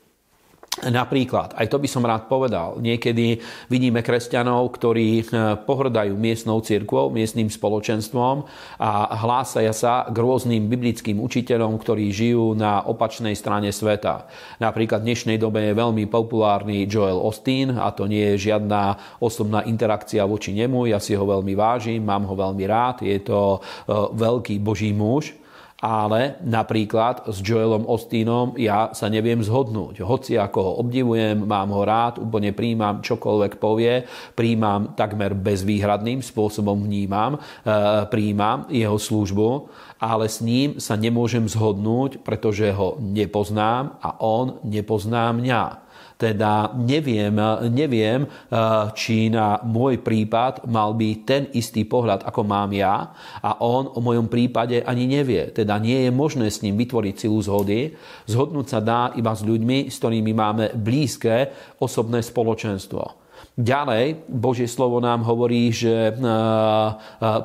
Napríklad, 0.84 1.56
aj 1.56 1.72
to 1.72 1.80
by 1.80 1.88
som 1.88 2.04
rád 2.04 2.28
povedal, 2.28 2.76
niekedy 2.84 3.40
vidíme 3.72 4.04
kresťanov, 4.04 4.76
ktorí 4.76 5.24
eh, 5.24 5.24
pohrdajú 5.64 6.12
miestnou 6.12 6.60
cirkvou, 6.60 7.08
miestnym 7.08 7.48
spoločenstvom 7.48 8.44
a 8.76 8.90
hlásaja 9.16 9.72
sa 9.72 10.04
k 10.04 10.16
rôznym 10.20 10.68
biblickým 10.68 11.16
učiteľom, 11.16 11.80
ktorí 11.80 12.12
žijú 12.12 12.52
na 12.52 12.84
opačnej 12.84 13.32
strane 13.32 13.72
sveta. 13.72 14.28
Napríklad 14.60 15.00
v 15.00 15.16
dnešnej 15.16 15.40
dobe 15.40 15.64
je 15.64 15.80
veľmi 15.80 16.04
populárny 16.12 16.84
Joel 16.84 17.24
Austin 17.24 17.72
a 17.72 17.88
to 17.96 18.04
nie 18.04 18.36
je 18.36 18.52
žiadna 18.52 19.16
osobná 19.16 19.64
interakcia 19.64 20.28
voči 20.28 20.52
nemu, 20.52 20.92
ja 20.92 21.00
si 21.00 21.16
ho 21.16 21.24
veľmi 21.24 21.56
vážim, 21.56 22.04
mám 22.04 22.28
ho 22.28 22.36
veľmi 22.36 22.64
rád, 22.68 23.00
je 23.00 23.16
to 23.24 23.64
eh, 23.64 23.92
veľký 24.12 24.60
boží 24.60 24.92
muž 24.92 25.45
ale 25.86 26.42
napríklad 26.42 27.30
s 27.30 27.38
Joelom 27.38 27.86
Ostínom 27.86 28.58
ja 28.58 28.90
sa 28.90 29.06
neviem 29.06 29.38
zhodnúť. 29.38 30.02
Hoci 30.02 30.34
ako 30.34 30.58
ho 30.58 30.72
obdivujem, 30.82 31.46
mám 31.46 31.70
ho 31.70 31.86
rád, 31.86 32.18
úplne 32.18 32.50
príjmam 32.50 33.06
čokoľvek 33.06 33.62
povie, 33.62 34.02
príjmam 34.34 34.98
takmer 34.98 35.38
bezvýhradným 35.38 36.26
spôsobom 36.26 36.82
vnímam, 36.82 37.38
e, 37.38 38.02
príjmam 38.10 38.66
jeho 38.66 38.98
službu, 38.98 39.70
ale 40.02 40.26
s 40.26 40.42
ním 40.42 40.82
sa 40.82 40.98
nemôžem 40.98 41.46
zhodnúť, 41.46 42.18
pretože 42.26 42.66
ho 42.74 42.98
nepoznám 42.98 43.94
a 44.02 44.18
on 44.18 44.58
nepozná 44.66 45.30
mňa. 45.30 45.85
Teda 46.16 46.72
neviem, 46.72 47.36
neviem, 47.68 48.24
eh, 48.24 48.56
či 48.96 49.28
na 49.28 49.60
môj 49.60 50.00
prípad 50.00 50.64
mal 50.64 50.96
by 50.96 51.28
ten 51.28 51.52
istý 51.52 51.84
pohľad, 51.84 52.24
ako 52.24 52.40
mám 52.40 52.72
ja 52.72 53.12
a 53.44 53.60
on 53.60 53.92
o 53.92 54.00
mojom 54.00 54.32
prípade 54.32 54.80
ani 54.80 55.04
nevie. 55.04 55.52
Teda 55.52 55.76
nie 55.76 56.08
je 56.08 56.10
možné 56.10 56.48
s 56.48 56.64
ním 56.64 56.80
vytvoriť 56.80 57.14
silu 57.20 57.36
zhody. 57.44 57.92
Zhodnúť 58.24 58.66
sa 58.72 58.80
dá 58.80 59.12
iba 59.12 59.36
s 59.36 59.44
ľuďmi, 59.44 59.92
s 59.92 60.00
ktorými 60.00 60.32
máme 60.32 60.64
blízke 60.72 61.52
osobné 61.84 62.24
spoločenstvo. 62.24 63.25
Ďalej, 63.56 64.28
Božie 64.28 64.68
slovo 64.68 65.00
nám 65.00 65.24
hovorí, 65.24 65.72
že 65.72 66.12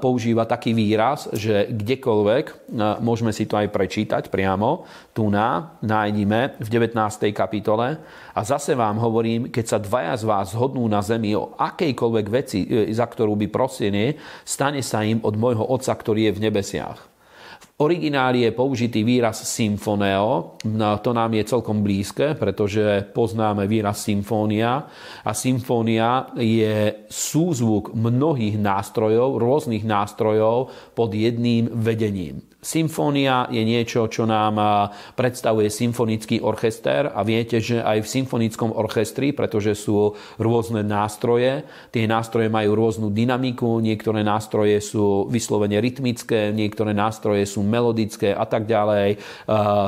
používa 0.03 0.43
taký 0.43 0.75
výraz, 0.75 1.31
že 1.31 1.71
kdekoľvek, 1.71 2.67
môžeme 2.99 3.31
si 3.31 3.47
to 3.47 3.55
aj 3.55 3.71
prečítať 3.71 4.27
priamo, 4.27 4.83
tu 5.15 5.31
na, 5.31 5.79
nájdime 5.79 6.59
v 6.59 6.67
19. 6.67 6.99
kapitole. 7.31 7.95
A 8.35 8.39
zase 8.43 8.75
vám 8.75 8.99
hovorím, 8.99 9.55
keď 9.55 9.65
sa 9.71 9.79
dvaja 9.79 10.19
z 10.19 10.23
vás 10.27 10.51
zhodnú 10.51 10.83
na 10.91 10.99
zemi 10.99 11.31
o 11.31 11.55
akejkoľvek 11.55 12.27
veci, 12.27 12.67
e, 12.67 12.91
za 12.91 13.07
ktorú 13.07 13.39
by 13.39 13.47
prosili, 13.47 14.11
stane 14.43 14.83
sa 14.83 15.07
im 15.07 15.23
od 15.23 15.39
môjho 15.39 15.63
Otca, 15.63 15.95
ktorý 15.95 16.27
je 16.27 16.35
v 16.35 16.43
nebesiach 16.43 17.10
origináli 17.81 18.45
je 18.45 18.51
použitý 18.53 19.01
výraz 19.01 19.41
symfoneo, 19.41 20.61
no, 20.69 20.89
to 21.01 21.11
nám 21.17 21.33
je 21.33 21.49
celkom 21.49 21.81
blízke, 21.81 22.37
pretože 22.37 23.09
poznáme 23.09 23.65
výraz 23.65 24.05
symfónia 24.05 24.85
a 25.25 25.31
symfónia 25.33 26.29
je 26.37 27.09
súzvuk 27.09 27.97
mnohých 27.97 28.61
nástrojov, 28.61 29.41
rôznych 29.41 29.81
nástrojov 29.81 30.69
pod 30.93 31.09
jedným 31.09 31.73
vedením. 31.73 32.50
Symfónia 32.61 33.49
je 33.49 33.65
niečo, 33.65 34.05
čo 34.05 34.29
nám 34.29 34.61
predstavuje 35.17 35.73
symfonický 35.73 36.45
orchester 36.45 37.09
a 37.09 37.25
viete, 37.25 37.57
že 37.57 37.81
aj 37.81 38.05
v 38.05 38.11
symfonickom 38.21 38.77
orchestri, 38.77 39.33
pretože 39.33 39.73
sú 39.73 40.13
rôzne 40.37 40.85
nástroje, 40.85 41.65
tie 41.89 42.05
nástroje 42.05 42.53
majú 42.53 42.77
rôznu 42.77 43.09
dynamiku, 43.09 43.81
niektoré 43.81 44.21
nástroje 44.21 44.77
sú 44.77 45.25
vyslovene 45.25 45.81
rytmické, 45.81 46.53
niektoré 46.53 46.93
nástroje 46.93 47.49
sú 47.49 47.65
melodické 47.65 48.29
a 48.29 48.45
tak 48.45 48.69
ďalej. 48.69 49.17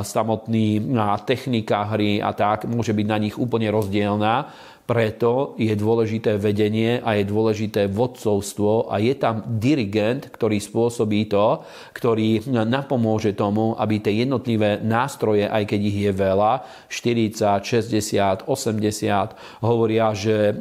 Samotný 0.02 0.82
technika 1.22 1.86
hry 1.94 2.18
a 2.18 2.34
tak 2.34 2.66
môže 2.66 2.90
byť 2.90 3.06
na 3.06 3.18
nich 3.22 3.38
úplne 3.38 3.70
rozdielná. 3.70 4.50
Preto 4.84 5.56
je 5.56 5.72
dôležité 5.72 6.36
vedenie 6.36 7.00
a 7.00 7.16
je 7.16 7.24
dôležité 7.24 7.88
vodcovstvo 7.88 8.92
a 8.92 9.00
je 9.00 9.16
tam 9.16 9.40
dirigent, 9.56 10.28
ktorý 10.28 10.60
spôsobí 10.60 11.24
to, 11.32 11.64
ktorý 11.96 12.44
napomôže 12.52 13.32
tomu, 13.32 13.72
aby 13.80 14.04
tie 14.04 14.28
jednotlivé 14.28 14.84
nástroje, 14.84 15.48
aj 15.48 15.64
keď 15.64 15.80
ich 15.88 15.98
je 16.04 16.12
veľa, 16.12 16.52
40, 16.92 17.64
60, 17.64 18.44
80, 18.44 19.64
hovoria, 19.64 20.12
že 20.12 20.52
e, 20.52 20.54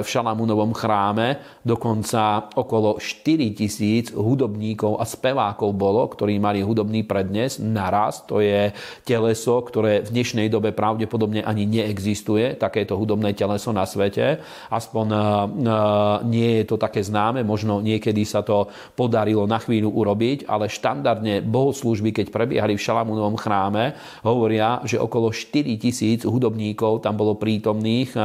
v 0.00 0.06
Šalamúnovom 0.08 0.72
chráme 0.72 1.60
dokonca 1.60 2.48
okolo 2.56 2.96
4 2.96 3.60
tisíc 3.60 4.08
hudobníkov 4.08 4.96
a 4.96 5.04
spevákov 5.04 5.76
bolo, 5.76 6.00
ktorí 6.08 6.40
mali 6.40 6.64
hudobný 6.64 7.04
prednes 7.04 7.60
naraz. 7.60 8.24
To 8.32 8.40
je 8.40 8.72
teleso, 9.04 9.60
ktoré 9.60 10.00
v 10.00 10.16
dnešnej 10.16 10.48
dobe 10.48 10.72
pravdepodobne 10.72 11.44
ani 11.44 11.68
neexistuje, 11.68 12.56
takéto 12.56 12.96
hudobné 12.96 13.36
teleso 13.36 13.65
teleso 13.66 13.74
na 13.74 13.84
svete. 13.86 14.38
Aspoň 14.70 15.06
eh, 15.10 15.18
eh, 15.18 16.16
nie 16.30 16.50
je 16.62 16.64
to 16.70 16.76
také 16.78 17.02
známe, 17.02 17.42
možno 17.42 17.82
niekedy 17.82 18.22
sa 18.22 18.46
to 18.46 18.70
podarilo 18.94 19.46
na 19.50 19.58
chvíľu 19.58 19.90
urobiť, 19.90 20.46
ale 20.46 20.70
štandardne 20.70 21.42
bohoslúžby, 21.42 22.14
keď 22.14 22.26
prebiehali 22.30 22.78
v 22.78 22.84
Šalamúnovom 22.84 23.34
chráme, 23.34 23.98
hovoria, 24.22 24.82
že 24.86 25.00
okolo 25.00 25.34
4 25.34 25.74
tisíc 25.80 26.22
hudobníkov 26.22 27.02
tam 27.02 27.18
bolo 27.18 27.34
prítomných, 27.34 28.10
eh, 28.14 28.22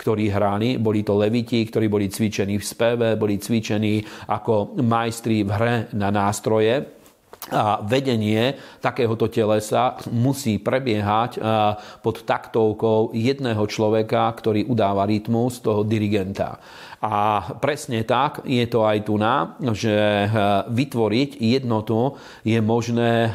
ktorí 0.00 0.32
hrali. 0.32 0.80
Boli 0.80 1.06
to 1.06 1.14
leviti, 1.14 1.62
ktorí 1.62 1.86
boli 1.86 2.10
cvičení 2.10 2.58
v 2.58 2.64
speve, 2.64 3.08
boli 3.14 3.38
cvičení 3.38 4.02
ako 4.26 4.80
majstri 4.82 5.46
v 5.46 5.50
hre 5.50 5.74
na 5.94 6.10
nástroje 6.10 6.99
a 7.48 7.80
vedenie 7.80 8.52
takéhoto 8.84 9.24
telesa 9.32 9.96
musí 10.12 10.60
prebiehať 10.60 11.40
pod 12.04 12.28
taktovkou 12.28 13.16
jedného 13.16 13.64
človeka, 13.64 14.28
ktorý 14.36 14.68
udáva 14.68 15.08
rytmus 15.08 15.64
toho 15.64 15.80
dirigenta. 15.80 16.60
A 17.00 17.40
presne 17.56 18.04
tak 18.04 18.44
je 18.44 18.60
to 18.68 18.84
aj 18.84 19.08
tu 19.08 19.16
na, 19.16 19.56
že 19.72 19.88
e, 19.88 20.28
vytvoriť 20.68 21.40
jednotu 21.40 22.12
je 22.44 22.60
možné 22.60 23.24
e, 23.24 23.30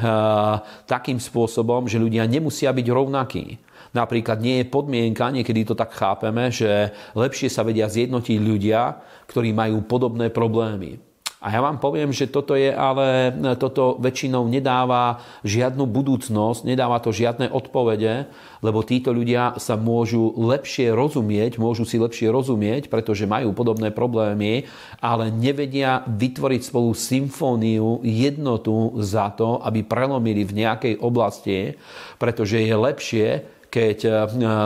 takým 0.86 1.18
spôsobom, 1.18 1.90
že 1.90 1.98
ľudia 1.98 2.30
nemusia 2.30 2.70
byť 2.70 2.86
rovnakí. 2.86 3.58
Napríklad 3.98 4.38
nie 4.38 4.62
je 4.62 4.70
podmienka, 4.70 5.34
niekedy 5.34 5.66
to 5.66 5.74
tak 5.74 5.98
chápeme, 5.98 6.54
že 6.54 6.94
lepšie 7.18 7.50
sa 7.50 7.66
vedia 7.66 7.90
zjednotiť 7.90 8.38
ľudia, 8.38 9.02
ktorí 9.26 9.50
majú 9.50 9.82
podobné 9.82 10.30
problémy. 10.30 11.02
A 11.46 11.54
ja 11.54 11.62
vám 11.62 11.78
poviem, 11.78 12.10
že 12.10 12.26
toto 12.26 12.58
je 12.58 12.74
ale, 12.74 13.30
toto 13.62 14.02
väčšinou 14.02 14.50
nedáva 14.50 15.22
žiadnu 15.46 15.86
budúcnosť, 15.86 16.66
nedáva 16.66 16.98
to 16.98 17.14
žiadne 17.14 17.54
odpovede, 17.54 18.26
lebo 18.66 18.82
títo 18.82 19.14
ľudia 19.14 19.54
sa 19.62 19.78
môžu 19.78 20.34
lepšie 20.34 20.90
rozumieť, 20.90 21.62
môžu 21.62 21.86
si 21.86 22.02
lepšie 22.02 22.34
rozumieť, 22.34 22.90
pretože 22.90 23.30
majú 23.30 23.54
podobné 23.54 23.94
problémy, 23.94 24.66
ale 24.98 25.30
nevedia 25.30 26.02
vytvoriť 26.10 26.62
spolu 26.66 26.98
symfóniu, 26.98 28.02
jednotu 28.02 28.98
za 29.06 29.30
to, 29.38 29.62
aby 29.62 29.86
prelomili 29.86 30.50
v 30.50 30.66
nejakej 30.66 30.98
oblasti, 30.98 31.78
pretože 32.18 32.58
je 32.58 32.74
lepšie, 32.74 33.28
keď 33.70 33.98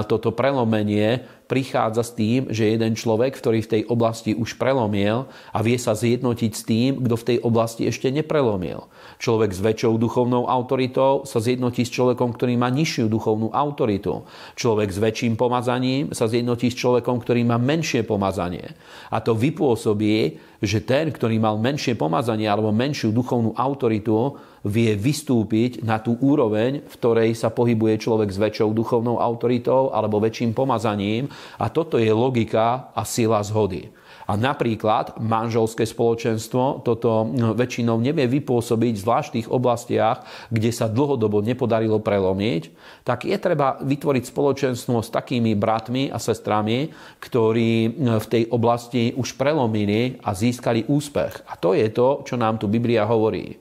toto 0.07 0.31
prelomenie 0.31 1.38
prichádza 1.49 2.05
s 2.05 2.13
tým, 2.13 2.53
že 2.53 2.69
jeden 2.69 2.93
človek, 2.93 3.33
ktorý 3.33 3.65
v 3.65 3.71
tej 3.73 3.81
oblasti 3.89 4.37
už 4.37 4.61
prelomil 4.61 5.25
a 5.49 5.59
vie 5.65 5.81
sa 5.81 5.97
zjednotiť 5.97 6.51
s 6.53 6.61
tým, 6.61 7.01
kto 7.01 7.15
v 7.17 7.27
tej 7.33 7.37
oblasti 7.41 7.89
ešte 7.89 8.13
neprelomil. 8.13 8.85
Človek 9.17 9.49
s 9.49 9.59
väčšou 9.59 9.97
duchovnou 9.97 10.45
autoritou 10.45 11.25
sa 11.25 11.41
zjednotí 11.41 11.81
s 11.83 11.91
človekom, 11.91 12.37
ktorý 12.37 12.53
má 12.53 12.69
nižšiu 12.69 13.09
duchovnú 13.09 13.49
autoritu. 13.49 14.29
Človek 14.53 14.93
s 14.93 15.01
väčším 15.01 15.33
pomazaním 15.33 16.13
sa 16.13 16.29
zjednotí 16.29 16.69
s 16.69 16.77
človekom, 16.77 17.17
ktorý 17.17 17.41
má 17.49 17.57
menšie 17.57 18.05
pomazanie. 18.05 18.77
A 19.09 19.17
to 19.17 19.33
vypôsobí, 19.33 20.37
že 20.59 20.83
ten, 20.83 21.07
ktorý 21.11 21.39
mal 21.39 21.55
menšie 21.55 21.95
pomazanie 21.95 22.47
alebo 22.47 22.75
menšiu 22.75 23.15
duchovnú 23.15 23.55
autoritu, 23.55 24.35
vie 24.67 24.91
vystúpiť 24.95 25.87
na 25.87 26.03
tú 26.03 26.19
úroveň, 26.19 26.83
v 26.83 26.93
ktorej 26.99 27.31
sa 27.35 27.47
pohybuje 27.47 28.03
človek 28.03 28.29
s 28.31 28.41
väčšou 28.41 28.75
duchovnou 28.75 29.23
autoritou 29.23 29.95
alebo 29.95 30.19
väčším 30.19 30.51
pomazaním. 30.51 31.31
A 31.59 31.71
toto 31.71 31.95
je 31.95 32.11
logika 32.11 32.91
a 32.91 33.07
sila 33.07 33.39
zhody. 33.39 33.98
A 34.29 34.37
napríklad 34.37 35.17
manželské 35.17 35.89
spoločenstvo 35.89 36.85
toto 36.85 37.25
no, 37.33 37.57
väčšinou 37.57 37.97
nevie 37.97 38.29
vypôsobiť 38.29 38.93
v 38.93 39.01
zvláštnych 39.01 39.47
oblastiach, 39.49 40.21
kde 40.53 40.69
sa 40.69 40.85
dlhodobo 40.85 41.41
nepodarilo 41.41 41.97
prelomiť, 41.97 42.69
tak 43.01 43.25
je 43.25 43.33
treba 43.41 43.81
vytvoriť 43.81 44.23
spoločenstvo 44.29 45.01
s 45.01 45.09
takými 45.09 45.57
bratmi 45.57 46.13
a 46.13 46.21
sestrami, 46.21 46.93
ktorí 47.17 47.97
no, 47.97 48.21
v 48.21 48.27
tej 48.29 48.43
oblasti 48.53 49.17
už 49.17 49.33
prelomili 49.33 50.21
a 50.21 50.37
získali 50.37 50.85
úspech. 50.85 51.49
A 51.49 51.57
to 51.57 51.73
je 51.73 51.89
to, 51.89 52.21
čo 52.21 52.37
nám 52.37 52.61
tu 52.61 52.69
Biblia 52.69 53.09
hovorí. 53.09 53.57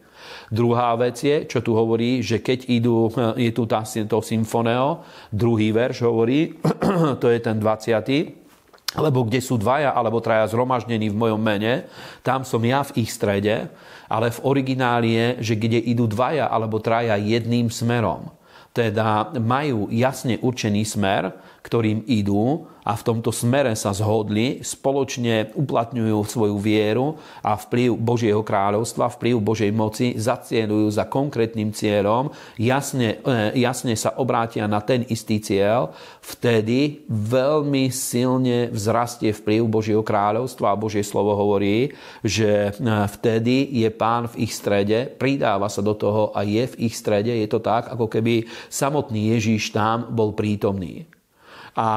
Druhá 0.52 0.92
vec 1.00 1.16
je, 1.24 1.48
čo 1.48 1.64
tu 1.64 1.72
hovorí, 1.72 2.20
že 2.20 2.44
keď 2.44 2.68
idú, 2.68 3.08
no, 3.16 3.32
je 3.40 3.48
tu 3.56 3.64
tá, 3.64 3.88
to 3.88 4.20
symfoneo, 4.20 5.00
druhý 5.32 5.72
verš 5.72 6.04
hovorí, 6.04 6.60
to 7.24 7.32
je 7.32 7.40
ten 7.40 7.56
20 7.56 8.47
lebo 8.97 9.28
kde 9.28 9.45
sú 9.45 9.61
dvaja 9.61 9.93
alebo 9.93 10.22
traja 10.24 10.49
zhromaždení 10.49 11.12
v 11.12 11.20
mojom 11.20 11.41
mene, 11.41 11.84
tam 12.24 12.47
som 12.47 12.62
ja 12.64 12.80
v 12.80 13.05
ich 13.05 13.12
strede, 13.12 13.68
ale 14.09 14.32
v 14.32 14.41
origináli 14.41 15.09
je, 15.12 15.26
že 15.53 15.55
kde 15.61 15.76
idú 15.76 16.09
dvaja 16.09 16.49
alebo 16.49 16.80
traja 16.80 17.20
jedným 17.20 17.68
smerom. 17.68 18.32
Teda 18.72 19.28
majú 19.36 19.93
jasne 19.93 20.41
určený 20.41 20.89
smer, 20.89 21.36
ktorým 21.62 22.06
idú 22.06 22.68
a 22.88 22.96
v 22.96 23.04
tomto 23.04 23.28
smere 23.28 23.76
sa 23.76 23.92
zhodli, 23.92 24.64
spoločne 24.64 25.52
uplatňujú 25.52 26.18
svoju 26.24 26.56
vieru 26.56 27.20
a 27.44 27.52
vplyv 27.61 28.00
Božieho 28.00 28.40
kráľovstva, 28.40 29.12
vplyv 29.12 29.36
Božej 29.44 29.72
moci, 29.76 30.16
zacielujú 30.16 30.88
za 30.88 31.04
konkrétnym 31.04 31.68
cieľom, 31.76 32.32
jasne, 32.56 33.20
e, 33.20 33.61
jasne 33.61 33.92
sa 33.92 34.16
obrátia 34.16 34.64
na 34.64 34.80
ten 34.80 35.04
istý 35.04 35.36
cieľ, 35.36 35.92
vtedy 36.24 37.04
veľmi 37.12 37.92
silne 37.92 38.72
vzrastie 38.72 39.36
vplyv 39.36 39.68
Božieho 39.68 40.00
kráľovstva 40.00 40.72
a 40.72 40.80
Božie 40.80 41.04
slovo 41.04 41.36
hovorí, 41.36 41.92
že 42.24 42.72
e, 42.72 42.88
vtedy 43.20 43.68
je 43.84 43.88
pán 43.92 44.32
v 44.32 44.48
ich 44.48 44.56
strede, 44.56 45.12
pridáva 45.12 45.68
sa 45.68 45.84
do 45.84 45.92
toho 45.92 46.32
a 46.32 46.40
je 46.40 46.64
v 46.64 46.88
ich 46.88 46.96
strede. 46.96 47.36
Je 47.36 47.48
to 47.52 47.61
tak, 47.61 47.92
ako 47.92 48.09
keby 48.09 48.48
samotný 48.72 49.36
Ježíš 49.36 49.76
tam 49.76 50.09
bol 50.09 50.32
prítomný. 50.32 51.17
A 51.78 51.90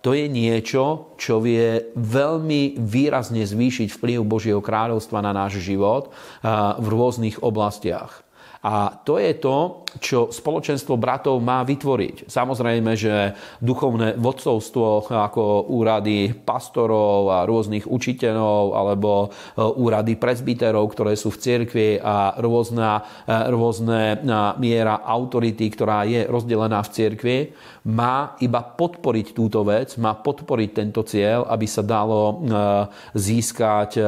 to 0.00 0.14
je 0.14 0.30
niečo, 0.30 1.12
čo 1.18 1.42
vie 1.42 1.92
veľmi 1.98 2.78
výrazne 2.78 3.42
zvýšiť 3.42 3.90
vplyv 3.90 4.22
Božieho 4.22 4.62
kráľovstva 4.62 5.18
na 5.18 5.34
náš 5.34 5.58
život 5.60 6.14
v 6.78 6.86
rôznych 6.86 7.42
oblastiach. 7.42 8.22
A 8.60 8.92
to 8.92 9.16
je 9.16 9.40
to, 9.40 9.88
čo 10.04 10.28
spoločenstvo 10.28 11.00
bratov 11.00 11.40
má 11.40 11.64
vytvoriť. 11.64 12.28
Samozrejme, 12.28 12.92
že 12.92 13.32
duchovné 13.56 14.20
vodcovstvo 14.20 15.08
ako 15.08 15.72
úrady 15.72 16.36
pastorov 16.36 17.32
a 17.32 17.48
rôznych 17.48 17.88
učiteľov 17.88 18.76
alebo 18.76 19.10
e, 19.24 19.28
úrady 19.64 20.20
presbyterov, 20.20 20.92
ktoré 20.92 21.16
sú 21.16 21.32
v 21.32 21.40
cirkvi 21.40 21.88
a 22.04 22.36
rôzna, 22.36 23.00
rôzne 23.48 24.20
miera 24.60 25.00
autority, 25.08 25.72
ktorá 25.72 26.04
je 26.04 26.28
rozdelená 26.28 26.84
v 26.84 26.92
cirkvi, 26.92 27.38
má 27.88 28.36
iba 28.44 28.60
podporiť 28.60 29.32
túto 29.32 29.64
vec, 29.64 29.96
má 29.96 30.12
podporiť 30.12 30.70
tento 30.74 31.00
cieľ, 31.06 31.48
aby 31.48 31.64
sa 31.64 31.80
dalo 31.80 32.20
e, 32.20 32.34
získať, 33.16 34.02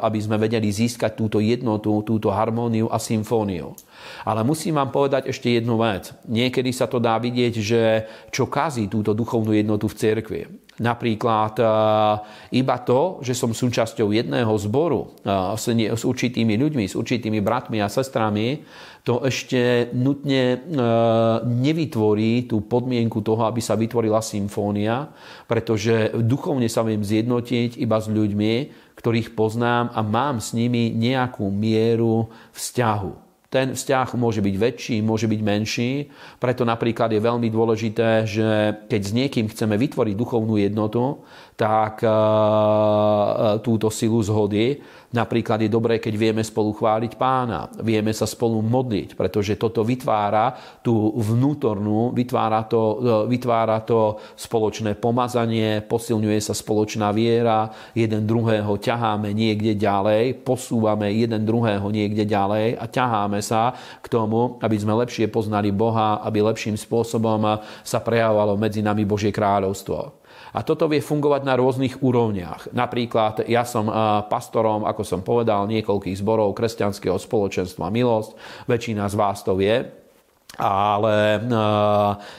aby 0.00 0.18
sme 0.18 0.40
vedeli 0.40 0.72
získať 0.72 1.18
túto 1.18 1.42
jednotu, 1.42 2.00
túto 2.06 2.32
harmóniu 2.32 2.88
a 2.88 2.96
symfóniu. 2.96 3.76
Ale 4.24 4.46
musím 4.46 4.80
vám 4.80 4.88
povedať 4.88 5.28
ešte 5.28 5.52
jednu 5.52 5.76
vec. 5.76 6.14
Niekedy 6.24 6.70
sa 6.72 6.88
to 6.88 7.02
dá 7.02 7.20
vidieť, 7.20 7.54
že 7.60 7.82
čo 8.32 8.48
kazí 8.48 8.88
túto 8.88 9.12
duchovnú 9.12 9.52
jednotu 9.52 9.90
v 9.90 9.98
cirkvi. 9.98 10.42
Napríklad 10.78 11.58
eh, 11.58 11.68
iba 12.54 12.76
to, 12.86 13.18
že 13.20 13.34
som 13.34 13.50
súčasťou 13.50 14.14
jedného 14.14 14.50
zboru 14.62 15.10
s 15.58 16.02
určitými 16.06 16.54
ľuďmi, 16.54 16.84
s 16.86 16.94
určitými 16.94 17.42
bratmi 17.42 17.82
a 17.82 17.90
sestrami, 17.90 18.62
to 19.08 19.24
ešte 19.24 19.88
nutne 19.96 20.60
eh, 20.60 20.60
nevytvorí 21.48 22.44
tú 22.44 22.60
podmienku 22.60 23.24
toho, 23.24 23.48
aby 23.48 23.64
sa 23.64 23.72
vytvorila 23.72 24.20
symfónia, 24.20 25.08
pretože 25.48 26.12
duchovne 26.20 26.68
sa 26.68 26.84
viem 26.84 27.00
zjednotiť 27.00 27.80
iba 27.80 27.96
s 27.96 28.12
ľuďmi, 28.12 28.54
ktorých 29.00 29.32
poznám 29.32 29.96
a 29.96 30.04
mám 30.04 30.44
s 30.44 30.52
nimi 30.52 30.92
nejakú 30.92 31.48
mieru 31.48 32.28
vzťahu. 32.52 33.28
Ten 33.48 33.72
vzťah 33.72 34.12
môže 34.20 34.44
byť 34.44 34.56
väčší, 34.60 34.96
môže 35.00 35.24
byť 35.24 35.40
menší, 35.40 36.12
preto 36.36 36.68
napríklad 36.68 37.08
je 37.16 37.24
veľmi 37.24 37.48
dôležité, 37.48 38.28
že 38.28 38.76
keď 38.92 39.00
s 39.00 39.16
niekým 39.16 39.48
chceme 39.48 39.80
vytvoriť 39.80 40.12
duchovnú 40.12 40.60
jednotu, 40.60 41.24
tak 41.58 42.06
eh, 42.06 42.10
túto 43.66 43.90
silu 43.90 44.22
zhody. 44.22 44.78
Napríklad 45.08 45.64
je 45.64 45.72
dobré, 45.72 45.96
keď 45.96 46.14
vieme 46.20 46.44
spolu 46.44 46.76
chváliť 46.76 47.16
pána, 47.16 47.72
vieme 47.80 48.12
sa 48.12 48.28
spolu 48.28 48.60
modliť, 48.60 49.16
pretože 49.16 49.56
toto 49.56 49.80
vytvára 49.80 50.52
tú 50.84 51.16
vnútornú, 51.16 52.12
vytvára 52.12 52.68
to, 52.68 53.00
e, 53.00 53.32
vytvára 53.32 53.80
to 53.88 54.20
spoločné 54.36 55.00
pomazanie, 55.00 55.80
posilňuje 55.80 56.36
sa 56.44 56.52
spoločná 56.52 57.08
viera, 57.16 57.72
jeden 57.96 58.28
druhého 58.28 58.68
ťaháme 58.76 59.32
niekde 59.32 59.80
ďalej, 59.80 60.44
posúvame 60.44 61.08
jeden 61.16 61.40
druhého 61.40 61.88
niekde 61.88 62.28
ďalej 62.28 62.76
a 62.76 62.84
ťaháme 62.84 63.40
sa 63.40 63.72
k 64.04 64.12
tomu, 64.12 64.60
aby 64.60 64.76
sme 64.76 64.92
lepšie 64.92 65.32
poznali 65.32 65.72
Boha, 65.72 66.20
aby 66.20 66.44
lepším 66.44 66.76
spôsobom 66.76 67.64
sa 67.80 68.04
prejavovalo 68.04 68.60
medzi 68.60 68.84
nami 68.84 69.08
Božie 69.08 69.32
kráľovstvo. 69.32 70.27
A 70.54 70.64
toto 70.64 70.88
vie 70.88 71.02
fungovať 71.02 71.42
na 71.44 71.58
rôznych 71.58 72.00
úrovniach. 72.00 72.72
Napríklad 72.72 73.44
ja 73.50 73.66
som 73.66 73.90
pastorom, 74.30 74.86
ako 74.86 75.02
som 75.04 75.20
povedal, 75.20 75.68
niekoľkých 75.68 76.16
zborov 76.20 76.54
kresťanského 76.56 77.18
spoločenstva 77.20 77.90
Milosť. 77.92 78.38
Väčšina 78.70 79.04
z 79.10 79.14
vás 79.18 79.44
to 79.44 79.58
vie 79.58 79.97
ale 80.56 81.44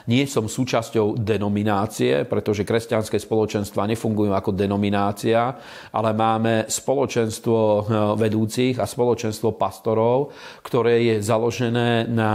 nie 0.09 0.25
som 0.25 0.49
súčasťou 0.49 1.21
denominácie, 1.21 2.25
pretože 2.25 2.65
kresťanské 2.65 3.21
spoločenstva 3.21 3.85
nefungujú 3.85 4.33
ako 4.33 4.51
denominácia, 4.51 5.55
ale 5.93 6.11
máme 6.17 6.65
spoločenstvo 6.67 7.85
vedúcich 8.17 8.81
a 8.81 8.89
spoločenstvo 8.89 9.55
pastorov, 9.55 10.33
ktoré 10.65 11.05
je 11.05 11.15
založené 11.21 12.09
na 12.09 12.33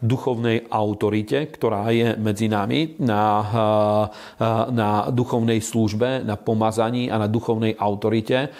duchovnej 0.00 0.64
autorite, 0.74 1.52
ktorá 1.52 1.92
je 1.94 2.18
medzi 2.18 2.50
nami, 2.50 2.98
na, 3.04 3.22
na 4.72 4.90
duchovnej 5.12 5.62
službe, 5.62 6.26
na 6.26 6.34
pomazaní 6.34 7.12
a 7.12 7.20
na 7.20 7.28
duchovnej 7.30 7.78
autorite 7.78 8.50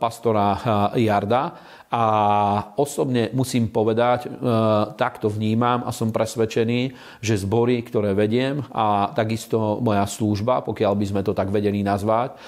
pastora 0.00 0.58
Jarda 0.96 1.76
a 1.96 2.04
osobne 2.76 3.32
musím 3.32 3.72
povedať, 3.72 4.28
e, 4.28 4.30
takto 5.00 5.32
vnímam 5.32 5.80
a 5.80 5.96
som 5.96 6.12
presvedčený, 6.12 6.92
že 7.24 7.40
zbory, 7.40 7.80
ktoré 7.80 8.12
vediem 8.12 8.60
a 8.68 9.16
takisto 9.16 9.80
moja 9.80 10.04
služba, 10.04 10.60
pokiaľ 10.60 10.92
by 10.92 11.06
sme 11.08 11.22
to 11.24 11.32
tak 11.32 11.48
vedeli 11.48 11.80
nazvať, 11.80 12.36
e, 12.36 12.38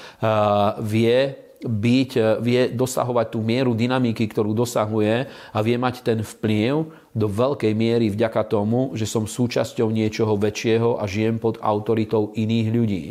vie 0.85 1.49
byť, 1.59 2.39
vie 2.39 2.71
dosahovať 2.71 3.35
tú 3.35 3.43
mieru 3.43 3.75
dynamiky, 3.75 4.31
ktorú 4.31 4.55
dosahuje 4.55 5.27
a 5.27 5.59
vie 5.59 5.75
mať 5.75 6.07
ten 6.07 6.23
vplyv 6.23 6.87
do 7.11 7.27
veľkej 7.27 7.75
miery 7.75 8.15
vďaka 8.15 8.47
tomu, 8.47 8.95
že 8.95 9.11
som 9.11 9.27
súčasťou 9.27 9.91
niečoho 9.91 10.39
väčšieho 10.39 11.03
a 11.03 11.05
žijem 11.11 11.43
pod 11.43 11.59
autoritou 11.59 12.31
iných 12.39 12.69
ľudí. 12.71 13.05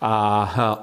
A 0.00 0.12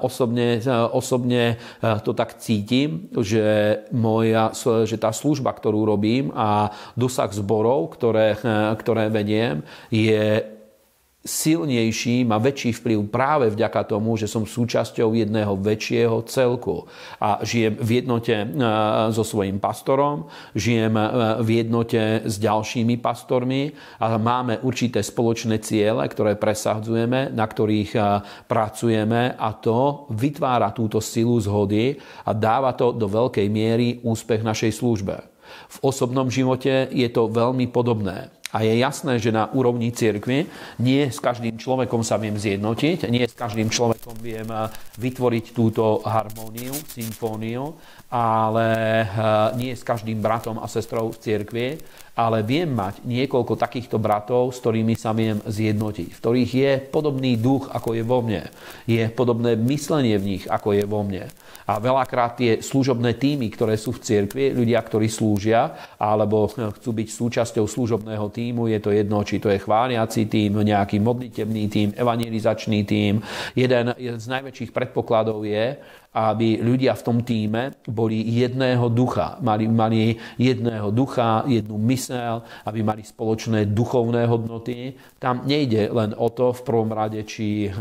osobne, 0.02 0.62
osobne 0.92 1.58
to 2.02 2.12
tak 2.12 2.38
cítim, 2.38 3.10
že, 3.14 3.80
moja, 3.90 4.54
že 4.86 4.96
tá 4.96 5.10
služba, 5.10 5.52
ktorú 5.52 5.84
robím 5.84 6.30
a 6.34 6.70
dosah 6.94 7.30
zborov, 7.30 7.94
ktoré, 7.94 8.38
ktoré 8.78 9.10
vediem, 9.10 9.62
je 9.90 10.53
silnejší, 11.24 12.28
má 12.28 12.36
väčší 12.36 12.76
vplyv 12.76 13.08
práve 13.08 13.48
vďaka 13.48 13.88
tomu, 13.88 14.20
že 14.20 14.28
som 14.28 14.44
súčasťou 14.44 15.16
jedného 15.16 15.56
väčšieho 15.56 16.20
celku. 16.28 16.84
A 17.16 17.40
žijem 17.40 17.80
v 17.80 18.04
jednote 18.04 18.36
e, 18.36 18.46
so 19.08 19.24
svojím 19.24 19.56
pastorom, 19.56 20.28
žijem 20.52 20.92
e, 21.00 21.04
v 21.40 21.48
jednote 21.64 22.28
s 22.28 22.36
ďalšími 22.36 23.00
pastormi 23.00 23.72
a 24.04 24.20
máme 24.20 24.60
určité 24.60 25.00
spoločné 25.00 25.64
ciele, 25.64 26.04
ktoré 26.04 26.36
presadzujeme, 26.36 27.32
na 27.32 27.48
ktorých 27.48 27.92
e, 27.96 28.00
pracujeme 28.44 29.32
a 29.32 29.48
to 29.56 30.04
vytvára 30.12 30.76
túto 30.76 31.00
silu 31.00 31.40
zhody 31.40 31.96
a 32.28 32.36
dáva 32.36 32.76
to 32.76 32.92
do 32.92 33.08
veľkej 33.08 33.48
miery 33.48 33.96
úspech 34.04 34.44
našej 34.44 34.76
službe. 34.76 35.16
V 35.72 35.76
osobnom 35.80 36.28
živote 36.28 36.92
je 36.92 37.08
to 37.08 37.32
veľmi 37.32 37.72
podobné. 37.72 38.28
A 38.54 38.62
je 38.62 38.78
jasné, 38.78 39.18
že 39.18 39.34
na 39.34 39.50
úrovni 39.50 39.90
cirkvi 39.90 40.46
nie 40.78 41.02
s 41.10 41.18
každým 41.18 41.58
človekom 41.58 42.06
sa 42.06 42.22
viem 42.22 42.38
zjednotiť, 42.38 43.10
nie 43.10 43.26
s 43.26 43.34
každým 43.34 43.66
človekom 43.66 44.14
viem 44.22 44.46
eh, 44.46 44.70
vytvoriť 45.02 45.44
túto 45.50 46.06
harmóniu, 46.06 46.70
symfóniu, 46.86 47.74
ale 48.12 48.68
eh, 49.02 49.06
nie 49.56 49.72
s 49.72 49.86
každým 49.86 50.20
bratom 50.20 50.60
a 50.60 50.66
sestrou 50.68 51.10
v 51.10 51.20
cirkvi, 51.20 51.68
ale 52.14 52.46
viem 52.46 52.70
mať 52.70 53.02
niekoľko 53.02 53.58
takýchto 53.58 53.98
bratov, 53.98 54.54
s 54.54 54.62
ktorými 54.62 54.94
sa 54.94 55.10
viem 55.10 55.42
zjednotiť, 55.42 56.14
v 56.14 56.20
ktorých 56.22 56.50
je 56.54 56.72
podobný 56.86 57.34
duch, 57.34 57.66
ako 57.74 57.98
je 57.98 58.04
vo 58.06 58.22
mne. 58.22 58.46
Je 58.86 59.02
podobné 59.10 59.58
myslenie 59.58 60.14
v 60.14 60.38
nich, 60.38 60.44
ako 60.46 60.78
je 60.78 60.84
vo 60.86 61.02
mne. 61.02 61.26
A 61.64 61.80
veľakrát 61.82 62.38
tie 62.38 62.62
služobné 62.62 63.18
týmy, 63.18 63.50
ktoré 63.50 63.74
sú 63.74 63.96
v 63.96 64.04
cirkvi, 64.04 64.54
ľudia, 64.54 64.78
ktorí 64.78 65.10
slúžia, 65.10 65.74
alebo 65.98 66.46
chcú 66.78 66.90
byť 66.94 67.08
súčasťou 67.10 67.66
služobného 67.66 68.30
týmu, 68.30 68.70
je 68.70 68.78
to 68.78 68.94
jedno, 68.94 69.18
či 69.26 69.42
to 69.42 69.50
je 69.50 69.58
chváliaci 69.58 70.30
tým, 70.30 70.62
nejaký 70.62 71.02
modlitebný 71.02 71.64
tým, 71.66 71.88
evangelizačný 71.98 72.86
tým. 72.86 73.18
Jeden 73.58 73.90
z 73.98 74.26
najväčších 74.30 74.70
predpokladov 74.70 75.42
je, 75.42 75.74
aby 76.14 76.62
ľudia 76.62 76.94
v 76.94 77.02
tom 77.02 77.18
týme 77.26 77.74
boli 77.90 78.22
jedného 78.22 78.86
ducha. 78.86 79.36
Mali, 79.42 79.66
mali 79.66 80.14
jedného 80.38 80.94
ducha, 80.94 81.42
jednu 81.50 81.74
mysl, 81.74 82.14
zmysel, 82.14 82.36
aby 82.68 82.78
mali 82.84 83.02
spoločné 83.02 83.72
duchovné 83.72 84.28
hodnoty. 84.28 84.94
Tam 85.18 85.42
nejde 85.48 85.88
len 85.88 86.12
o 86.12 86.28
to 86.28 86.52
v 86.52 86.60
prvom 86.62 86.90
rade, 86.92 87.24
či 87.24 87.72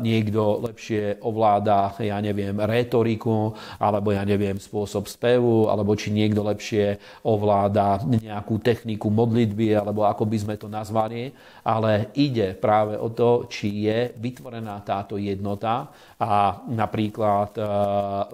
niekto 0.00 0.64
lepšie 0.64 1.20
ovláda, 1.20 1.92
ja 2.00 2.18
neviem, 2.18 2.56
rétoriku, 2.56 3.52
alebo 3.76 4.16
ja 4.16 4.24
neviem, 4.24 4.56
spôsob 4.56 5.04
spevu, 5.06 5.68
alebo 5.68 5.92
či 5.92 6.10
niekto 6.10 6.40
lepšie 6.40 6.96
ovláda 7.28 8.00
nejakú 8.08 8.58
techniku 8.64 9.12
modlitby, 9.12 9.76
alebo 9.76 10.08
ako 10.08 10.24
by 10.24 10.38
sme 10.40 10.54
to 10.56 10.66
nazvali, 10.72 11.30
ale 11.66 12.10
ide 12.16 12.56
práve 12.56 12.96
o 12.96 13.12
to, 13.12 13.46
či 13.52 13.86
je 13.86 14.16
vytvorená 14.16 14.80
táto 14.80 15.20
jednota 15.20 15.92
a 16.16 16.64
napríklad 16.72 17.35
e, 17.44 17.62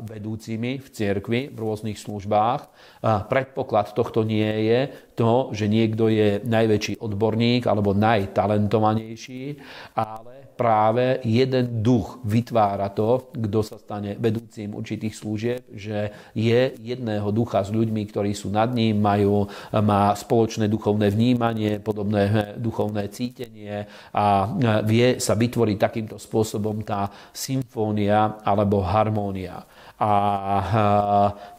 vedúcimi 0.06 0.78
v 0.78 0.86
cirkvi, 0.86 1.40
v 1.50 1.58
rôznych 1.58 1.98
službách. 1.98 2.70
Predpoklad 3.02 3.94
tohto 3.98 4.22
nie 4.22 4.70
je 4.70 4.80
to, 5.18 5.50
že 5.50 5.66
niekto 5.66 6.06
je 6.06 6.40
najväčší 6.46 7.02
odborník 7.02 7.66
alebo 7.66 7.92
najtalentovanejší, 7.92 9.58
ale 9.98 10.41
práve 10.54 11.18
jeden 11.24 11.82
duch 11.82 12.20
vytvára 12.22 12.92
to, 12.92 13.32
kto 13.32 13.58
sa 13.64 13.76
stane 13.80 14.14
vedúcim 14.20 14.72
určitých 14.72 15.14
služieb, 15.16 15.60
že 15.72 16.12
je 16.36 16.76
jedného 16.78 17.28
ducha 17.32 17.64
s 17.64 17.72
ľuďmi, 17.72 18.02
ktorí 18.08 18.36
sú 18.36 18.52
nad 18.52 18.68
ním, 18.70 19.00
majú, 19.00 19.48
má 19.72 20.12
spoločné 20.12 20.68
duchovné 20.68 21.08
vnímanie, 21.10 21.80
podobné 21.80 22.54
duchovné 22.60 23.08
cítenie 23.10 23.88
a 24.12 24.52
vie 24.84 25.18
sa 25.18 25.34
vytvoriť 25.34 25.76
takýmto 25.80 26.16
spôsobom 26.20 26.84
tá 26.84 27.10
symfónia 27.32 28.40
alebo 28.46 28.84
harmónia. 28.84 29.64
A 30.02 30.14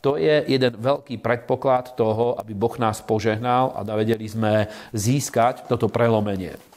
to 0.03 0.19
je 0.19 0.43
jeden 0.51 0.75
veľký 0.75 1.23
predpoklad 1.23 1.95
toho, 1.95 2.35
aby 2.35 2.51
Boh 2.51 2.75
nás 2.75 2.99
požehnal 2.99 3.71
a 3.71 3.87
vedeli 3.95 4.27
sme 4.27 4.67
získať 4.91 5.63
toto 5.71 5.87
prelomenie. 5.87 6.72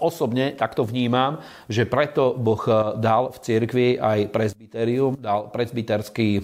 Osobne 0.00 0.54
takto 0.54 0.86
vnímam, 0.86 1.42
že 1.66 1.84
preto 1.84 2.34
Boh 2.38 2.60
eh, 2.66 2.98
dal 2.98 3.34
v 3.34 3.38
cirkvi 3.42 3.88
aj 3.98 4.30
presbyterium, 4.30 5.18
dal 5.18 5.50
presbyterský 5.50 6.28
eh, 6.38 6.42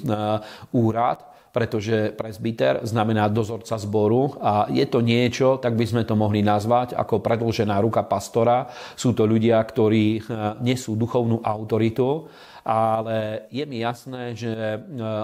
úrad, 0.75 1.31
pretože 1.51 2.15
presbyter 2.15 2.87
znamená 2.87 3.27
dozorca 3.27 3.75
zboru 3.75 4.39
a 4.39 4.71
je 4.71 4.87
to 4.87 5.03
niečo, 5.03 5.59
tak 5.59 5.75
by 5.75 5.83
sme 5.83 6.03
to 6.07 6.15
mohli 6.15 6.47
nazvať 6.47 6.95
ako 6.95 7.19
predlžená 7.19 7.75
ruka 7.83 8.07
pastora. 8.07 8.71
Sú 8.95 9.11
to 9.19 9.27
ľudia, 9.27 9.59
ktorí 9.59 10.07
eh, 10.19 10.23
nesú 10.63 10.95
duchovnú 10.95 11.43
autoritu 11.43 12.31
ale 12.65 13.47
je 13.49 13.65
mi 13.65 13.81
jasné, 13.81 14.37
že 14.37 14.53
e, 14.53 14.79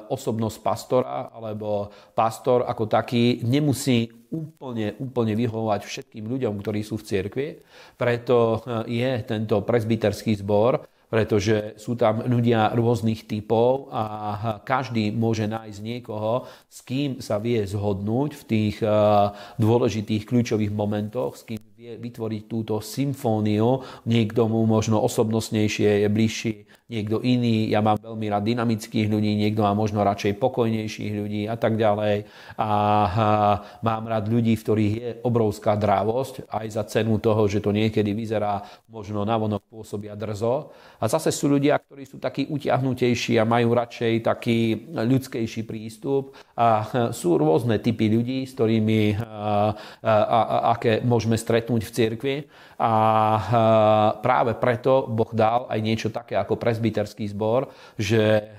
osobnosť 0.09 0.59
pastora 0.64 1.30
alebo 1.32 1.93
pastor 2.16 2.64
ako 2.64 2.89
taký 2.89 3.45
nemusí 3.45 4.09
úplne, 4.30 4.97
úplne 4.99 5.34
vyhovovať 5.39 5.80
všetkým 5.87 6.24
ľuďom, 6.26 6.55
ktorí 6.61 6.80
sú 6.82 7.01
v 7.01 7.07
cirkvi. 7.07 7.49
Preto 7.95 8.61
e, 8.64 9.01
je 9.01 9.11
tento 9.24 9.62
presbyterský 9.62 10.41
zbor, 10.41 10.84
pretože 11.07 11.78
sú 11.78 11.95
tam 11.95 12.26
ľudia 12.26 12.74
rôznych 12.74 13.30
typov 13.30 13.95
a 13.95 14.59
každý 14.66 15.14
môže 15.14 15.47
nájsť 15.47 15.78
niekoho, 15.78 16.51
s 16.66 16.82
kým 16.82 17.22
sa 17.22 17.39
vie 17.39 17.62
zhodnúť 17.62 18.34
v 18.34 18.43
tých 18.45 18.76
e, 18.82 18.91
dôležitých 19.62 20.26
kľúčových 20.26 20.72
momentoch, 20.74 21.39
s 21.39 21.47
kým 21.47 21.62
vie 21.78 21.95
vytvoriť 21.95 22.43
túto 22.51 22.82
symfóniu. 22.82 23.87
Niekto 24.03 24.51
mu 24.51 24.66
možno 24.66 24.99
osobnostnejšie 24.99 26.03
je 26.03 26.09
bližší 26.11 26.55
niekto 26.87 27.18
iný, 27.18 27.66
ja 27.66 27.82
mám 27.82 27.99
veľmi 27.99 28.26
rád 28.30 28.47
dynamických 28.47 29.11
ľudí, 29.11 29.34
niekto 29.34 29.66
má 29.66 29.74
možno 29.74 30.07
radšej 30.07 30.39
pokojnejších 30.39 31.12
ľudí 31.18 31.43
a 31.51 31.59
tak 31.59 31.74
ďalej. 31.74 32.30
A, 32.55 32.70
mám 33.82 34.05
rád 34.07 34.30
ľudí, 34.30 34.55
v 34.55 34.62
ktorých 34.62 34.95
je 34.95 35.11
obrovská 35.26 35.74
drávosť, 35.74 36.47
aj 36.47 36.66
za 36.70 36.84
cenu 36.87 37.18
toho, 37.18 37.51
že 37.51 37.59
to 37.59 37.74
niekedy 37.74 38.14
vyzerá 38.14 38.62
možno 38.87 39.26
navonok 39.26 39.66
pôsobia 39.66 40.14
drzo. 40.14 40.70
A 41.03 41.11
zase 41.11 41.34
sú 41.34 41.51
ľudia, 41.51 41.74
ktorí 41.82 42.07
sú 42.07 42.22
takí 42.22 42.47
utiahnutejší 42.47 43.43
a 43.43 43.49
majú 43.49 43.74
radšej 43.74 44.12
taký 44.22 44.87
ľudskejší 44.95 45.66
prístup. 45.66 46.39
A 46.55 46.87
sú 47.11 47.34
rôzne 47.34 47.82
typy 47.82 48.07
ľudí, 48.14 48.47
s 48.47 48.55
ktorými 48.55 49.18
a, 49.18 49.74
a, 50.07 50.14
a, 50.14 50.39
aké 50.78 51.03
môžeme 51.03 51.34
stretnúť 51.34 51.82
v 51.82 51.95
cirkvi. 51.95 52.37
A 52.77 52.93
práve 54.20 54.53
preto 54.53 55.09
Boh 55.09 55.33
dal 55.33 55.64
aj 55.72 55.81
niečo 55.81 56.09
také 56.12 56.37
ako 56.37 56.61
presbyterský 56.61 57.24
zbor, 57.33 57.72
že 57.97 58.53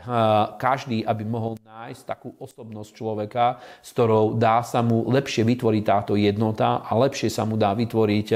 každý, 0.58 1.06
aby 1.06 1.22
mohol 1.22 1.54
nájsť 1.62 2.02
takú 2.02 2.34
osobnosť 2.42 2.98
človeka, 2.98 3.62
s 3.86 3.94
ktorou 3.94 4.34
dá 4.34 4.66
sa 4.66 4.82
mu 4.82 5.06
lepšie 5.06 5.46
vytvoriť 5.46 5.84
táto 5.86 6.18
jednota 6.18 6.82
a 6.82 6.98
lepšie 6.98 7.30
sa 7.30 7.46
mu 7.46 7.62
dá 7.62 7.78
vytvoriť 7.78 8.28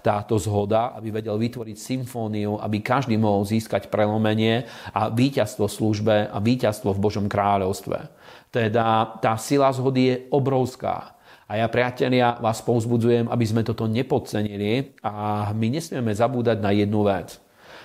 táto 0.00 0.40
zhoda, 0.40 0.96
aby 0.96 1.12
vedel 1.12 1.36
vytvoriť 1.36 1.76
symfóniu, 1.76 2.56
aby 2.56 2.80
každý 2.80 3.20
mohol 3.20 3.44
získať 3.44 3.92
prelomenie 3.92 4.64
a 4.96 5.12
víťazstvo 5.12 5.68
v 5.68 5.76
službe 5.76 6.16
a 6.32 6.38
víťazstvo 6.40 6.96
v 6.96 7.02
Božom 7.02 7.28
kráľovstve. 7.28 8.08
Teda 8.48 9.20
tá 9.20 9.36
sila 9.36 9.68
zhody 9.68 10.02
je 10.08 10.16
obrovská. 10.32 11.15
A 11.46 11.62
ja, 11.62 11.70
priatelia, 11.70 12.42
vás 12.42 12.58
povzbudzujem, 12.66 13.30
aby 13.30 13.44
sme 13.46 13.62
toto 13.62 13.86
nepodcenili 13.86 14.98
a 14.98 15.46
my 15.54 15.78
nesmieme 15.78 16.10
zabúdať 16.10 16.58
na 16.58 16.74
jednu 16.74 17.06
vec. 17.06 17.38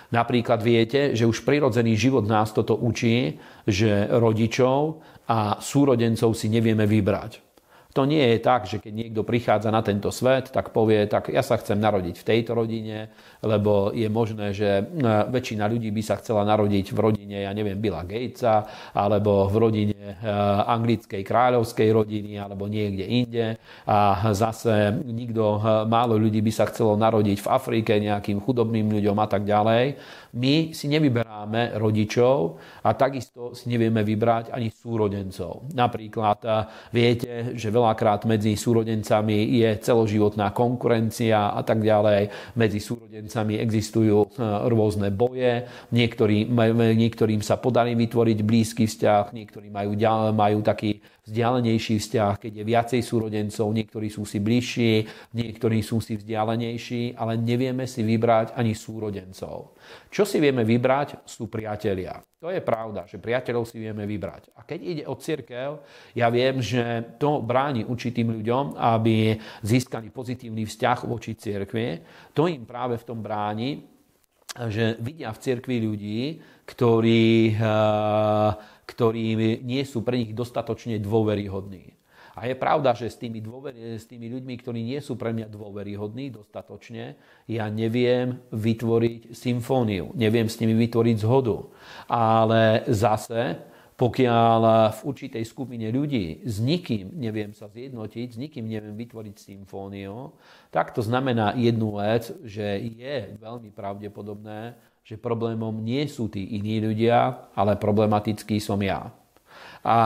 Napríklad 0.09 0.65
viete, 0.65 1.13
že 1.13 1.29
už 1.29 1.45
prirodzený 1.45 1.93
život 1.93 2.25
nás 2.25 2.49
toto 2.51 2.73
učí, 2.73 3.37
že 3.69 4.09
rodičov 4.09 5.05
a 5.29 5.61
súrodencov 5.61 6.33
si 6.33 6.49
nevieme 6.49 6.89
vybrať. 6.89 7.39
To 7.93 8.07
nie 8.07 8.23
je 8.33 8.39
tak, 8.39 8.65
že 8.65 8.79
keď 8.79 8.93
niekto 8.97 9.21
prichádza 9.21 9.69
na 9.69 9.83
tento 9.83 10.09
svet, 10.09 10.49
tak 10.49 10.71
povie, 10.73 11.05
tak 11.05 11.27
ja 11.29 11.43
sa 11.43 11.59
chcem 11.59 11.75
narodiť 11.77 12.23
v 12.23 12.27
tejto 12.27 12.51
rodine, 12.55 13.11
lebo 13.41 13.89
je 13.89 14.05
možné, 14.05 14.53
že 14.53 14.69
e, 14.69 14.83
väčšina 15.33 15.65
ľudí 15.65 15.89
by 15.89 16.01
sa 16.05 16.21
chcela 16.21 16.45
narodiť 16.45 16.93
v 16.93 16.97
rodine, 17.01 17.37
ja 17.41 17.51
neviem, 17.57 17.77
Billa 17.81 18.05
Gatesa, 18.05 18.61
alebo 18.93 19.49
v 19.49 19.55
rodine 19.57 20.01
e, 20.13 20.29
anglickej 20.69 21.25
kráľovskej 21.25 21.89
rodiny, 21.89 22.37
alebo 22.37 22.69
niekde 22.69 23.01
inde. 23.01 23.45
A 23.89 24.29
zase 24.37 24.93
nikto, 25.09 25.57
e, 25.57 25.89
málo 25.89 26.21
ľudí 26.21 26.37
by 26.45 26.53
sa 26.53 26.69
chcelo 26.69 26.93
narodiť 26.93 27.41
v 27.41 27.47
Afrike 27.49 27.97
nejakým 27.97 28.37
chudobným 28.37 28.93
ľuďom 28.93 29.17
a 29.17 29.27
tak 29.27 29.41
ďalej. 29.41 29.97
My 30.31 30.71
si 30.71 30.87
nevyberáme 30.87 31.75
rodičov 31.75 32.61
a 32.87 32.95
takisto 32.95 33.51
si 33.51 33.67
nevieme 33.67 34.05
vybrať 34.05 34.55
ani 34.55 34.71
súrodencov. 34.71 35.67
Napríklad 35.75 36.39
viete, 36.87 37.51
že 37.59 37.67
veľakrát 37.67 38.23
medzi 38.23 38.55
súrodencami 38.55 39.59
je 39.59 39.69
celoživotná 39.83 40.55
konkurencia 40.55 41.51
a 41.51 41.59
tak 41.67 41.83
ďalej. 41.83 42.55
Medzi 42.55 42.79
súrodencami 42.79 43.30
existujú 43.37 44.31
rôzne 44.67 45.11
boje, 45.11 45.67
Niektorí, 45.91 46.47
niektorým 46.95 47.43
sa 47.43 47.59
podarí 47.59 47.93
vytvoriť 47.99 48.37
blízky 48.41 48.83
vzťah, 48.87 49.35
niektorí 49.35 49.67
majú, 49.67 49.91
majú 50.31 50.59
taký 50.63 51.03
vzdialenejší 51.21 52.01
vzťah, 52.01 52.33
keď 52.41 52.51
je 52.61 52.63
viacej 52.65 53.01
súrodencov, 53.05 53.69
niektorí 53.69 54.09
sú 54.09 54.25
si 54.25 54.41
bližší, 54.41 55.05
niektorí 55.37 55.85
sú 55.85 56.01
si 56.01 56.17
vzdialenejší, 56.17 57.13
ale 57.13 57.37
nevieme 57.37 57.85
si 57.85 58.01
vybrať 58.01 58.57
ani 58.57 58.73
súrodencov. 58.73 59.77
Čo 60.09 60.25
si 60.25 60.41
vieme 60.41 60.65
vybrať, 60.65 61.21
sú 61.29 61.45
priatelia. 61.45 62.17
To 62.41 62.49
je 62.49 62.57
pravda, 62.57 63.05
že 63.05 63.21
priateľov 63.21 63.69
si 63.69 63.77
vieme 63.77 64.09
vybrať. 64.09 64.57
A 64.57 64.65
keď 64.65 64.79
ide 64.81 65.03
o 65.05 65.13
cirkev, 65.13 65.85
ja 66.17 66.33
viem, 66.33 66.57
že 66.57 67.13
to 67.21 67.45
bráni 67.45 67.85
určitým 67.85 68.33
ľuďom, 68.41 68.81
aby 68.81 69.37
získali 69.61 70.09
pozitívny 70.09 70.65
vzťah 70.65 71.05
voči 71.05 71.37
cirkvi. 71.37 72.01
To 72.33 72.49
im 72.49 72.65
práve 72.65 72.97
v 72.97 73.05
tom 73.05 73.21
bráni, 73.21 73.85
že 74.57 74.97
vidia 74.99 75.29
v 75.31 75.37
cirkvi 75.37 75.77
ľudí, 75.85 76.21
ktorí 76.65 77.53
eh, 77.53 77.59
ktorí 78.91 79.59
nie 79.63 79.83
sú 79.87 80.03
pre 80.03 80.19
nich 80.19 80.35
dostatočne 80.35 80.99
dôveryhodní. 80.99 81.95
A 82.31 82.47
je 82.47 82.55
pravda, 82.55 82.95
že 82.95 83.11
s 83.11 83.19
tými, 83.19 83.43
dôveri, 83.43 83.99
s 83.99 84.07
tými 84.07 84.31
ľuďmi, 84.31 84.55
ktorí 84.55 84.79
nie 84.79 84.99
sú 85.03 85.19
pre 85.19 85.35
mňa 85.35 85.51
dôveryhodní 85.51 86.31
dostatočne, 86.31 87.19
ja 87.47 87.67
neviem 87.67 88.39
vytvoriť 88.55 89.35
symfóniu, 89.35 90.15
neviem 90.15 90.47
s 90.47 90.55
nimi 90.63 90.71
vytvoriť 90.79 91.15
zhodu. 91.19 91.67
Ale 92.07 92.87
zase, 92.87 93.59
pokiaľ 93.99 94.61
v 94.95 94.99
určitej 95.11 95.43
skupine 95.43 95.91
ľudí 95.91 96.47
s 96.47 96.63
nikým 96.63 97.11
neviem 97.19 97.51
sa 97.51 97.67
zjednotiť, 97.67 98.27
s 98.31 98.37
nikým 98.39 98.63
neviem 98.63 98.95
vytvoriť 98.95 99.35
symfóniu, 99.35 100.31
tak 100.71 100.95
to 100.95 101.03
znamená 101.03 101.51
jednu 101.59 101.99
vec, 101.99 102.31
že 102.47 102.79
je 102.79 103.35
veľmi 103.43 103.75
pravdepodobné, 103.75 104.79
že 105.01 105.17
problémom 105.17 105.73
nie 105.81 106.05
sú 106.07 106.29
tí 106.29 106.55
iní 106.55 106.79
ľudia, 106.79 107.49
ale 107.57 107.75
problematický 107.75 108.61
som 108.61 108.77
ja. 108.79 109.09
A 109.81 109.97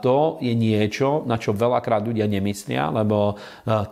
to 0.00 0.40
je 0.40 0.56
niečo, 0.56 1.28
na 1.28 1.36
čo 1.36 1.52
veľakrát 1.52 2.00
ľudia 2.00 2.24
nemyslia, 2.24 2.88
lebo 2.88 3.36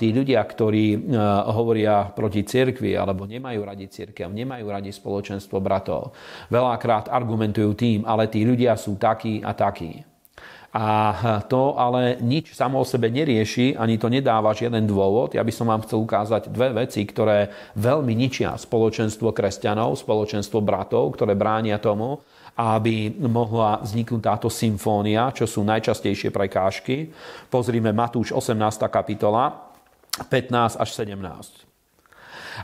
tí 0.00 0.08
ľudia, 0.08 0.40
ktorí 0.40 1.12
hovoria 1.52 2.08
proti 2.16 2.48
cirkvi 2.48 2.96
alebo 2.96 3.28
nemajú 3.28 3.60
radi 3.60 3.92
cirkev, 3.92 4.32
nemajú 4.32 4.64
radi 4.72 4.88
spoločenstvo 4.88 5.60
bratov, 5.60 6.16
veľakrát 6.48 7.12
argumentujú 7.12 7.76
tým, 7.76 8.08
ale 8.08 8.32
tí 8.32 8.40
ľudia 8.40 8.72
sú 8.80 8.96
takí 8.96 9.44
a 9.44 9.52
takí. 9.52 10.00
A 10.72 11.44
to 11.52 11.76
ale 11.76 12.16
nič 12.24 12.56
samo 12.56 12.80
o 12.80 12.88
sebe 12.88 13.12
nerieši, 13.12 13.76
ani 13.76 14.00
to 14.00 14.08
nedáva 14.08 14.56
žiaden 14.56 14.88
dôvod. 14.88 15.36
Ja 15.36 15.44
by 15.44 15.52
som 15.52 15.68
vám 15.68 15.84
chcel 15.84 16.00
ukázať 16.00 16.48
dve 16.48 16.72
veci, 16.72 17.04
ktoré 17.04 17.52
veľmi 17.76 18.16
ničia 18.16 18.56
spoločenstvo 18.56 19.36
kresťanov, 19.36 20.00
spoločenstvo 20.00 20.64
bratov, 20.64 21.12
ktoré 21.12 21.36
bránia 21.36 21.76
tomu, 21.76 22.24
aby 22.56 23.12
mohla 23.20 23.84
vzniknúť 23.84 24.22
táto 24.24 24.48
symfónia, 24.48 25.28
čo 25.36 25.44
sú 25.44 25.60
najčastejšie 25.60 26.32
prekážky. 26.32 27.12
Pozrime 27.52 27.92
Matúš 27.92 28.32
18. 28.32 28.56
kapitola, 28.88 29.68
15 30.32 30.80
až 30.80 30.88
17. 30.88 31.68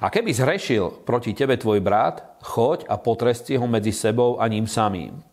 A 0.01 0.09
keby 0.09 0.33
zhrešil 0.33 1.05
proti 1.05 1.37
tebe 1.37 1.61
tvoj 1.61 1.85
brat, 1.85 2.25
choď 2.41 2.89
a 2.89 2.97
potresti 2.97 3.61
ho 3.61 3.69
medzi 3.69 3.93
sebou 3.93 4.41
a 4.41 4.49
ním 4.49 4.65
samým. 4.65 5.28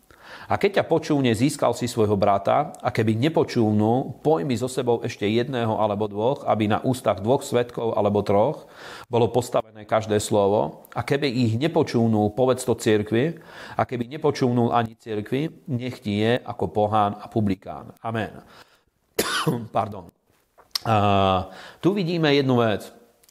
A 0.46 0.54
keď 0.54 0.82
ťa 0.82 0.84
počúvne, 0.86 1.34
získal 1.34 1.74
si 1.74 1.90
svojho 1.90 2.14
brata 2.14 2.70
a 2.78 2.94
keby 2.94 3.18
nepočúvnu, 3.18 4.22
pojmi 4.22 4.54
so 4.54 4.70
sebou 4.70 5.02
ešte 5.02 5.26
jedného 5.26 5.74
alebo 5.74 6.06
dvoch, 6.06 6.46
aby 6.46 6.70
na 6.70 6.78
ústach 6.86 7.18
dvoch 7.18 7.42
svetkov 7.42 7.98
alebo 7.98 8.22
troch 8.22 8.70
bolo 9.10 9.26
postavené 9.26 9.82
každé 9.82 10.22
slovo. 10.22 10.86
A 10.94 11.02
keby 11.02 11.26
ich 11.26 11.58
nepočúvnú, 11.58 12.30
povedz 12.38 12.62
to 12.62 12.78
cirkvi. 12.78 13.42
A 13.74 13.82
keby 13.82 14.06
nepočúvnul 14.06 14.70
ani 14.70 14.94
cirkvi, 14.94 15.66
nech 15.66 15.98
ti 15.98 16.22
je 16.22 16.38
ako 16.38 16.70
pohán 16.70 17.18
a 17.18 17.26
publikán. 17.26 17.90
Amen. 18.06 18.30
Pardon. 19.76 20.14
A 20.86 21.50
tu 21.82 21.90
vidíme 21.90 22.30
jednu 22.30 22.62
vec. 22.62 22.86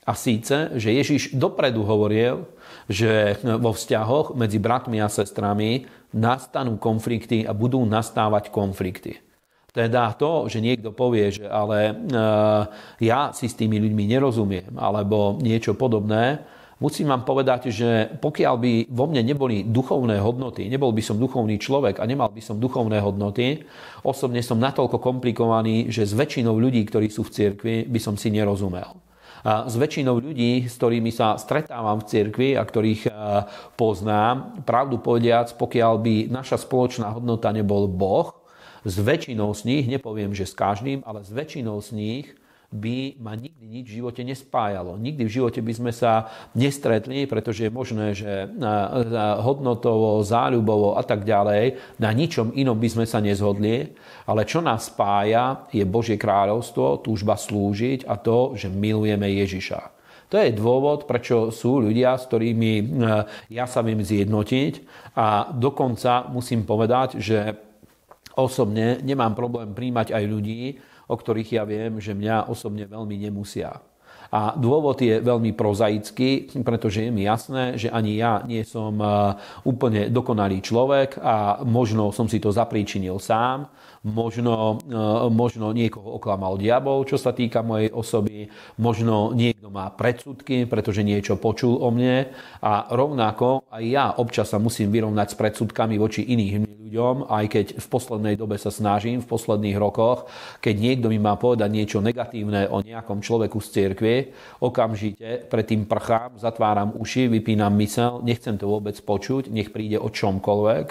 A 0.05 0.13
síce, 0.13 0.69
že 0.77 0.93
Ježiš 0.93 1.33
dopredu 1.33 1.81
hovoril, 1.81 2.45
že 2.85 3.41
vo 3.41 3.73
vzťahoch 3.73 4.37
medzi 4.37 4.61
bratmi 4.61 5.01
a 5.01 5.09
sestrami 5.09 5.89
nastanú 6.13 6.77
konflikty 6.77 7.47
a 7.47 7.55
budú 7.55 7.81
nastávať 7.87 8.53
konflikty. 8.53 9.17
Teda 9.75 10.15
to, 10.15 10.47
že 10.47 10.63
niekto 10.63 10.95
povie, 10.95 11.35
že 11.35 11.51
ale 11.51 11.91
e, 11.91 11.93
ja 13.03 13.35
si 13.35 13.51
s 13.51 13.59
tými 13.59 13.75
ľuďmi 13.75 14.07
nerozumiem, 14.07 14.71
alebo 14.79 15.35
niečo 15.35 15.75
podobné, 15.75 16.47
musím 16.79 17.11
vám 17.11 17.27
povedať, 17.27 17.75
že 17.75 18.07
pokiaľ 18.23 18.55
by 18.55 18.73
vo 18.87 19.05
mne 19.11 19.27
neboli 19.27 19.67
duchovné 19.67 20.23
hodnoty, 20.23 20.71
nebol 20.71 20.95
by 20.95 21.03
som 21.03 21.19
duchovný 21.19 21.59
človek 21.59 21.99
a 21.99 22.07
nemal 22.07 22.31
by 22.31 22.39
som 22.39 22.55
duchovné 22.55 23.03
hodnoty, 23.03 23.67
osobne 24.07 24.39
som 24.39 24.63
natoľko 24.63 24.95
komplikovaný, 24.95 25.91
že 25.91 26.07
s 26.07 26.15
väčšinou 26.15 26.55
ľudí, 26.55 26.79
ktorí 26.87 27.11
sú 27.11 27.27
v 27.27 27.33
cirkvi, 27.35 27.75
by 27.83 27.99
som 27.99 28.15
si 28.15 28.31
nerozumel 28.31 28.95
s 29.45 29.73
väčšinou 29.77 30.17
ľudí, 30.17 30.65
s 30.65 30.73
ktorými 30.81 31.13
sa 31.13 31.37
stretávam 31.37 32.01
v 32.01 32.07
cirkvi 32.09 32.49
a 32.57 32.65
ktorých 32.65 33.01
e, 33.05 33.09
poznám, 33.77 34.65
pravdu 34.65 34.97
povediac, 34.97 35.53
pokiaľ 35.53 35.93
by 36.01 36.15
naša 36.33 36.57
spoločná 36.57 37.13
hodnota 37.13 37.53
nebol 37.53 37.85
Boh, 37.85 38.33
s 38.81 38.97
väčšinou 38.97 39.53
z 39.53 39.61
nich, 39.69 39.85
nepoviem, 39.85 40.33
že 40.33 40.49
s 40.49 40.57
každým, 40.57 41.05
ale 41.05 41.21
s 41.21 41.29
väčšinou 41.29 41.77
z 41.81 41.89
nich 41.93 42.25
by 42.75 43.15
ma 43.23 43.33
nikdy 43.39 43.63
nič 43.63 43.85
v 43.87 43.97
živote 44.03 44.21
nespájalo. 44.27 44.99
Nikdy 44.99 45.23
v 45.23 45.33
živote 45.39 45.59
by 45.63 45.73
sme 45.73 45.91
sa 45.95 46.27
nestretli, 46.51 47.23
pretože 47.25 47.67
je 47.67 47.71
možné, 47.71 48.11
že 48.11 48.51
hodnotovo, 49.39 50.19
záľubovo 50.21 50.99
a 50.99 51.03
tak 51.07 51.23
ďalej, 51.23 51.79
na 51.97 52.11
ničom 52.11 52.51
inom 52.53 52.75
by 52.75 52.89
sme 52.91 53.05
sa 53.07 53.23
nezhodli, 53.23 53.95
ale 54.27 54.43
čo 54.43 54.59
nás 54.59 54.91
spája, 54.91 55.65
je 55.71 55.87
Božie 55.87 56.19
kráľovstvo, 56.19 56.99
túžba 56.99 57.39
slúžiť 57.39 58.03
a 58.05 58.19
to, 58.19 58.59
že 58.59 58.67
milujeme 58.67 59.31
Ježiša. 59.31 59.95
To 60.33 60.41
je 60.41 60.57
dôvod, 60.57 61.05
prečo 61.05 61.53
sú 61.53 61.79
ľudia, 61.79 62.17
s 62.17 62.25
ktorými 62.25 62.71
e, 62.81 62.83
ja 63.53 63.69
sa 63.69 63.85
viem 63.85 64.01
zjednotiť 64.01 64.73
a 65.13 65.53
dokonca 65.53 66.25
musím 66.33 66.65
povedať, 66.65 67.21
že 67.21 67.53
osobne 68.35 68.99
nemám 69.05 69.37
problém 69.37 69.71
príjmať 69.71 70.11
aj 70.11 70.23
ľudí, 70.25 70.61
o 71.05 71.15
ktorých 71.15 71.61
ja 71.61 71.63
viem, 71.63 71.97
že 72.01 72.17
mňa 72.17 72.49
osobne 72.49 72.85
veľmi 72.89 73.15
nemusia. 73.17 73.81
A 74.33 74.57
dôvod 74.57 74.97
je 74.97 75.21
veľmi 75.21 75.53
prozaický, 75.53 76.49
pretože 76.65 77.05
je 77.05 77.11
mi 77.13 77.29
jasné, 77.29 77.77
že 77.77 77.93
ani 77.93 78.17
ja 78.17 78.41
nie 78.43 78.65
som 78.65 78.97
e, 78.97 79.07
úplne 79.63 80.09
dokonalý 80.09 80.65
človek 80.65 81.21
a 81.21 81.61
možno 81.61 82.09
som 82.09 82.25
si 82.25 82.41
to 82.41 82.49
zapríčinil 82.49 83.21
sám, 83.21 83.69
možno, 84.05 84.77
e, 84.85 84.97
možno 85.33 85.73
niekoho 85.73 86.21
oklamal 86.21 86.61
diabol, 86.61 87.03
čo 87.09 87.17
sa 87.17 87.33
týka 87.33 87.65
mojej 87.65 87.89
osoby, 87.89 88.53
možno 88.77 89.33
niekto 89.33 89.73
má 89.73 89.89
predsudky, 89.89 90.69
pretože 90.69 91.01
niečo 91.01 91.41
počul 91.41 91.81
o 91.81 91.89
mne. 91.89 92.29
A 92.61 92.85
rovnako 92.93 93.65
aj 93.73 93.83
ja 93.83 94.13
občas 94.13 94.53
sa 94.53 94.61
musím 94.61 94.93
vyrovnať 94.93 95.33
s 95.33 95.35
predsudkami 95.35 95.97
voči 95.97 96.21
iným 96.21 96.75
ľuďom, 96.95 97.27
aj 97.27 97.45
keď 97.51 97.65
v 97.81 97.87
poslednej 97.91 98.35
dobe 98.39 98.55
sa 98.55 98.71
snažím, 98.71 99.19
v 99.19 99.27
posledných 99.27 99.75
rokoch, 99.75 100.31
keď 100.63 100.75
niekto 100.79 101.11
mi 101.11 101.19
má 101.19 101.35
povedať 101.35 101.67
niečo 101.67 101.99
negatívne 101.99 102.71
o 102.71 102.79
nejakom 102.79 103.19
človeku 103.19 103.59
z 103.59 103.67
cirkvi, 103.67 104.15
okamžite 104.63 105.51
pred 105.51 105.65
tým 105.67 105.89
prchám, 105.89 106.39
zatváram 106.39 106.95
uši, 106.95 107.27
vypínam 107.27 107.75
mysel, 107.83 108.23
nechcem 108.23 108.55
to 108.55 108.71
vôbec 108.71 108.95
počuť, 108.95 109.51
nech 109.51 109.75
príde 109.75 109.99
o 109.99 110.07
čomkoľvek, 110.07 110.85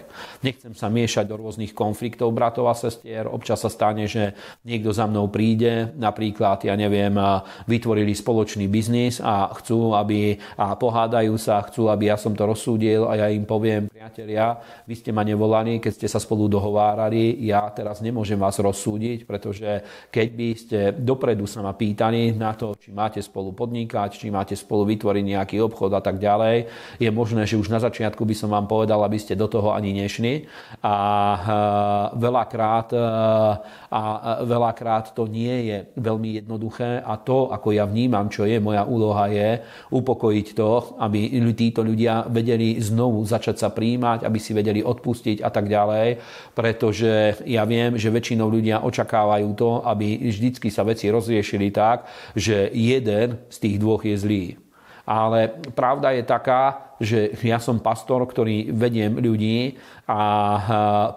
nechcem 0.44 0.76
sa 0.76 0.92
miešať 0.92 1.24
do 1.24 1.40
rôznych 1.40 1.72
konfliktov 1.72 2.36
bratov 2.36 2.68
a 2.68 2.76
sestier, 3.04 3.28
občas 3.28 3.60
sa 3.60 3.68
stane, 3.68 4.08
že 4.08 4.32
niekto 4.64 4.88
za 4.88 5.04
mnou 5.04 5.28
príde, 5.28 5.92
napríklad, 6.00 6.64
ja 6.64 6.72
neviem, 6.72 7.12
vytvorili 7.68 8.16
spoločný 8.16 8.64
biznis 8.72 9.20
a 9.20 9.52
chcú, 9.60 9.92
aby, 9.92 10.40
a 10.56 10.72
pohádajú 10.72 11.36
sa, 11.36 11.60
chcú, 11.68 11.92
aby 11.92 12.08
ja 12.08 12.16
som 12.16 12.32
to 12.32 12.48
rozsúdil 12.48 13.04
a 13.04 13.20
ja 13.20 13.26
im 13.28 13.44
poviem, 13.44 13.92
priatelia, 13.92 14.56
vy 14.88 14.96
ste 14.96 15.12
ma 15.12 15.20
nevolali, 15.20 15.84
keď 15.84 15.92
ste 15.92 16.08
sa 16.08 16.16
spolu 16.16 16.48
dohovárali, 16.48 17.44
ja 17.44 17.68
teraz 17.76 18.00
nemôžem 18.00 18.40
vás 18.40 18.56
rozsúdiť, 18.56 19.28
pretože 19.28 19.84
keď 20.08 20.28
by 20.32 20.48
ste 20.56 20.78
dopredu 20.96 21.44
sa 21.44 21.60
ma 21.60 21.76
pýtali 21.76 22.32
na 22.32 22.56
to, 22.56 22.72
či 22.80 22.88
máte 22.88 23.20
spolu 23.20 23.52
podnikať, 23.52 24.16
či 24.16 24.32
máte 24.32 24.56
spolu 24.56 24.88
vytvoriť 24.96 25.24
nejaký 25.28 25.56
obchod 25.60 25.92
a 25.92 26.00
tak 26.00 26.16
ďalej, 26.16 26.72
je 26.96 27.10
možné, 27.12 27.44
že 27.44 27.60
už 27.60 27.68
na 27.68 27.84
začiatku 27.84 28.24
by 28.24 28.32
som 28.32 28.48
vám 28.48 28.64
povedal, 28.64 29.04
aby 29.04 29.20
ste 29.20 29.36
do 29.36 29.44
toho 29.44 29.76
ani 29.76 29.92
nešli. 29.92 30.48
A 30.80 30.94
veľakrát, 32.16 32.93
a 32.94 34.00
veľakrát 34.42 35.12
to 35.14 35.28
nie 35.30 35.70
je 35.70 35.78
veľmi 35.98 36.42
jednoduché 36.42 37.02
a 37.02 37.20
to, 37.20 37.52
ako 37.52 37.74
ja 37.74 37.84
vnímam, 37.84 38.30
čo 38.30 38.48
je 38.48 38.58
moja 38.58 38.82
úloha, 38.88 39.28
je 39.28 39.62
upokojiť 39.92 40.46
to, 40.56 40.98
aby 40.98 41.30
títo 41.54 41.86
ľudia 41.86 42.26
vedeli 42.26 42.80
znovu 42.82 43.22
začať 43.22 43.56
sa 43.62 43.68
príjmať, 43.70 44.26
aby 44.26 44.38
si 44.42 44.56
vedeli 44.56 44.82
odpustiť 44.82 45.44
a 45.44 45.50
tak 45.52 45.70
ďalej, 45.70 46.18
pretože 46.56 47.38
ja 47.46 47.62
viem, 47.68 47.94
že 47.94 48.10
väčšinou 48.10 48.50
ľudia 48.50 48.82
očakávajú 48.82 49.48
to, 49.54 49.84
aby 49.86 50.26
vždycky 50.26 50.72
sa 50.72 50.82
veci 50.82 51.06
rozriešili 51.10 51.70
tak, 51.70 52.10
že 52.34 52.70
jeden 52.74 53.38
z 53.46 53.56
tých 53.60 53.76
dvoch 53.78 54.02
je 54.02 54.16
zlý. 54.18 54.63
Ale 55.04 55.52
pravda 55.76 56.16
je 56.16 56.24
taká, 56.24 56.96
že 56.96 57.36
ja 57.44 57.60
som 57.60 57.76
pastor, 57.76 58.24
ktorý 58.24 58.72
vediem 58.72 59.20
ľudí 59.20 59.76
a 60.08 60.20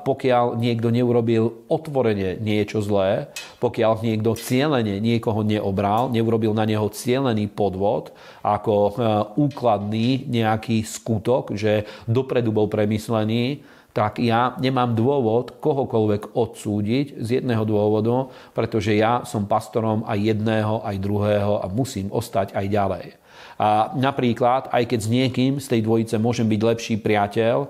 pokiaľ 0.04 0.60
niekto 0.60 0.92
neurobil 0.92 1.64
otvorene 1.72 2.36
niečo 2.36 2.84
zlé, 2.84 3.32
pokiaľ 3.64 4.04
niekto 4.04 4.36
cieľene 4.36 5.00
niekoho 5.00 5.40
neobral, 5.48 6.12
neurobil 6.12 6.52
na 6.52 6.68
neho 6.68 6.92
cielený 6.92 7.48
podvod 7.48 8.12
ako 8.44 8.76
úkladný 9.40 10.28
nejaký 10.28 10.84
skutok, 10.84 11.56
že 11.56 11.88
dopredu 12.12 12.52
bol 12.52 12.68
premyslený, 12.68 13.64
tak 13.96 14.22
ja 14.22 14.54
nemám 14.62 14.94
dôvod 14.94 15.58
kohokoľvek 15.58 16.38
odsúdiť 16.38 17.18
z 17.18 17.42
jedného 17.42 17.66
dôvodu, 17.66 18.30
pretože 18.54 18.94
ja 18.94 19.26
som 19.26 19.50
pastorom 19.50 20.06
aj 20.06 20.22
jedného, 20.22 20.86
aj 20.86 21.02
druhého 21.02 21.64
a 21.64 21.66
musím 21.66 22.14
ostať 22.14 22.54
aj 22.54 22.66
ďalej. 22.70 23.06
A 23.58 23.90
napríklad, 23.98 24.70
aj 24.70 24.86
keď 24.86 25.00
s 25.02 25.10
niekým 25.10 25.52
z 25.58 25.66
tej 25.66 25.82
dvojice 25.82 26.22
môžem 26.22 26.46
byť 26.46 26.62
lepší 26.62 26.96
priateľ, 27.02 27.66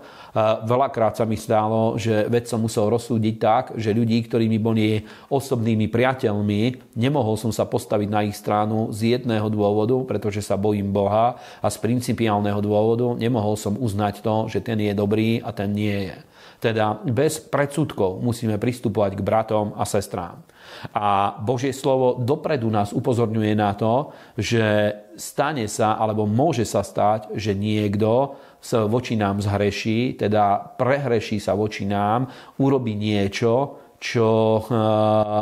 veľakrát 0.67 1.15
sa 1.15 1.23
mi 1.23 1.39
stalo, 1.39 1.95
že 1.95 2.27
vec 2.27 2.45
som 2.51 2.59
musel 2.59 2.91
rozsúdiť 2.91 3.35
tak, 3.39 3.63
že 3.79 3.95
ľudí, 3.95 4.19
ktorí 4.27 4.51
mi 4.51 4.59
boli 4.59 5.07
osobnými 5.31 5.87
priateľmi, 5.87 6.93
nemohol 6.99 7.39
som 7.39 7.55
sa 7.55 7.63
postaviť 7.63 8.09
na 8.11 8.27
ich 8.27 8.35
stranu 8.35 8.91
z 8.91 9.15
jedného 9.15 9.47
dôvodu, 9.47 9.95
pretože 10.03 10.43
sa 10.43 10.59
bojím 10.59 10.91
Boha 10.91 11.39
a 11.63 11.67
z 11.71 11.77
principiálneho 11.79 12.59
dôvodu 12.59 13.15
nemohol 13.15 13.55
som 13.55 13.79
uznať 13.79 14.19
to, 14.19 14.51
že 14.51 14.59
ten 14.59 14.83
je 14.83 14.91
dobrý 14.91 15.39
a 15.39 15.55
ten 15.55 15.71
nie 15.71 16.11
je. 16.11 16.17
Teda 16.57 16.97
bez 17.05 17.37
predsudkov 17.37 18.17
musíme 18.19 18.57
pristupovať 18.57 19.13
k 19.13 19.25
bratom 19.25 19.77
a 19.77 19.85
sestrám. 19.85 20.41
A 20.89 21.37
Božie 21.39 21.69
slovo 21.69 22.17
dopredu 22.17 22.67
nás 22.67 22.91
upozorňuje 22.91 23.53
na 23.53 23.77
to, 23.77 24.09
že 24.35 24.93
stane 25.17 25.65
sa, 25.65 25.97
alebo 25.97 26.29
môže 26.29 26.63
sa 26.63 26.85
stať, 26.85 27.33
že 27.35 27.57
niekto 27.57 28.37
sa 28.61 28.85
voči 28.85 29.17
nám 29.17 29.41
zhreší, 29.41 30.15
teda 30.15 30.77
prehreší 30.77 31.41
sa 31.41 31.57
voči 31.57 31.83
nám, 31.83 32.29
urobí 32.61 32.93
niečo, 32.93 33.81
čo 33.97 34.61
eh, 34.61 34.73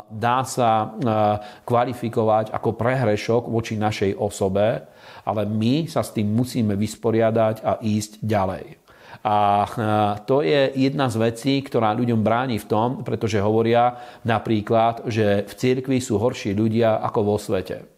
dá 0.08 0.40
sa 0.48 0.72
eh, 0.84 0.92
kvalifikovať 1.68 2.56
ako 2.56 2.70
prehrešok 2.74 3.52
voči 3.52 3.76
našej 3.76 4.16
osobe, 4.16 4.88
ale 5.28 5.42
my 5.44 5.92
sa 5.92 6.02
s 6.02 6.16
tým 6.16 6.32
musíme 6.32 6.80
vysporiadať 6.80 7.56
a 7.62 7.78
ísť 7.84 8.24
ďalej. 8.24 8.66
A 9.26 9.66
to 10.30 10.46
je 10.46 10.70
jedna 10.78 11.10
z 11.10 11.18
vecí, 11.18 11.54
ktorá 11.66 11.98
ľuďom 11.98 12.22
bráni 12.22 12.62
v 12.62 12.70
tom, 12.70 13.02
pretože 13.02 13.42
hovoria 13.42 13.98
napríklad, 14.22 15.10
že 15.10 15.50
v 15.50 15.54
cirkvi 15.58 15.98
sú 15.98 16.22
horší 16.22 16.54
ľudia 16.54 17.02
ako 17.02 17.34
vo 17.34 17.38
svete. 17.42 17.95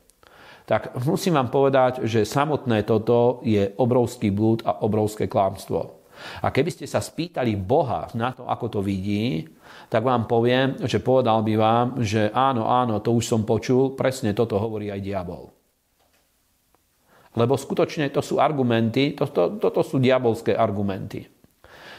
Tak 0.67 0.99
musím 1.07 1.39
vám 1.39 1.47
povedať, 1.47 2.03
že 2.03 2.27
samotné 2.27 2.83
toto 2.83 3.39
je 3.47 3.71
obrovský 3.79 4.35
blúd 4.35 4.67
a 4.67 4.83
obrovské 4.83 5.31
klámstvo. 5.31 6.03
A 6.43 6.51
keby 6.51 6.75
ste 6.75 6.83
sa 6.83 6.99
spýtali 6.99 7.55
Boha 7.55 8.11
na 8.11 8.35
to, 8.35 8.43
ako 8.43 8.67
to 8.67 8.79
vidí, 8.83 9.47
tak 9.87 10.03
vám 10.03 10.27
poviem, 10.27 10.75
že 10.83 10.99
povedal 10.99 11.39
by 11.39 11.53
vám, 11.55 11.87
že 12.03 12.27
áno, 12.35 12.67
áno, 12.67 12.99
to 12.99 13.15
už 13.15 13.23
som 13.23 13.47
počul, 13.47 13.95
presne 13.95 14.35
toto 14.35 14.59
hovorí 14.59 14.91
aj 14.91 14.99
diabol. 14.99 15.55
Lebo 17.37 17.53
skutočne 17.55 18.11
to 18.11 18.19
sú 18.19 18.41
argumenty, 18.41 19.15
toto 19.15 19.55
to, 19.61 19.71
to 19.71 19.81
sú 19.85 20.01
diabolské 20.03 20.57
argumenty. 20.57 21.36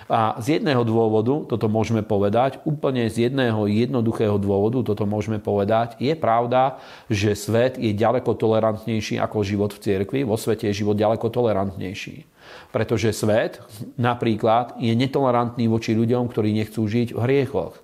A 0.09 0.41
z 0.41 0.57
jedného 0.57 0.89
dôvodu, 0.89 1.45
toto 1.45 1.69
môžeme 1.69 2.01
povedať, 2.01 2.65
úplne 2.65 3.05
z 3.13 3.29
jedného 3.29 3.69
jednoduchého 3.69 4.41
dôvodu, 4.41 4.81
toto 4.81 5.05
môžeme 5.05 5.37
povedať, 5.37 6.01
je 6.01 6.17
pravda, 6.17 6.81
že 7.13 7.37
svet 7.37 7.77
je 7.77 7.93
ďaleko 7.93 8.33
tolerantnejší 8.33 9.21
ako 9.21 9.45
život 9.45 9.77
v 9.77 9.85
cirkvi, 9.85 10.21
vo 10.25 10.41
svete 10.41 10.73
je 10.73 10.81
život 10.81 10.97
ďaleko 10.97 11.29
tolerantnejší. 11.29 12.25
Pretože 12.73 13.13
svet 13.13 13.61
napríklad 14.01 14.81
je 14.81 14.97
netolerantný 14.97 15.69
voči 15.69 15.93
ľuďom, 15.93 16.33
ktorí 16.33 16.57
nechcú 16.57 16.89
žiť 16.89 17.13
v 17.13 17.21
hriechoch. 17.29 17.77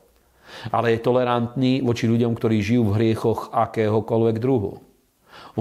Ale 0.72 0.96
je 0.96 1.04
tolerantný 1.04 1.84
voči 1.84 2.08
ľuďom, 2.08 2.32
ktorí 2.32 2.64
žijú 2.64 2.88
v 2.88 2.96
hriechoch 2.96 3.52
akéhokoľvek 3.52 4.40
druhu 4.40 4.80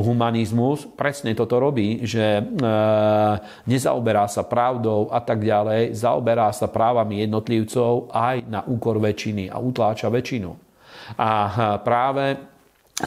humanizmus 0.01 0.89
presne 0.97 1.37
toto 1.37 1.61
robí, 1.61 2.01
že 2.01 2.41
e, 2.41 2.43
nezaoberá 3.69 4.25
sa 4.25 4.41
pravdou 4.41 5.13
a 5.13 5.21
tak 5.21 5.45
ďalej, 5.45 5.93
zaoberá 5.93 6.49
sa 6.49 6.65
právami 6.65 7.21
jednotlivcov 7.21 8.09
aj 8.09 8.49
na 8.49 8.65
úkor 8.65 8.97
väčšiny 8.97 9.53
a 9.53 9.61
utláča 9.61 10.09
väčšinu. 10.09 10.49
A 11.21 11.29
e, 11.29 11.51
práve 11.85 12.25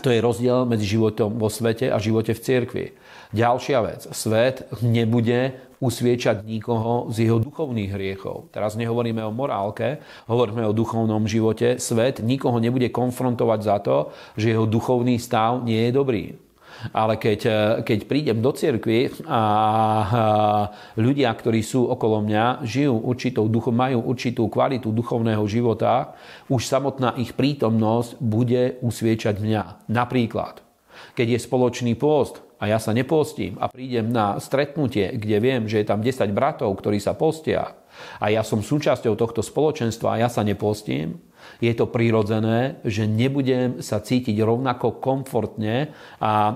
to 0.02 0.10
je 0.10 0.18
rozdiel 0.18 0.66
medzi 0.66 0.86
životom 0.86 1.38
vo 1.38 1.46
svete 1.46 1.90
a 1.90 1.98
živote 2.02 2.34
v 2.34 2.42
cirkvi. 2.42 2.86
Ďalšia 3.34 3.78
vec. 3.82 4.00
Svet 4.14 4.66
nebude 4.82 5.54
usviečať 5.78 6.42
nikoho 6.42 7.10
z 7.12 7.28
jeho 7.28 7.38
duchovných 7.38 7.92
hriechov. 7.92 8.48
Teraz 8.50 8.74
nehovoríme 8.74 9.20
o 9.22 9.34
morálke, 9.34 10.00
hovoríme 10.26 10.64
o 10.66 10.76
duchovnom 10.76 11.28
živote. 11.28 11.76
Svet 11.76 12.24
nikoho 12.24 12.56
nebude 12.58 12.88
konfrontovať 12.88 13.60
za 13.60 13.76
to, 13.82 13.96
že 14.38 14.56
jeho 14.56 14.64
duchovný 14.64 15.20
stav 15.20 15.60
nie 15.62 15.90
je 15.90 15.92
dobrý. 15.92 16.24
Ale 16.92 17.16
keď, 17.16 17.40
eh, 17.46 17.54
keď 17.82 17.98
prídem 18.04 18.38
do 18.40 18.52
cirkvi 18.52 19.10
a 19.26 19.42
ľudia, 20.96 21.30
ktorí 21.32 21.60
sú 21.64 21.88
okolo 21.88 22.22
mňa, 22.24 22.66
žijú 22.66 22.96
určitou 22.96 23.48
majú 23.72 23.98
určitú 24.06 24.46
kvalitu 24.46 24.92
duchovného 24.92 25.42
života, 25.48 26.14
už 26.48 26.62
samotná 26.64 27.18
ich 27.18 27.34
prítomnosť 27.34 28.20
bude 28.22 28.78
usviečať 28.80 29.42
mňa. 29.42 29.88
Napríklad, 29.90 30.62
keď 31.18 31.36
je 31.36 31.38
spoločný 31.44 31.92
pôst 31.98 32.40
a 32.56 32.72
ja 32.72 32.80
sa 32.80 32.96
nepostím 32.96 33.60
a 33.60 33.68
prídem 33.68 34.08
na 34.08 34.40
stretnutie, 34.40 35.12
kde 35.12 35.36
viem, 35.40 35.62
že 35.68 35.84
je 35.84 35.86
tam 35.88 36.00
10 36.00 36.32
bratov, 36.32 36.72
ktorí 36.80 36.96
sa 36.96 37.12
postia 37.12 37.76
a 38.20 38.32
ja 38.32 38.40
som 38.40 38.64
súčasťou 38.64 39.16
tohto 39.16 39.44
spoločenstva 39.44 40.16
a 40.16 40.20
ja 40.24 40.28
sa 40.32 40.40
nepostím, 40.40 41.20
je 41.60 41.72
to 41.72 41.88
prirodzené, 41.88 42.80
že 42.84 43.08
nebudem 43.08 43.80
sa 43.80 44.00
cítiť 44.00 44.36
rovnako 44.40 45.00
komfortne 45.00 45.92
a 46.20 46.32
e, 46.48 46.52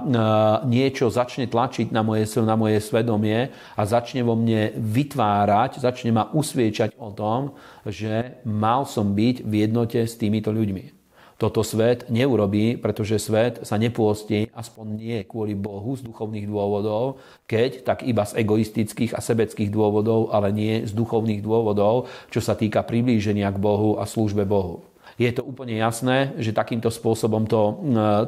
niečo 0.69 1.09
začne 1.09 1.49
tlačiť 1.49 1.93
na 1.93 2.05
moje, 2.05 2.29
na 2.41 2.57
moje 2.57 2.79
svedomie 2.85 3.53
a 3.77 3.83
začne 3.85 4.21
vo 4.25 4.37
mne 4.37 4.77
vytvárať, 4.77 5.81
začne 5.81 6.13
ma 6.13 6.29
usviečať 6.31 6.97
o 7.01 7.11
tom, 7.13 7.57
že 7.89 8.41
mal 8.45 8.85
som 8.85 9.17
byť 9.17 9.37
v 9.45 9.53
jednote 9.67 10.01
s 10.05 10.17
týmito 10.21 10.53
ľuďmi. 10.53 11.01
Toto 11.41 11.65
svet 11.65 12.05
neurobí, 12.13 12.77
pretože 12.77 13.17
svet 13.17 13.65
sa 13.65 13.81
nepôsti, 13.81 14.53
aspoň 14.53 14.87
nie 14.93 15.19
kvôli 15.25 15.57
Bohu 15.57 15.97
z 15.97 16.05
duchovných 16.05 16.45
dôvodov, 16.45 17.17
keď, 17.49 17.81
tak 17.81 18.05
iba 18.05 18.29
z 18.29 18.45
egoistických 18.45 19.17
a 19.17 19.25
sebeckých 19.25 19.73
dôvodov, 19.73 20.37
ale 20.37 20.53
nie 20.53 20.85
z 20.85 20.93
duchovných 20.93 21.41
dôvodov, 21.41 22.13
čo 22.29 22.45
sa 22.45 22.53
týka 22.53 22.85
priblíženia 22.85 23.49
k 23.57 23.57
Bohu 23.57 23.97
a 23.97 24.05
službe 24.05 24.45
Bohu 24.45 24.90
je 25.21 25.31
to 25.37 25.45
úplne 25.45 25.77
jasné, 25.77 26.33
že 26.41 26.57
takýmto 26.57 26.89
spôsobom 26.89 27.45
to, 27.45 27.61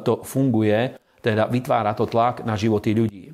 to 0.05 0.21
funguje, 0.21 0.93
teda 1.25 1.49
vytvára 1.49 1.97
to 1.97 2.05
tlak 2.05 2.45
na 2.45 2.53
životy 2.53 2.93
ľudí. 2.93 3.33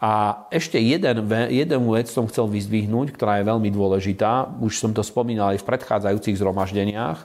A 0.00 0.44
ešte 0.52 0.76
jeden, 0.76 1.24
jeden 1.48 1.82
vec 1.88 2.12
som 2.12 2.28
chcel 2.28 2.44
vyzdvihnúť, 2.52 3.16
ktorá 3.16 3.40
je 3.40 3.48
veľmi 3.48 3.72
dôležitá, 3.72 4.52
už 4.60 4.76
som 4.76 4.92
to 4.92 5.00
spomínal 5.00 5.56
aj 5.56 5.64
v 5.64 5.68
predchádzajúcich 5.72 6.36
zhromaždeniach, 6.36 7.18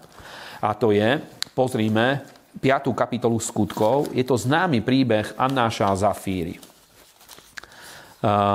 a 0.64 0.72
to 0.72 0.96
je, 0.96 1.20
pozrime, 1.52 2.24
5. 2.64 2.96
kapitolu 2.96 3.36
skutkov, 3.44 4.16
je 4.16 4.24
to 4.24 4.40
známy 4.40 4.80
príbeh 4.80 5.36
Annáša 5.36 5.92
a 5.92 6.00
Zafíry. 6.00 6.56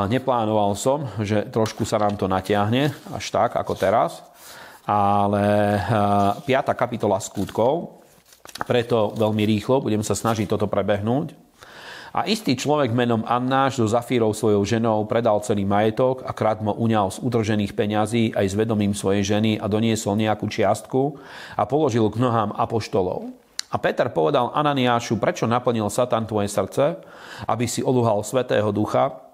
Neplánoval 0.09 0.73
som, 0.73 1.05
že 1.21 1.45
trošku 1.53 1.85
sa 1.85 2.01
nám 2.01 2.17
to 2.17 2.25
natiahne, 2.25 2.97
až 3.13 3.25
tak, 3.29 3.61
ako 3.61 3.77
teraz 3.77 4.25
ale 4.85 5.45
5. 6.45 6.47
Eh, 6.47 6.77
kapitola 6.77 7.21
skutkov, 7.21 8.01
preto 8.65 9.13
veľmi 9.17 9.45
rýchlo 9.45 9.85
budem 9.85 10.05
sa 10.05 10.17
snažiť 10.17 10.49
toto 10.49 10.69
prebehnúť. 10.69 11.37
A 12.11 12.27
istý 12.27 12.59
človek 12.59 12.91
menom 12.91 13.23
Annáš 13.23 13.79
so 13.79 13.87
Zafírou 13.87 14.35
svojou 14.35 14.67
ženou 14.67 15.07
predal 15.07 15.39
celý 15.47 15.63
majetok 15.63 16.27
a 16.27 16.35
krátmo 16.35 16.75
uňal 16.75 17.15
z 17.15 17.23
utržených 17.23 17.73
peňazí 17.79 18.35
aj 18.35 18.47
s 18.51 18.59
vedomím 18.59 18.99
svojej 18.99 19.23
ženy 19.23 19.63
a 19.63 19.71
doniesol 19.71 20.19
nejakú 20.19 20.51
čiastku 20.51 21.23
a 21.55 21.63
položil 21.71 22.11
k 22.11 22.19
nohám 22.19 22.51
apoštolov. 22.59 23.31
A 23.71 23.79
Peter 23.79 24.11
povedal 24.11 24.51
Ananiášu, 24.51 25.23
prečo 25.23 25.47
naplnil 25.47 25.87
Satan 25.87 26.27
tvoje 26.27 26.51
srdce, 26.51 26.99
aby 27.47 27.71
si 27.71 27.87
oluhal 27.87 28.27
Svetého 28.27 28.75
Ducha 28.75 29.31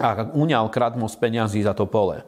a 0.00 0.08
uňal 0.32 0.72
krátmo 0.72 1.12
z 1.12 1.16
peňazí 1.20 1.60
za 1.60 1.76
to 1.76 1.84
pole. 1.84 2.24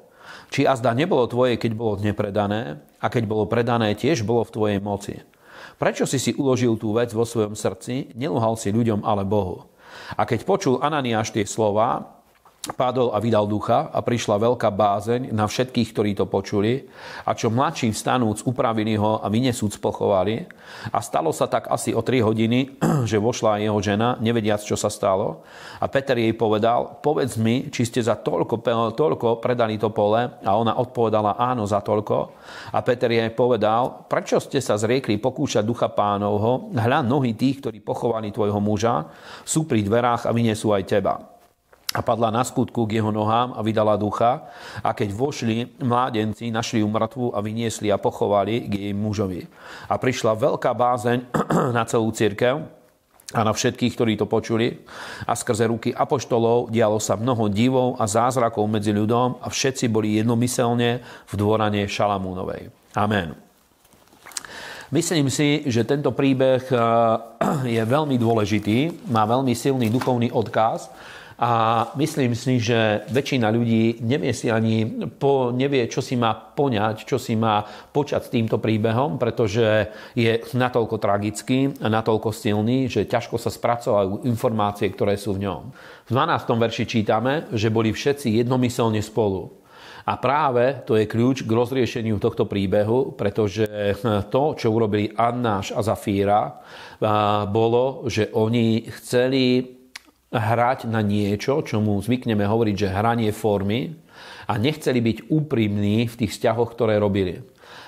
Či 0.49 0.65
azda 0.65 0.95
nebolo 0.95 1.27
tvoje, 1.27 1.59
keď 1.59 1.73
bolo 1.75 2.01
nepredané, 2.01 2.79
a 2.99 3.07
keď 3.07 3.25
bolo 3.27 3.45
predané, 3.47 3.95
tiež 3.95 4.27
bolo 4.27 4.43
v 4.43 4.55
tvojej 4.55 4.79
moci. 4.83 5.15
Prečo 5.79 6.07
si 6.07 6.19
si 6.19 6.35
uložil 6.35 6.75
tú 6.75 6.91
vec 6.95 7.15
vo 7.15 7.23
svojom 7.23 7.55
srdci, 7.55 8.15
neluhal 8.19 8.59
si 8.59 8.75
ľuďom, 8.75 9.07
ale 9.07 9.23
Bohu. 9.23 9.71
A 10.19 10.27
keď 10.27 10.43
počul 10.43 10.83
Ananiáš 10.83 11.31
tie 11.31 11.47
slova, 11.47 12.18
Padol 12.59 13.15
a 13.15 13.23
vydal 13.23 13.47
ducha 13.49 13.89
a 13.89 14.03
prišla 14.03 14.43
veľká 14.43 14.69
bázeň 14.75 15.31
na 15.33 15.49
všetkých, 15.49 15.89
ktorí 15.95 16.11
to 16.19 16.27
počuli. 16.29 16.85
A 17.25 17.33
čo 17.33 17.55
mladší 17.55 17.95
vstanúc, 17.95 18.45
upravili 18.45 18.99
ho 18.99 19.23
a 19.23 19.31
vynesúc 19.31 19.79
pochovali. 19.81 20.45
A 20.91 20.99
stalo 21.01 21.31
sa 21.31 21.47
tak 21.49 21.71
asi 21.71 21.95
o 21.97 22.03
3 22.03 22.21
hodiny, 22.21 22.77
že 23.11 23.23
vošla 23.23 23.63
jeho 23.63 23.79
žena, 23.79 24.19
nevediac, 24.21 24.61
čo 24.61 24.75
sa 24.75 24.91
stalo. 24.91 25.47
A 25.81 25.87
Peter 25.87 26.19
jej 26.19 26.35
povedal, 26.35 26.99
povedz 26.99 27.39
mi, 27.39 27.71
či 27.71 27.87
ste 27.87 28.03
za 28.03 28.19
toľko, 28.19 28.61
toľko 28.93 29.39
predali 29.39 29.79
to 29.79 29.95
pole. 29.95 30.19
A 30.19 30.51
ona 30.53 30.77
odpovedala, 30.83 31.39
áno, 31.39 31.63
za 31.63 31.79
toľko. 31.79 32.17
A 32.75 32.83
Peter 32.83 33.09
jej 33.09 33.31
povedal, 33.33 34.05
prečo 34.11 34.43
ste 34.43 34.59
sa 34.59 34.75
zriekli 34.75 35.17
pokúšať 35.23 35.63
ducha 35.63 35.89
pánovho? 35.95 36.75
Hľa 36.75 37.07
nohy 37.07 37.39
tých, 37.39 37.63
ktorí 37.63 37.79
pochovali 37.81 38.35
tvojho 38.35 38.59
muža, 38.59 39.09
sú 39.47 39.65
pri 39.65 39.87
dverách 39.87 40.27
a 40.27 40.35
vyniesú 40.35 40.75
aj 40.75 40.85
teba 40.85 41.38
a 41.89 42.05
padla 42.05 42.29
na 42.29 42.45
skutku 42.45 42.85
k 42.85 43.01
jeho 43.01 43.09
nohám 43.09 43.57
a 43.57 43.65
vydala 43.65 43.97
ducha. 43.97 44.45
A 44.85 44.93
keď 44.93 45.09
vošli 45.09 45.81
mládenci, 45.81 46.53
našli 46.53 46.85
ju 46.85 46.89
mŕtvu 46.89 47.33
a 47.33 47.41
vyniesli 47.41 47.89
a 47.89 47.97
pochovali 47.97 48.69
k 48.69 48.73
jej 48.89 48.93
mužovi. 48.93 49.49
A 49.89 49.97
prišla 49.97 50.37
veľká 50.37 50.77
bázeň 50.77 51.33
na 51.77 51.89
celú 51.89 52.13
církev 52.13 52.61
a 53.33 53.41
na 53.41 53.53
všetkých, 53.57 53.93
ktorí 53.97 54.13
to 54.21 54.29
počuli. 54.29 54.85
A 55.25 55.33
skrze 55.33 55.65
ruky 55.65 55.89
apoštolov 55.97 56.69
dialo 56.69 57.01
sa 57.01 57.17
mnoho 57.17 57.49
divov 57.49 57.97
a 57.97 58.05
zázrakov 58.05 58.69
medzi 58.69 58.93
ľudom 58.93 59.41
a 59.41 59.49
všetci 59.49 59.89
boli 59.89 60.21
jednomyselne 60.21 61.01
v 61.25 61.33
dvorane 61.41 61.89
Šalamúnovej. 61.89 62.69
Amen. 63.01 63.33
Myslím 64.89 65.29
si, 65.29 65.69
že 65.69 65.85
tento 65.89 66.13
príbeh 66.13 66.69
eh, 66.69 66.79
je 67.81 67.81
veľmi 67.81 68.21
dôležitý, 68.21 69.09
má 69.09 69.25
veľmi 69.25 69.57
silný 69.57 69.89
duchovný 69.89 70.29
odkaz 70.37 70.93
a 71.39 71.87
myslím 71.95 72.35
si, 72.35 72.59
že 72.59 73.07
väčšina 73.15 73.47
ľudí 73.55 74.03
nevie 74.03 74.35
si 74.35 74.51
ani 74.51 75.07
po, 75.07 75.55
nevie, 75.55 75.87
čo 75.87 76.03
si 76.03 76.19
má 76.19 76.35
poňať, 76.35 77.07
čo 77.07 77.15
si 77.15 77.39
má 77.39 77.63
počať 77.95 78.27
s 78.27 78.33
týmto 78.35 78.59
príbehom, 78.59 79.23
pretože 79.23 79.87
je 80.19 80.43
natoľko 80.59 80.99
tragický 80.99 81.79
a 81.79 81.87
natoľko 81.87 82.35
silný, 82.35 82.91
že 82.91 83.07
ťažko 83.07 83.39
sa 83.39 83.55
spracovajú 83.55 84.27
informácie, 84.27 84.91
ktoré 84.91 85.15
sú 85.15 85.39
v 85.39 85.47
ňom. 85.47 85.71
V 86.07 86.11
12. 86.11 86.59
verši 86.59 86.85
čítame, 86.91 87.47
že 87.55 87.71
boli 87.71 87.95
všetci 87.95 88.43
jednomyselne 88.43 88.99
spolu. 88.99 89.63
A 90.11 90.19
práve 90.19 90.83
to 90.91 90.99
je 90.99 91.07
kľúč 91.07 91.47
k 91.47 91.55
rozriešeniu 91.55 92.19
tohto 92.19 92.51
príbehu, 92.51 93.15
pretože 93.15 93.69
to, 94.33 94.59
čo 94.59 94.75
urobili 94.75 95.13
Annáš 95.15 95.71
a 95.71 95.87
Zafíra, 95.87 96.65
bolo, 97.47 98.11
že 98.11 98.27
oni 98.35 98.91
chceli 98.91 99.78
hrať 100.29 100.85
na 100.89 101.01
niečo, 101.01 101.65
čo 101.65 101.81
mu 101.81 101.97
zvykneme 102.01 102.45
hovoriť, 102.45 102.75
že 102.77 102.93
hranie 102.93 103.33
formy, 103.33 103.97
A 104.51 104.59
nechceli 104.59 104.99
byť 104.99 105.31
úprimní 105.31 106.11
v 106.11 106.19
tých 106.25 106.35
vzťahoch, 106.35 106.75
ktoré 106.75 106.99
robili. 106.99 107.39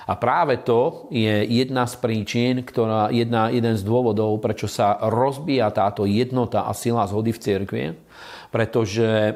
A 0.07 0.13
práve 0.17 0.61
to 0.61 1.07
je 1.13 1.45
jedna 1.45 1.85
z 1.85 1.95
príčin, 2.01 2.65
ktorá, 2.65 3.13
jedna, 3.13 3.53
jeden 3.53 3.77
z 3.77 3.83
dôvodov, 3.85 4.41
prečo 4.41 4.65
sa 4.65 4.97
rozbíja 4.97 5.69
táto 5.73 6.09
jednota 6.09 6.65
a 6.65 6.73
sila 6.73 7.05
zhody 7.05 7.33
v 7.33 7.41
cirkvi, 7.41 7.85
pretože 8.49 9.07
e, 9.07 9.31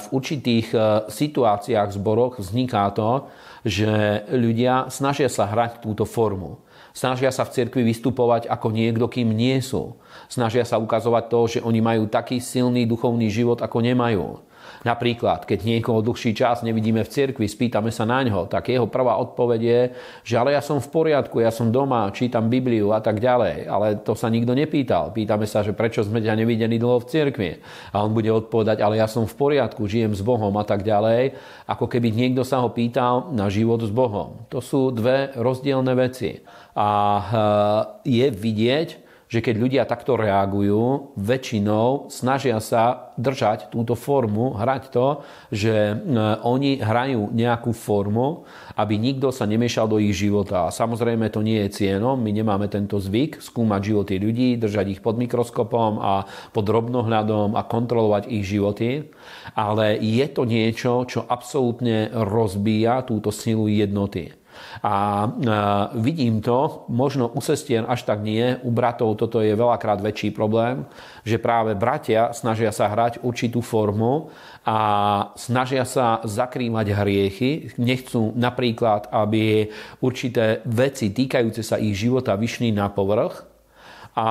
v 0.00 0.06
určitých 0.14 0.68
e, 0.72 0.78
situáciách 1.10 1.94
zboroch 1.94 2.40
vzniká 2.40 2.88
to, 2.94 3.28
že 3.66 4.24
ľudia 4.30 4.88
snažia 4.88 5.28
sa 5.28 5.50
hrať 5.50 5.82
túto 5.82 6.06
formu. 6.08 6.62
Snažia 6.94 7.34
sa 7.34 7.42
v 7.42 7.54
cirkvi 7.58 7.82
vystupovať 7.82 8.46
ako 8.46 8.70
niekto, 8.70 9.10
kým 9.10 9.34
nie 9.34 9.58
sú. 9.58 9.98
Snažia 10.28 10.64
sa 10.66 10.80
ukazovať 10.80 11.24
to, 11.28 11.40
že 11.46 11.64
oni 11.64 11.80
majú 11.80 12.08
taký 12.08 12.40
silný 12.40 12.88
duchovný 12.88 13.28
život, 13.30 13.60
ako 13.60 13.78
nemajú. 13.84 14.40
Napríklad, 14.84 15.48
keď 15.48 15.64
niekoho 15.64 16.04
dlhší 16.04 16.36
čas 16.36 16.60
nevidíme 16.60 17.00
v 17.04 17.08
cirkvi, 17.08 17.48
spýtame 17.48 17.88
sa 17.88 18.04
na 18.04 18.20
ňo, 18.20 18.44
tak 18.48 18.68
jeho 18.68 18.84
prvá 18.84 19.16
odpoveď 19.16 19.60
je, 19.60 19.80
že 20.28 20.34
ale 20.36 20.52
ja 20.52 20.60
som 20.60 20.76
v 20.76 20.88
poriadku, 20.92 21.40
ja 21.40 21.48
som 21.48 21.72
doma, 21.72 22.12
čítam 22.12 22.52
Bibliu 22.52 22.92
a 22.92 23.00
tak 23.00 23.20
ďalej. 23.20 23.64
Ale 23.64 23.86
to 24.04 24.12
sa 24.12 24.28
nikto 24.28 24.52
nepýtal. 24.52 25.12
Pýtame 25.16 25.48
sa, 25.48 25.64
že 25.64 25.72
prečo 25.72 26.04
sme 26.04 26.20
ťa 26.20 26.36
nevideli 26.36 26.76
dlho 26.76 27.00
v 27.00 27.08
cirkvi. 27.08 27.50
A 27.96 28.04
on 28.04 28.12
bude 28.12 28.28
odpovedať, 28.28 28.84
ale 28.84 29.00
ja 29.00 29.08
som 29.08 29.24
v 29.24 29.32
poriadku, 29.32 29.88
žijem 29.88 30.12
s 30.12 30.20
Bohom 30.20 30.52
a 30.60 30.64
tak 30.68 30.84
ďalej. 30.84 31.32
Ako 31.64 31.88
keby 31.88 32.12
niekto 32.12 32.44
sa 32.44 32.60
ho 32.60 32.68
pýtal 32.68 33.32
na 33.32 33.48
život 33.48 33.80
s 33.80 33.88
Bohom. 33.88 34.44
To 34.52 34.60
sú 34.60 34.92
dve 34.92 35.32
rozdielne 35.32 35.96
veci. 35.96 36.44
A 36.76 36.88
eh, 37.16 37.30
je 38.04 38.26
vidieť, 38.28 39.03
že 39.34 39.42
keď 39.42 39.54
ľudia 39.58 39.82
takto 39.82 40.14
reagujú, 40.14 41.10
väčšinou 41.18 42.06
snažia 42.06 42.62
sa 42.62 43.10
držať 43.18 43.74
túto 43.74 43.98
formu, 43.98 44.54
hrať 44.54 44.82
to, 44.94 45.26
že 45.50 45.74
e, 45.74 45.94
oni 46.46 46.78
hrajú 46.78 47.34
nejakú 47.34 47.74
formu, 47.74 48.46
aby 48.78 48.94
nikto 48.94 49.34
sa 49.34 49.42
nemiešal 49.50 49.90
do 49.90 49.98
ich 49.98 50.14
života. 50.14 50.70
A 50.70 50.74
samozrejme 50.74 51.34
to 51.34 51.42
nie 51.42 51.66
je 51.66 51.82
cienom, 51.82 52.14
my 52.14 52.30
nemáme 52.30 52.70
tento 52.70 53.02
zvyk 53.02 53.42
skúmať 53.42 53.80
životy 53.82 54.14
ľudí, 54.22 54.54
držať 54.54 54.86
ich 54.94 55.00
pod 55.02 55.18
mikroskopom 55.18 55.98
a 55.98 56.30
pod 56.54 56.62
drobnohľadom 56.62 57.58
a 57.58 57.66
kontrolovať 57.66 58.30
ich 58.30 58.46
životy, 58.46 59.10
ale 59.58 59.98
je 59.98 60.26
to 60.30 60.46
niečo, 60.46 61.02
čo 61.10 61.26
absolútne 61.26 62.14
rozbíja 62.14 63.02
túto 63.02 63.34
silu 63.34 63.66
jednoty. 63.66 64.43
A 64.84 65.28
vidím 65.96 66.44
to, 66.44 66.84
možno 66.92 67.30
u 67.32 67.40
sestien 67.40 67.88
až 67.88 68.04
tak 68.04 68.20
nie, 68.20 68.58
u 68.60 68.70
bratov 68.74 69.16
toto 69.16 69.40
je 69.40 69.56
veľakrát 69.56 70.02
väčší 70.02 70.34
problém, 70.34 70.84
že 71.24 71.40
práve 71.40 71.72
bratia 71.72 72.34
snažia 72.36 72.68
sa 72.74 72.92
hrať 72.92 73.24
určitú 73.24 73.64
formu 73.64 74.28
a 74.66 74.78
snažia 75.40 75.88
sa 75.88 76.20
zakrývať 76.24 76.86
hriechy. 76.92 77.50
Nechcú 77.80 78.36
napríklad, 78.36 79.08
aby 79.08 79.72
určité 80.04 80.60
veci 80.68 81.12
týkajúce 81.14 81.64
sa 81.64 81.80
ich 81.80 81.96
života 81.96 82.36
vyšli 82.36 82.72
na 82.74 82.92
povrch, 82.92 83.53
a 84.14 84.28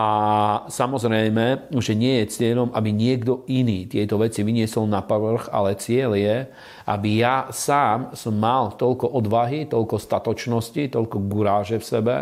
samozrejme, 0.71 1.67
že 1.75 1.91
nie 1.91 2.23
je 2.23 2.31
cieľom, 2.39 2.71
aby 2.71 2.95
niekto 2.95 3.43
iný 3.51 3.83
tieto 3.83 4.15
veci 4.15 4.39
vyniesol 4.39 4.87
na 4.87 5.03
povrch, 5.03 5.51
ale 5.51 5.75
cieľ 5.75 6.15
je, 6.15 6.47
aby 6.87 7.19
ja 7.19 7.51
sám 7.51 8.15
som 8.15 8.31
mal 8.31 8.79
toľko 8.79 9.11
odvahy, 9.11 9.67
toľko 9.67 9.99
statočnosti, 9.99 10.87
toľko 10.87 11.27
guráže 11.27 11.83
v 11.83 11.89
sebe, 11.99 12.15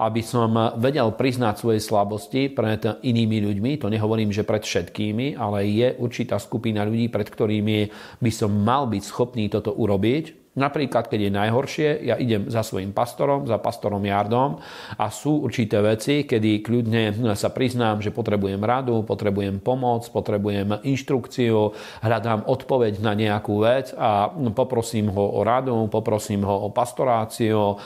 aby 0.00 0.24
som 0.24 0.56
vedel 0.80 1.12
priznať 1.12 1.54
svoje 1.60 1.84
slabosti 1.84 2.48
pred 2.48 2.80
inými 3.04 3.44
ľuďmi. 3.44 3.84
To 3.84 3.92
nehovorím, 3.92 4.32
že 4.32 4.48
pred 4.48 4.64
všetkými, 4.64 5.36
ale 5.36 5.68
je 5.68 5.92
určitá 6.00 6.40
skupina 6.40 6.80
ľudí, 6.88 7.12
pred 7.12 7.28
ktorými 7.28 7.92
by 8.24 8.30
som 8.32 8.56
mal 8.56 8.88
byť 8.88 9.02
schopný 9.04 9.52
toto 9.52 9.76
urobiť 9.76 10.41
Napríklad, 10.52 11.08
keď 11.08 11.20
je 11.28 11.32
najhoršie, 11.32 11.88
ja 12.04 12.20
idem 12.20 12.44
za 12.52 12.60
svojim 12.60 12.92
pastorom, 12.92 13.48
za 13.48 13.56
pastorom 13.56 14.04
Jardom 14.04 14.60
a 15.00 15.08
sú 15.08 15.48
určité 15.48 15.80
veci, 15.80 16.28
kedy 16.28 16.60
kľudne 16.60 17.32
sa 17.32 17.48
priznám, 17.48 18.04
že 18.04 18.12
potrebujem 18.12 18.60
radu, 18.60 19.00
potrebujem 19.00 19.64
pomoc, 19.64 20.04
potrebujem 20.12 20.84
inštrukciu, 20.84 21.72
hľadám 22.04 22.44
odpoveď 22.44 23.00
na 23.00 23.16
nejakú 23.16 23.64
vec 23.64 23.96
a 23.96 24.28
poprosím 24.52 25.08
ho 25.08 25.24
o 25.24 25.40
radu, 25.40 25.88
poprosím 25.88 26.44
ho 26.44 26.68
o 26.68 26.68
pastoráciu, 26.68 27.80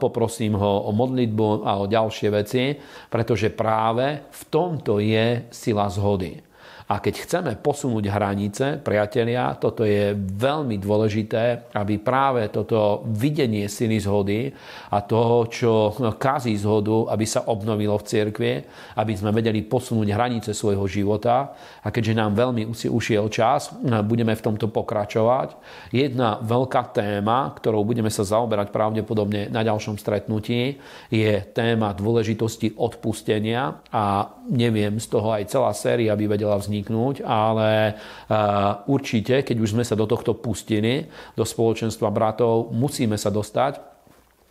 poprosím 0.00 0.56
ho 0.56 0.88
o 0.88 0.90
modlitbu 0.96 1.68
a 1.68 1.84
o 1.84 1.84
ďalšie 1.84 2.28
veci, 2.32 2.80
pretože 3.12 3.52
práve 3.52 4.24
v 4.24 4.42
tomto 4.48 5.04
je 5.04 5.52
sila 5.52 5.92
zhody. 5.92 6.53
A 6.84 7.00
keď 7.00 7.24
chceme 7.24 7.52
posunúť 7.56 8.12
hranice, 8.12 8.76
priatelia, 8.76 9.56
toto 9.56 9.88
je 9.88 10.12
veľmi 10.12 10.76
dôležité, 10.76 11.72
aby 11.72 11.96
práve 11.96 12.52
toto 12.52 13.08
videnie 13.08 13.72
sily 13.72 13.96
zhody 14.04 14.52
a 14.92 15.00
toho, 15.00 15.48
čo 15.48 15.96
kazí 16.20 16.52
zhodu, 16.60 17.08
aby 17.08 17.24
sa 17.24 17.48
obnovilo 17.48 17.96
v 17.96 18.04
cirkvi, 18.04 18.52
aby 19.00 19.12
sme 19.16 19.32
vedeli 19.32 19.64
posunúť 19.64 20.12
hranice 20.12 20.52
svojho 20.52 20.84
života. 20.84 21.56
A 21.80 21.88
keďže 21.88 22.20
nám 22.20 22.36
veľmi 22.36 22.68
ušiel 22.68 23.32
čas, 23.32 23.72
budeme 24.04 24.36
v 24.36 24.44
tomto 24.44 24.68
pokračovať. 24.68 25.56
Jedna 25.88 26.36
veľká 26.44 26.92
téma, 26.92 27.48
ktorou 27.56 27.80
budeme 27.88 28.12
sa 28.12 28.28
zaoberať 28.28 28.68
pravdepodobne 28.68 29.48
na 29.48 29.64
ďalšom 29.64 29.96
stretnutí, 29.96 30.76
je 31.08 31.32
téma 31.56 31.96
dôležitosti 31.96 32.76
odpustenia 32.76 33.80
a 33.88 34.36
neviem, 34.52 35.00
z 35.00 35.08
toho 35.08 35.32
aj 35.32 35.48
celá 35.48 35.72
séria 35.72 36.12
by 36.12 36.28
vedela 36.28 36.60
vzniknúť 36.60 36.72
vzniknúť, 36.74 37.22
ale 37.22 37.94
eh, 37.94 38.90
určite, 38.90 39.46
keď 39.46 39.56
už 39.62 39.78
sme 39.78 39.86
sa 39.86 39.94
do 39.94 40.10
tohto 40.10 40.34
pustili, 40.34 41.06
do 41.38 41.46
spoločenstva 41.46 42.10
bratov, 42.10 42.74
musíme 42.74 43.14
sa 43.14 43.30
dostať 43.30 43.94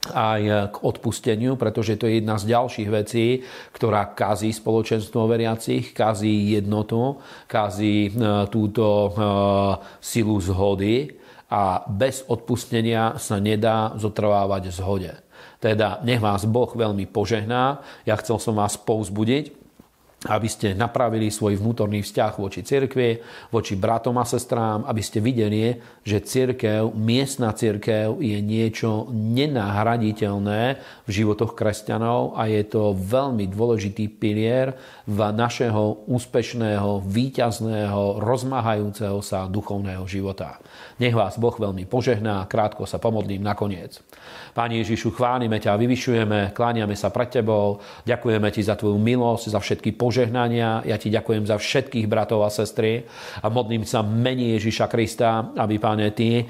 aj 0.03 0.41
k 0.71 0.75
odpusteniu, 0.83 1.55
pretože 1.55 1.95
to 1.95 2.11
je 2.11 2.19
jedna 2.19 2.35
z 2.35 2.51
ďalších 2.51 2.89
vecí, 2.91 3.39
ktorá 3.71 4.11
kazí 4.11 4.51
spoločenstvo 4.51 5.31
veriacich, 5.31 5.95
kazí 5.95 6.55
jednotu, 6.55 7.19
kazí 7.51 8.07
eh, 8.07 8.47
túto 8.47 8.87
eh, 8.87 9.13
silu 9.99 10.39
zhody 10.39 11.11
a 11.51 11.83
bez 11.85 12.23
odpustenia 12.31 13.19
sa 13.19 13.37
nedá 13.37 13.93
zotrvávať 13.99 14.63
v 14.71 14.73
zhode. 14.73 15.13
Teda 15.61 16.03
nech 16.03 16.19
vás 16.19 16.43
Boh 16.43 16.67
veľmi 16.67 17.07
požehná. 17.07 17.79
Ja 18.03 18.19
chcel 18.19 18.35
som 18.41 18.59
vás 18.59 18.75
povzbudiť, 18.75 19.62
aby 20.27 20.47
ste 20.47 20.71
napravili 20.71 21.27
svoj 21.27 21.59
vnútorný 21.59 21.99
vzťah 22.03 22.33
voči 22.39 22.63
cirkvi, 22.63 23.19
voči 23.51 23.75
bratom 23.75 24.15
a 24.19 24.25
sestrám, 24.27 24.87
aby 24.87 25.01
ste 25.03 25.19
videli, 25.19 25.75
že 26.03 26.23
cirkev, 26.23 26.95
miestna 26.95 27.51
cirkev 27.51 28.19
je 28.23 28.39
niečo 28.39 29.11
nenahraditeľné 29.11 30.61
v 31.03 31.09
životoch 31.09 31.55
kresťanov 31.55 32.39
a 32.39 32.47
je 32.47 32.63
to 32.63 32.95
veľmi 32.95 33.51
dôležitý 33.51 34.07
pilier 34.15 34.75
v 35.03 35.19
našeho 35.35 36.07
úspešného, 36.07 37.03
výťazného, 37.03 38.23
rozmáhajúceho 38.23 39.19
sa 39.19 39.47
duchovného 39.51 40.07
života. 40.07 40.59
Nech 41.01 41.11
vás 41.11 41.35
Boh 41.35 41.53
veľmi 41.53 41.83
požehná, 41.89 42.47
krátko 42.47 42.87
sa 42.87 43.01
pomodlím 43.01 43.43
nakoniec. 43.43 43.99
Páni 44.53 44.85
Ježišu, 44.85 45.11
chválime 45.11 45.57
ťa, 45.57 45.75
vyvyšujeme, 45.75 46.53
kláňame 46.53 46.93
sa 46.93 47.09
pred 47.09 47.33
Tebou, 47.33 47.81
ďakujeme 48.05 48.47
Ti 48.53 48.61
za 48.61 48.77
Tvoju 48.77 49.01
milosť, 49.01 49.49
za 49.49 49.59
všetky 49.59 49.97
požehnania, 49.97 50.12
ja 50.85 50.97
Ti 50.99 51.09
ďakujem 51.09 51.43
za 51.49 51.57
všetkých 51.57 52.05
bratov 52.05 52.45
a 52.45 52.53
sestry 52.53 53.03
a 53.41 53.49
modlím 53.49 53.81
sa 53.83 54.05
mení 54.05 54.53
Ježiša 54.59 54.85
Krista, 54.85 55.51
aby, 55.57 55.81
Páne, 55.81 56.13
Ty, 56.13 56.29
eh, 56.39 56.45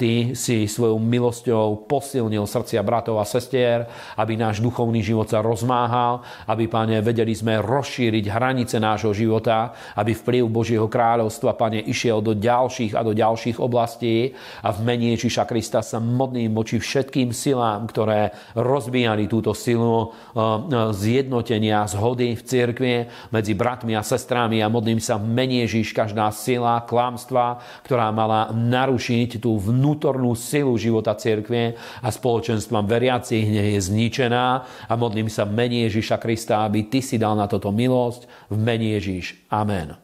ty 0.00 0.10
si 0.32 0.64
svojou 0.64 0.96
milosťou 0.96 1.84
posilnil 1.84 2.48
srdcia 2.48 2.80
bratov 2.80 3.20
a 3.20 3.28
sestier, 3.28 3.84
aby 4.16 4.38
náš 4.40 4.64
duchovný 4.64 5.04
život 5.04 5.28
sa 5.28 5.44
rozmáhal, 5.44 6.24
aby, 6.48 6.64
Páne, 6.66 7.04
vedeli 7.04 7.36
sme 7.36 7.60
rozšíriť 7.60 8.24
hranice 8.32 8.80
nášho 8.80 9.12
života, 9.12 9.76
aby 9.98 10.16
vplyv 10.16 10.48
Božieho 10.48 10.88
kráľovstva, 10.88 11.58
Pane, 11.58 11.84
išiel 11.84 12.24
do 12.24 12.32
ďalších 12.32 12.96
a 12.96 13.04
do 13.04 13.12
ďalších 13.12 13.60
oblastí. 13.60 14.32
A 14.64 14.72
v 14.72 14.80
mene 14.86 15.12
Ježiša 15.14 15.44
Krista 15.44 15.84
sa 15.84 16.00
modlím 16.00 16.56
voči 16.56 16.80
všetkým 16.80 17.36
silám, 17.36 17.84
ktoré 17.86 18.32
rozbíjali 18.56 19.28
túto 19.28 19.52
silu 19.52 20.08
eh, 20.08 20.92
zjednotenia, 20.94 21.86
zhody 21.90 22.38
v 22.38 22.42
cirkvi 22.42 22.93
medzi 23.32 23.52
bratmi 23.56 23.96
a 23.98 24.02
sestrami 24.04 24.60
a 24.60 24.70
modlím 24.70 25.02
sa 25.02 25.18
mene 25.18 25.64
Ježiš, 25.64 25.96
každá 25.96 26.30
sila 26.30 26.84
klamstva, 26.84 27.58
ktorá 27.82 28.12
mala 28.14 28.52
narušiť 28.52 29.40
tú 29.42 29.56
vnútornú 29.58 30.36
silu 30.38 30.76
života 30.78 31.16
cirkvi 31.16 31.74
a 32.04 32.08
spoločenstva 32.12 32.84
veriacich 32.84 33.46
je 33.48 33.80
zničená 33.80 34.46
a 34.86 34.92
modlím 34.94 35.32
sa 35.32 35.48
mene 35.48 35.88
Ježiša 35.90 36.20
Krista, 36.20 36.62
aby 36.62 36.86
Ty 36.86 37.00
si 37.00 37.16
dal 37.16 37.34
na 37.34 37.50
toto 37.50 37.72
milosť 37.74 38.50
v 38.52 38.56
mene 38.60 38.94
Ježiš. 39.00 39.48
Amen. 39.50 40.03